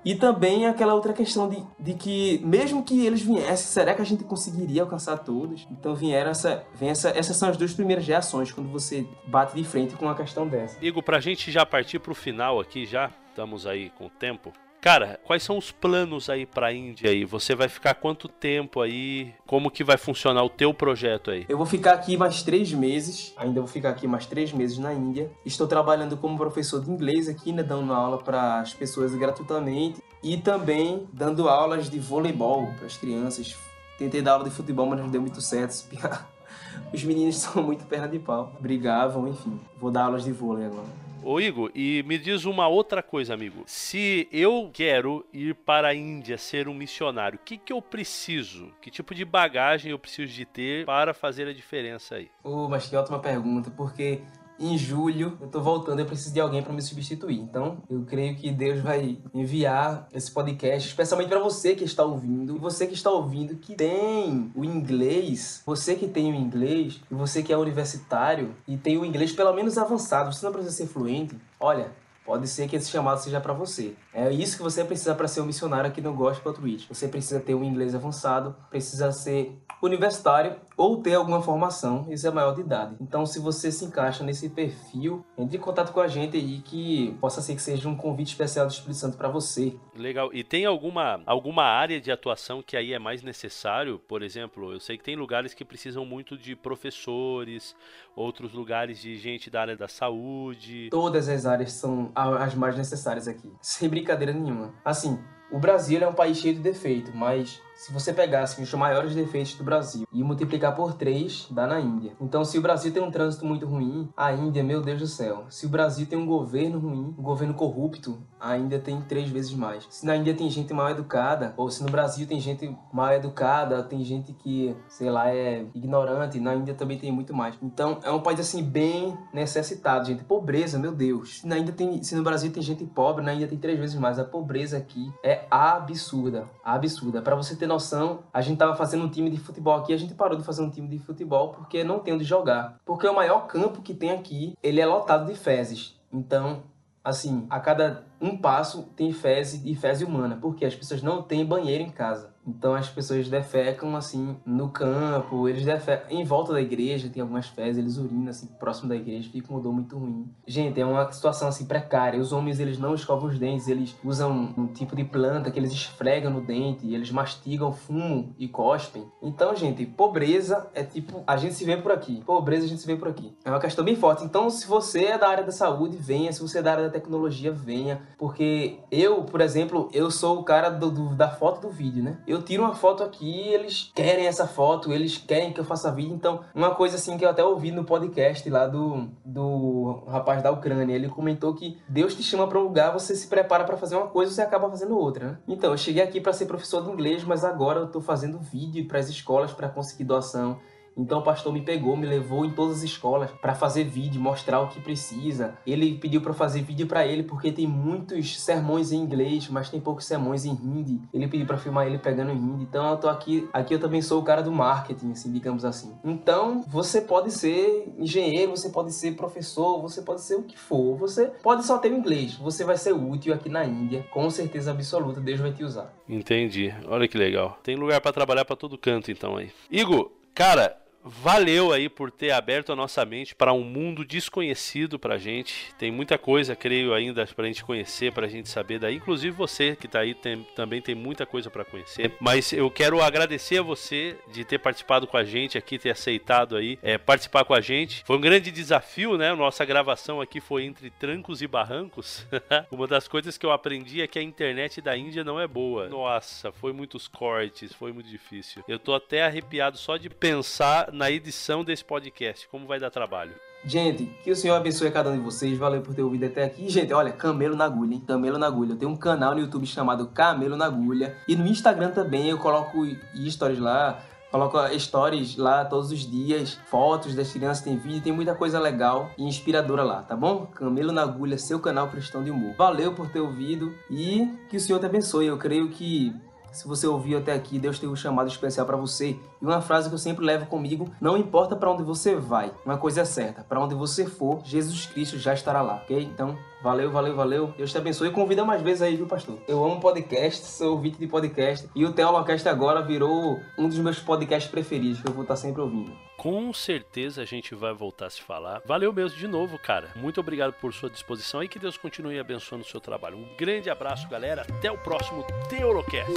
E 0.04 0.14
também 0.14 0.66
aquela 0.66 0.94
outra 0.94 1.12
questão 1.12 1.48
de, 1.48 1.62
de 1.78 1.94
que, 1.94 2.40
mesmo 2.44 2.82
que 2.82 3.04
eles 3.06 3.20
viessem, 3.20 3.56
será 3.56 3.94
que 3.94 4.00
a 4.00 4.04
gente 4.04 4.24
conseguiria 4.24 4.82
alcançar 4.82 5.18
todos? 5.18 5.66
Então 5.70 5.94
vieram 5.94 6.30
essa, 6.30 6.64
vem 6.74 6.90
essa, 6.90 7.10
essas 7.10 7.36
são 7.36 7.48
as 7.48 7.56
duas 7.56 7.74
primeiras 7.74 8.06
reações 8.06 8.50
quando 8.50 8.70
você 8.70 9.06
bate 9.26 9.54
de 9.54 9.64
frente 9.64 9.94
com 9.94 10.06
uma 10.06 10.14
questão 10.14 10.46
dessa. 10.46 10.82
Igor, 10.84 11.02
pra 11.02 11.20
gente 11.20 11.50
já 11.50 11.66
partir 11.66 11.98
pro 11.98 12.14
final 12.14 12.60
aqui, 12.60 12.86
já 12.86 13.10
estamos 13.28 13.66
aí 13.66 13.90
com 13.90 14.06
o 14.06 14.10
tempo. 14.10 14.52
Cara, 14.80 15.20
quais 15.24 15.42
são 15.42 15.58
os 15.58 15.70
planos 15.70 16.30
aí 16.30 16.46
pra 16.46 16.72
Índia 16.72 17.10
aí? 17.10 17.22
Você 17.26 17.54
vai 17.54 17.68
ficar 17.68 17.94
quanto 17.94 18.26
tempo 18.26 18.80
aí? 18.80 19.34
Como 19.46 19.70
que 19.70 19.84
vai 19.84 19.98
funcionar 19.98 20.42
o 20.42 20.48
teu 20.48 20.72
projeto 20.72 21.30
aí? 21.30 21.44
Eu 21.50 21.58
vou 21.58 21.66
ficar 21.66 21.92
aqui 21.92 22.16
mais 22.16 22.42
três 22.42 22.72
meses, 22.72 23.34
ainda 23.36 23.60
vou 23.60 23.68
ficar 23.68 23.90
aqui 23.90 24.06
mais 24.06 24.24
três 24.24 24.54
meses 24.54 24.78
na 24.78 24.94
Índia. 24.94 25.30
Estou 25.44 25.68
trabalhando 25.68 26.16
como 26.16 26.38
professor 26.38 26.82
de 26.82 26.90
inglês 26.90 27.28
aqui, 27.28 27.52
né, 27.52 27.62
dando 27.62 27.92
aula 27.92 28.16
para 28.16 28.60
as 28.60 28.72
pessoas 28.72 29.14
gratuitamente 29.14 30.02
e 30.22 30.38
também 30.38 31.06
dando 31.12 31.46
aulas 31.46 31.90
de 31.90 31.98
voleibol 31.98 32.72
para 32.78 32.86
as 32.86 32.96
crianças. 32.96 33.54
Tentei 33.98 34.22
dar 34.22 34.32
aula 34.32 34.44
de 34.44 34.50
futebol, 34.50 34.86
mas 34.86 34.98
não 34.98 35.10
deu 35.10 35.20
muito 35.20 35.42
certo. 35.42 35.84
Os 36.90 37.04
meninos 37.04 37.36
são 37.36 37.62
muito 37.62 37.84
perna 37.84 38.08
de 38.08 38.18
pau, 38.18 38.50
brigavam, 38.58 39.28
enfim. 39.28 39.60
Vou 39.78 39.90
dar 39.90 40.04
aulas 40.04 40.24
de 40.24 40.32
vôlei 40.32 40.64
agora. 40.64 41.09
Ô 41.22 41.38
Igor, 41.38 41.70
e 41.74 42.02
me 42.04 42.18
diz 42.18 42.46
uma 42.46 42.66
outra 42.66 43.02
coisa, 43.02 43.34
amigo. 43.34 43.62
Se 43.66 44.26
eu 44.32 44.70
quero 44.72 45.26
ir 45.32 45.54
para 45.54 45.88
a 45.88 45.94
Índia 45.94 46.38
ser 46.38 46.66
um 46.66 46.74
missionário, 46.74 47.38
o 47.38 47.44
que, 47.44 47.58
que 47.58 47.72
eu 47.72 47.82
preciso? 47.82 48.72
Que 48.80 48.90
tipo 48.90 49.14
de 49.14 49.24
bagagem 49.24 49.90
eu 49.90 49.98
preciso 49.98 50.32
de 50.32 50.46
ter 50.46 50.86
para 50.86 51.12
fazer 51.12 51.46
a 51.46 51.52
diferença 51.52 52.14
aí? 52.14 52.30
Oh, 52.42 52.68
mas 52.68 52.88
que 52.88 52.96
ótima 52.96 53.18
pergunta, 53.18 53.70
porque 53.70 54.22
em 54.60 54.76
julho 54.76 55.38
eu 55.40 55.48
tô 55.48 55.60
voltando, 55.60 56.00
eu 56.00 56.06
preciso 56.06 56.34
de 56.34 56.40
alguém 56.40 56.62
para 56.62 56.72
me 56.72 56.82
substituir. 56.82 57.38
Então, 57.38 57.78
eu 57.88 58.04
creio 58.04 58.36
que 58.36 58.50
Deus 58.50 58.80
vai 58.80 59.18
enviar 59.32 60.06
esse 60.12 60.30
podcast, 60.30 60.88
especialmente 60.88 61.28
para 61.28 61.40
você 61.40 61.74
que 61.74 61.84
está 61.84 62.04
ouvindo, 62.04 62.56
e 62.56 62.58
você 62.58 62.86
que 62.86 62.94
está 62.94 63.10
ouvindo 63.10 63.56
que 63.56 63.74
tem 63.74 64.52
o 64.54 64.64
inglês, 64.64 65.62
você 65.64 65.94
que 65.94 66.06
tem 66.06 66.30
o 66.30 66.34
inglês, 66.34 67.00
e 67.10 67.14
você 67.14 67.42
que 67.42 67.52
é 67.52 67.56
universitário 67.56 68.54
e 68.68 68.76
tem 68.76 68.98
o 68.98 69.04
inglês 69.04 69.32
pelo 69.32 69.52
menos 69.54 69.78
avançado, 69.78 70.32
você 70.32 70.44
não 70.44 70.52
precisa 70.52 70.74
ser 70.74 70.86
fluente. 70.86 71.36
Olha, 71.58 71.92
pode 72.24 72.46
ser 72.46 72.68
que 72.68 72.76
esse 72.76 72.90
chamado 72.90 73.18
seja 73.18 73.40
para 73.40 73.52
você. 73.52 73.94
É 74.12 74.30
isso 74.30 74.56
que 74.56 74.62
você 74.62 74.84
precisa 74.84 75.14
para 75.14 75.26
ser 75.26 75.40
um 75.40 75.46
missionário 75.46 75.88
aqui 75.88 76.00
no 76.00 76.12
Gospel 76.12 76.52
Twitch. 76.52 76.86
Você 76.88 77.08
precisa 77.08 77.40
ter 77.40 77.54
um 77.54 77.64
inglês 77.64 77.94
avançado, 77.94 78.54
precisa 78.68 79.10
ser 79.10 79.58
universitário 79.82 80.56
ou 80.76 80.96
ter 80.96 81.14
alguma 81.14 81.42
formação, 81.42 82.06
isso 82.10 82.26
é 82.26 82.30
maior 82.30 82.54
de 82.54 82.62
idade. 82.62 82.96
Então, 83.00 83.26
se 83.26 83.38
você 83.38 83.70
se 83.70 83.84
encaixa 83.84 84.24
nesse 84.24 84.48
perfil, 84.48 85.24
entre 85.36 85.56
em 85.56 85.60
contato 85.60 85.92
com 85.92 86.00
a 86.00 86.08
gente 86.08 86.36
aí 86.36 86.60
que 86.60 87.16
possa 87.20 87.40
ser 87.40 87.54
que 87.54 87.62
seja 87.62 87.88
um 87.88 87.96
convite 87.96 88.28
especial 88.28 88.66
do 88.66 88.72
Espírito 88.72 88.96
Santo 88.96 89.16
para 89.16 89.28
você. 89.28 89.76
Legal. 89.94 90.30
E 90.32 90.42
tem 90.42 90.64
alguma, 90.64 91.20
alguma 91.26 91.64
área 91.64 92.00
de 92.00 92.10
atuação 92.10 92.62
que 92.62 92.76
aí 92.76 92.92
é 92.92 92.98
mais 92.98 93.22
necessário? 93.22 93.98
Por 93.98 94.22
exemplo, 94.22 94.72
eu 94.72 94.80
sei 94.80 94.96
que 94.96 95.04
tem 95.04 95.16
lugares 95.16 95.54
que 95.54 95.64
precisam 95.64 96.04
muito 96.04 96.36
de 96.36 96.56
professores, 96.56 97.74
outros 98.16 98.52
lugares 98.52 99.00
de 99.00 99.16
gente 99.16 99.50
da 99.50 99.60
área 99.60 99.76
da 99.76 99.88
saúde. 99.88 100.88
Todas 100.90 101.28
as 101.28 101.46
áreas 101.46 101.72
são 101.72 102.10
as 102.14 102.54
mais 102.54 102.76
necessárias 102.76 103.28
aqui, 103.28 103.50
sem 103.60 103.88
brincadeira 103.88 104.32
nenhuma. 104.32 104.74
Assim, 104.84 105.18
o 105.50 105.58
Brasil 105.58 106.00
é 106.02 106.08
um 106.08 106.12
país 106.12 106.38
cheio 106.38 106.54
de 106.54 106.60
defeito, 106.60 107.14
mas 107.14 107.60
se 107.80 107.90
você 107.94 108.12
pegasse 108.12 108.60
os 108.60 108.74
maiores 108.74 109.14
defeitos 109.14 109.54
do 109.54 109.64
Brasil 109.64 110.06
e 110.12 110.22
multiplicar 110.22 110.76
por 110.76 110.92
3, 110.92 111.48
dá 111.50 111.66
na 111.66 111.80
Índia. 111.80 112.12
Então, 112.20 112.44
se 112.44 112.58
o 112.58 112.60
Brasil 112.60 112.92
tem 112.92 113.02
um 113.02 113.10
trânsito 113.10 113.46
muito 113.46 113.66
ruim, 113.66 114.06
a 114.14 114.30
Índia, 114.34 114.62
meu 114.62 114.82
Deus 114.82 115.00
do 115.00 115.06
céu. 115.06 115.46
Se 115.48 115.64
o 115.64 115.68
Brasil 115.70 116.04
tem 116.04 116.18
um 116.18 116.26
governo 116.26 116.78
ruim, 116.78 117.14
um 117.18 117.22
governo 117.22 117.54
corrupto, 117.54 118.18
a 118.38 118.54
Índia 118.58 118.78
tem 118.78 119.00
três 119.00 119.30
vezes 119.30 119.54
mais. 119.54 119.86
Se 119.88 120.04
na 120.04 120.14
Índia 120.14 120.34
tem 120.34 120.50
gente 120.50 120.74
mal 120.74 120.90
educada, 120.90 121.54
ou 121.56 121.70
se 121.70 121.82
no 121.82 121.90
Brasil 121.90 122.26
tem 122.26 122.38
gente 122.38 122.70
mal 122.92 123.14
educada, 123.14 123.82
tem 123.82 124.04
gente 124.04 124.34
que, 124.34 124.76
sei 124.86 125.08
lá, 125.08 125.30
é 125.30 125.64
ignorante, 125.74 126.38
na 126.38 126.54
Índia 126.54 126.74
também 126.74 126.98
tem 126.98 127.10
muito 127.10 127.32
mais. 127.32 127.56
Então, 127.62 127.98
é 128.02 128.10
um 128.10 128.20
país 128.20 128.40
assim 128.40 128.62
bem 128.62 129.16
necessitado, 129.32 130.04
gente. 130.04 130.22
Pobreza, 130.24 130.78
meu 130.78 130.92
Deus. 130.92 131.40
Se 131.40 131.46
na 131.46 131.56
Índia 131.56 131.72
tem, 131.72 132.02
se 132.02 132.14
no 132.14 132.22
Brasil 132.22 132.52
tem 132.52 132.62
gente 132.62 132.84
pobre, 132.84 133.24
na 133.24 133.32
Índia 133.32 133.48
tem 133.48 133.56
três 133.56 133.78
vezes 133.78 133.98
mais. 133.98 134.18
A 134.18 134.24
pobreza 134.24 134.76
aqui 134.76 135.10
é 135.24 135.46
absurda, 135.50 136.46
absurda. 136.62 137.22
Para 137.22 137.34
você 137.34 137.56
ter 137.56 137.69
noção, 137.70 138.24
a 138.32 138.40
gente 138.40 138.58
tava 138.58 138.74
fazendo 138.74 139.04
um 139.04 139.08
time 139.08 139.30
de 139.30 139.38
futebol 139.38 139.76
aqui, 139.76 139.92
a 139.92 139.96
gente 139.96 140.14
parou 140.14 140.36
de 140.36 140.44
fazer 140.44 140.62
um 140.62 140.70
time 140.70 140.88
de 140.88 140.98
futebol 140.98 141.52
porque 141.52 141.82
não 141.82 142.00
tem 142.00 142.12
onde 142.12 142.24
jogar. 142.24 142.78
Porque 142.84 143.06
o 143.06 143.14
maior 143.14 143.46
campo 143.46 143.80
que 143.80 143.94
tem 143.94 144.10
aqui, 144.10 144.54
ele 144.62 144.80
é 144.80 144.86
lotado 144.86 145.26
de 145.26 145.38
fezes. 145.38 145.98
Então, 146.12 146.64
assim, 147.02 147.46
a 147.48 147.60
cada 147.60 148.04
um 148.20 148.36
passo 148.36 148.88
tem 148.94 149.12
fezes 149.12 149.62
e 149.64 149.74
fezes 149.74 150.06
humana, 150.06 150.38
porque 150.40 150.64
as 150.64 150.74
pessoas 150.74 151.02
não 151.02 151.22
têm 151.22 151.44
banheiro 151.44 151.82
em 151.82 151.90
casa. 151.90 152.30
Então 152.46 152.74
as 152.74 152.88
pessoas 152.88 153.28
defecam 153.28 153.94
assim 153.94 154.36
no 154.46 154.70
campo, 154.70 155.48
eles 155.48 155.64
defecam 155.64 156.10
em 156.10 156.24
volta 156.24 156.52
da 156.52 156.60
igreja, 156.60 157.08
tem 157.08 157.20
algumas 157.20 157.46
fezes, 157.46 157.78
eles 157.78 157.98
urinam 157.98 158.28
assim 158.28 158.46
próximo 158.58 158.88
da 158.88 158.96
igreja, 158.96 159.30
fica 159.30 159.52
um 159.52 159.56
odor 159.56 159.72
muito 159.72 159.98
ruim. 159.98 160.28
Gente, 160.46 160.80
é 160.80 160.84
uma 160.84 161.10
situação 161.12 161.48
assim 161.48 161.66
precária. 161.66 162.18
Os 162.18 162.32
homens 162.32 162.58
eles 162.58 162.78
não 162.78 162.94
escovam 162.94 163.28
os 163.28 163.38
dentes, 163.38 163.68
eles 163.68 163.94
usam 164.02 164.54
um 164.56 164.66
tipo 164.66 164.96
de 164.96 165.04
planta 165.04 165.50
que 165.50 165.58
eles 165.58 165.70
esfregam 165.70 166.30
no 166.30 166.40
dente, 166.40 166.92
eles 166.92 167.10
mastigam 167.10 167.72
fumo 167.72 168.34
e 168.38 168.48
cospem. 168.48 169.04
Então, 169.22 169.54
gente, 169.54 169.84
pobreza 169.84 170.68
é 170.74 170.82
tipo, 170.82 171.22
a 171.26 171.36
gente 171.36 171.54
se 171.54 171.64
vê 171.64 171.76
por 171.76 171.92
aqui. 171.92 172.22
Pobreza 172.24 172.64
a 172.64 172.68
gente 172.68 172.80
se 172.80 172.86
vê 172.86 172.96
por 172.96 173.08
aqui. 173.08 173.36
É 173.44 173.50
uma 173.50 173.60
questão 173.60 173.84
bem 173.84 173.96
forte. 173.96 174.24
Então, 174.24 174.48
se 174.48 174.66
você 174.66 175.04
é 175.04 175.18
da 175.18 175.28
área 175.28 175.44
da 175.44 175.52
saúde, 175.52 175.96
venha, 175.96 176.32
se 176.32 176.40
você 176.40 176.58
é 176.58 176.62
da 176.62 176.72
área 176.72 176.84
da 176.84 176.90
tecnologia, 176.90 177.52
venha, 177.52 178.00
porque 178.18 178.78
eu, 178.90 179.22
por 179.24 179.40
exemplo, 179.40 179.88
eu 179.92 180.10
sou 180.10 180.40
o 180.40 180.44
cara 180.44 180.70
do, 180.70 180.90
do 180.90 181.14
da 181.14 181.28
foto 181.28 181.60
do 181.60 181.70
vídeo, 181.70 182.02
né? 182.02 182.18
Eu 182.26 182.42
tiro 182.42 182.62
uma 182.62 182.74
foto 182.74 183.02
aqui, 183.02 183.48
eles 183.48 183.90
querem 183.94 184.26
essa 184.26 184.46
foto, 184.46 184.92
eles 184.92 185.16
querem 185.16 185.52
que 185.52 185.60
eu 185.60 185.64
faça 185.64 185.90
vídeo. 185.90 186.14
Então, 186.14 186.40
uma 186.54 186.74
coisa 186.74 186.96
assim 186.96 187.16
que 187.16 187.24
eu 187.24 187.30
até 187.30 187.44
ouvi 187.44 187.70
no 187.70 187.84
podcast 187.84 188.48
lá 188.48 188.66
do, 188.66 189.08
do 189.24 190.04
rapaz 190.06 190.42
da 190.42 190.50
Ucrânia, 190.50 190.94
ele 190.94 191.08
comentou 191.08 191.54
que 191.54 191.78
Deus 191.88 192.14
te 192.14 192.22
chama 192.22 192.46
para 192.46 192.58
um 192.58 192.62
lugar, 192.62 192.92
você 192.92 193.14
se 193.14 193.28
prepara 193.28 193.64
para 193.64 193.76
fazer 193.76 193.96
uma 193.96 194.08
coisa, 194.08 194.32
você 194.32 194.42
acaba 194.42 194.68
fazendo 194.68 194.96
outra, 194.98 195.26
né? 195.26 195.38
Então, 195.48 195.72
eu 195.72 195.78
cheguei 195.78 196.02
aqui 196.02 196.20
para 196.20 196.32
ser 196.32 196.46
professor 196.46 196.82
de 196.84 196.90
inglês, 196.90 197.24
mas 197.24 197.44
agora 197.44 197.80
eu 197.80 197.88
tô 197.88 198.00
fazendo 198.00 198.38
vídeo 198.38 198.86
para 198.86 198.98
as 198.98 199.08
escolas 199.08 199.52
para 199.52 199.68
conseguir 199.68 200.04
doação. 200.04 200.58
Então 201.00 201.18
o 201.20 201.22
pastor 201.22 201.52
me 201.52 201.62
pegou, 201.62 201.96
me 201.96 202.06
levou 202.06 202.44
em 202.44 202.50
todas 202.50 202.78
as 202.78 202.82
escolas 202.82 203.30
para 203.30 203.54
fazer 203.54 203.84
vídeo, 203.84 204.20
mostrar 204.20 204.60
o 204.60 204.68
que 204.68 204.80
precisa. 204.80 205.58
Ele 205.66 205.96
pediu 205.96 206.20
para 206.20 206.34
fazer 206.34 206.62
vídeo 206.62 206.86
para 206.86 207.06
ele 207.06 207.22
porque 207.22 207.50
tem 207.50 207.66
muitos 207.66 208.38
sermões 208.40 208.92
em 208.92 208.96
inglês, 208.96 209.48
mas 209.48 209.70
tem 209.70 209.80
poucos 209.80 210.04
sermões 210.04 210.44
em 210.44 210.50
hindi. 210.50 211.00
Ele 211.12 211.26
pediu 211.26 211.46
para 211.46 211.56
filmar 211.56 211.86
ele 211.86 211.98
pegando 211.98 212.30
em 212.30 212.36
hindi. 212.36 212.64
Então 212.64 212.90
eu 212.90 212.96
tô 212.96 213.08
aqui, 213.08 213.48
aqui 213.52 213.74
eu 213.74 213.80
também 213.80 214.02
sou 214.02 214.20
o 214.20 214.24
cara 214.24 214.42
do 214.42 214.52
marketing, 214.52 215.12
assim, 215.12 215.32
digamos 215.32 215.64
assim. 215.64 215.94
Então, 216.04 216.62
você 216.68 217.00
pode 217.00 217.30
ser 217.30 217.92
engenheiro, 217.98 218.50
você 218.50 218.68
pode 218.68 218.92
ser 218.92 219.16
professor, 219.16 219.80
você 219.80 220.02
pode 220.02 220.20
ser 220.20 220.36
o 220.36 220.42
que 220.42 220.58
for. 220.58 220.96
Você 220.98 221.26
pode 221.42 221.64
só 221.64 221.78
ter 221.78 221.90
o 221.90 221.96
inglês, 221.96 222.34
você 222.34 222.64
vai 222.64 222.76
ser 222.76 222.92
útil 222.92 223.32
aqui 223.32 223.48
na 223.48 223.64
Índia, 223.64 224.06
com 224.12 224.28
certeza 224.28 224.70
absoluta, 224.70 225.20
Deus 225.20 225.40
vai 225.40 225.52
te 225.52 225.64
usar. 225.64 225.92
Entendi. 226.08 226.74
Olha 226.86 227.08
que 227.08 227.16
legal. 227.16 227.58
Tem 227.62 227.76
lugar 227.76 228.00
para 228.00 228.12
trabalhar 228.12 228.44
para 228.44 228.56
todo 228.56 228.76
canto 228.76 229.10
então 229.10 229.36
aí. 229.36 229.50
Igor, 229.70 230.10
Cara, 230.40 230.74
valeu 231.04 231.72
aí 231.72 231.88
por 231.88 232.10
ter 232.10 232.30
aberto 232.30 232.72
a 232.72 232.76
nossa 232.76 233.04
mente 233.04 233.34
para 233.34 233.52
um 233.52 233.64
mundo 233.64 234.04
desconhecido 234.04 234.98
pra 234.98 235.18
gente. 235.18 235.74
Tem 235.78 235.90
muita 235.90 236.18
coisa, 236.18 236.54
creio, 236.54 236.92
ainda 236.92 237.26
pra 237.26 237.46
gente 237.46 237.64
conhecer, 237.64 238.12
pra 238.12 238.28
gente 238.28 238.48
saber 238.48 238.78
daí. 238.78 238.96
Inclusive 238.96 239.34
você 239.34 239.76
que 239.76 239.88
tá 239.88 240.00
aí 240.00 240.14
tem, 240.14 240.46
também 240.54 240.80
tem 240.80 240.94
muita 240.94 241.24
coisa 241.24 241.50
para 241.50 241.64
conhecer. 241.64 242.12
Mas 242.20 242.52
eu 242.52 242.70
quero 242.70 243.00
agradecer 243.00 243.58
a 243.58 243.62
você 243.62 244.16
de 244.32 244.44
ter 244.44 244.58
participado 244.58 245.06
com 245.06 245.16
a 245.16 245.24
gente 245.24 245.56
aqui, 245.56 245.78
ter 245.78 245.90
aceitado 245.90 246.56
aí 246.56 246.78
é, 246.82 246.98
participar 246.98 247.44
com 247.44 247.54
a 247.54 247.60
gente. 247.60 248.02
Foi 248.04 248.16
um 248.16 248.20
grande 248.20 248.50
desafio, 248.50 249.16
né? 249.16 249.34
Nossa 249.34 249.64
gravação 249.64 250.20
aqui 250.20 250.40
foi 250.40 250.64
entre 250.64 250.90
trancos 250.90 251.42
e 251.42 251.46
barrancos. 251.46 252.26
Uma 252.70 252.86
das 252.86 253.08
coisas 253.08 253.38
que 253.38 253.46
eu 253.46 253.52
aprendi 253.52 254.02
é 254.02 254.06
que 254.06 254.18
a 254.18 254.22
internet 254.22 254.80
da 254.80 254.96
Índia 254.96 255.24
não 255.24 255.40
é 255.40 255.46
boa. 255.46 255.88
Nossa, 255.88 256.52
foi 256.52 256.72
muitos 256.72 257.08
cortes, 257.08 257.72
foi 257.72 257.92
muito 257.92 258.08
difícil. 258.08 258.62
Eu 258.68 258.78
tô 258.78 258.94
até 258.94 259.24
arrepiado 259.24 259.78
só 259.78 259.96
de 259.96 260.10
pensar 260.10 260.89
na 260.92 261.10
edição 261.10 261.64
desse 261.64 261.84
podcast? 261.84 262.48
Como 262.48 262.66
vai 262.66 262.78
dar 262.78 262.90
trabalho? 262.90 263.32
Gente, 263.64 264.06
que 264.24 264.30
o 264.30 264.36
Senhor 264.36 264.54
abençoe 264.54 264.90
cada 264.90 265.10
um 265.10 265.16
de 265.16 265.22
vocês. 265.22 265.58
Valeu 265.58 265.82
por 265.82 265.94
ter 265.94 266.02
ouvido 266.02 266.24
até 266.24 266.44
aqui. 266.44 266.68
Gente, 266.68 266.92
olha, 266.94 267.12
Camelo 267.12 267.54
na 267.54 267.66
Agulha, 267.66 267.94
hein? 267.94 268.02
Camelo 268.06 268.38
na 268.38 268.46
Agulha. 268.46 268.72
Eu 268.72 268.76
tenho 268.76 268.90
um 268.90 268.96
canal 268.96 269.34
no 269.34 269.40
YouTube 269.40 269.66
chamado 269.66 270.08
Camelo 270.08 270.56
na 270.56 270.64
Agulha. 270.64 271.16
E 271.28 271.36
no 271.36 271.46
Instagram 271.46 271.90
também 271.90 272.30
eu 272.30 272.38
coloco 272.38 272.86
stories 273.28 273.58
lá. 273.58 274.02
Coloco 274.30 274.56
stories 274.78 275.36
lá 275.36 275.64
todos 275.64 275.90
os 275.90 276.08
dias, 276.08 276.54
fotos 276.70 277.16
das 277.16 277.32
crianças, 277.32 277.64
tem 277.64 277.76
vídeo, 277.76 278.00
tem 278.00 278.12
muita 278.12 278.32
coisa 278.32 278.60
legal 278.60 279.10
e 279.18 279.24
inspiradora 279.24 279.82
lá, 279.82 280.02
tá 280.02 280.14
bom? 280.14 280.46
Camelo 280.46 280.92
na 280.92 281.02
Agulha, 281.02 281.36
seu 281.36 281.58
canal 281.58 281.88
cristão 281.88 282.22
de 282.22 282.30
humor. 282.30 282.54
Valeu 282.56 282.94
por 282.94 283.10
ter 283.10 283.18
ouvido 283.18 283.74
e 283.90 284.32
que 284.48 284.56
o 284.56 284.60
Senhor 284.60 284.78
te 284.78 284.86
abençoe. 284.86 285.26
Eu 285.26 285.36
creio 285.36 285.68
que 285.68 286.14
Se 286.52 286.66
você 286.66 286.86
ouviu 286.86 287.18
até 287.18 287.32
aqui, 287.32 287.58
Deus 287.58 287.78
tem 287.78 287.88
um 287.88 287.96
chamado 287.96 288.28
especial 288.28 288.66
para 288.66 288.76
você. 288.76 289.18
E 289.40 289.44
uma 289.44 289.60
frase 289.60 289.88
que 289.88 289.94
eu 289.94 289.98
sempre 289.98 290.24
levo 290.24 290.46
comigo: 290.46 290.90
não 291.00 291.16
importa 291.16 291.56
para 291.56 291.70
onde 291.70 291.82
você 291.82 292.14
vai, 292.16 292.52
uma 292.64 292.78
coisa 292.78 293.02
é 293.02 293.04
certa, 293.04 293.42
para 293.42 293.60
onde 293.60 293.74
você 293.74 294.06
for, 294.06 294.40
Jesus 294.44 294.86
Cristo 294.86 295.18
já 295.18 295.34
estará 295.34 295.62
lá, 295.62 295.76
ok? 295.76 296.02
Então, 296.02 296.36
Valeu, 296.62 296.90
valeu, 296.90 297.16
valeu. 297.16 297.54
Deus 297.56 297.72
te 297.72 297.78
abençoe. 297.78 298.08
E 298.08 298.12
convida 298.12 298.44
mais 298.44 298.60
vezes 298.60 298.82
aí, 298.82 298.94
viu, 298.94 299.06
pastor? 299.06 299.38
Eu 299.48 299.64
amo 299.64 299.80
podcast, 299.80 300.44
sou 300.46 300.72
ouvinte 300.72 300.98
de 300.98 301.06
podcast. 301.06 301.66
E 301.74 301.86
o 301.86 301.92
Teolocast 301.92 302.46
agora 302.48 302.82
virou 302.82 303.40
um 303.56 303.66
dos 303.66 303.78
meus 303.78 303.98
podcasts 303.98 304.50
preferidos, 304.50 305.00
que 305.00 305.08
eu 305.08 305.12
vou 305.12 305.22
estar 305.22 305.36
sempre 305.36 305.62
ouvindo. 305.62 305.90
Com 306.18 306.52
certeza 306.52 307.22
a 307.22 307.24
gente 307.24 307.54
vai 307.54 307.72
voltar 307.72 308.06
a 308.06 308.10
se 308.10 308.20
falar. 308.20 308.60
Valeu 308.66 308.92
mesmo 308.92 309.18
de 309.18 309.26
novo, 309.26 309.58
cara. 309.58 309.88
Muito 309.96 310.20
obrigado 310.20 310.52
por 310.52 310.74
sua 310.74 310.90
disposição 310.90 311.42
e 311.42 311.48
que 311.48 311.58
Deus 311.58 311.78
continue 311.78 312.18
abençoando 312.18 312.62
o 312.62 312.68
seu 312.68 312.78
trabalho. 312.80 313.16
Um 313.16 313.36
grande 313.38 313.70
abraço, 313.70 314.06
galera. 314.06 314.42
Até 314.42 314.70
o 314.70 314.76
próximo 314.76 315.24
Teolocast. 315.48 316.12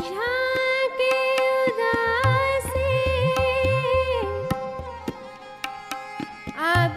अब 6.73 6.95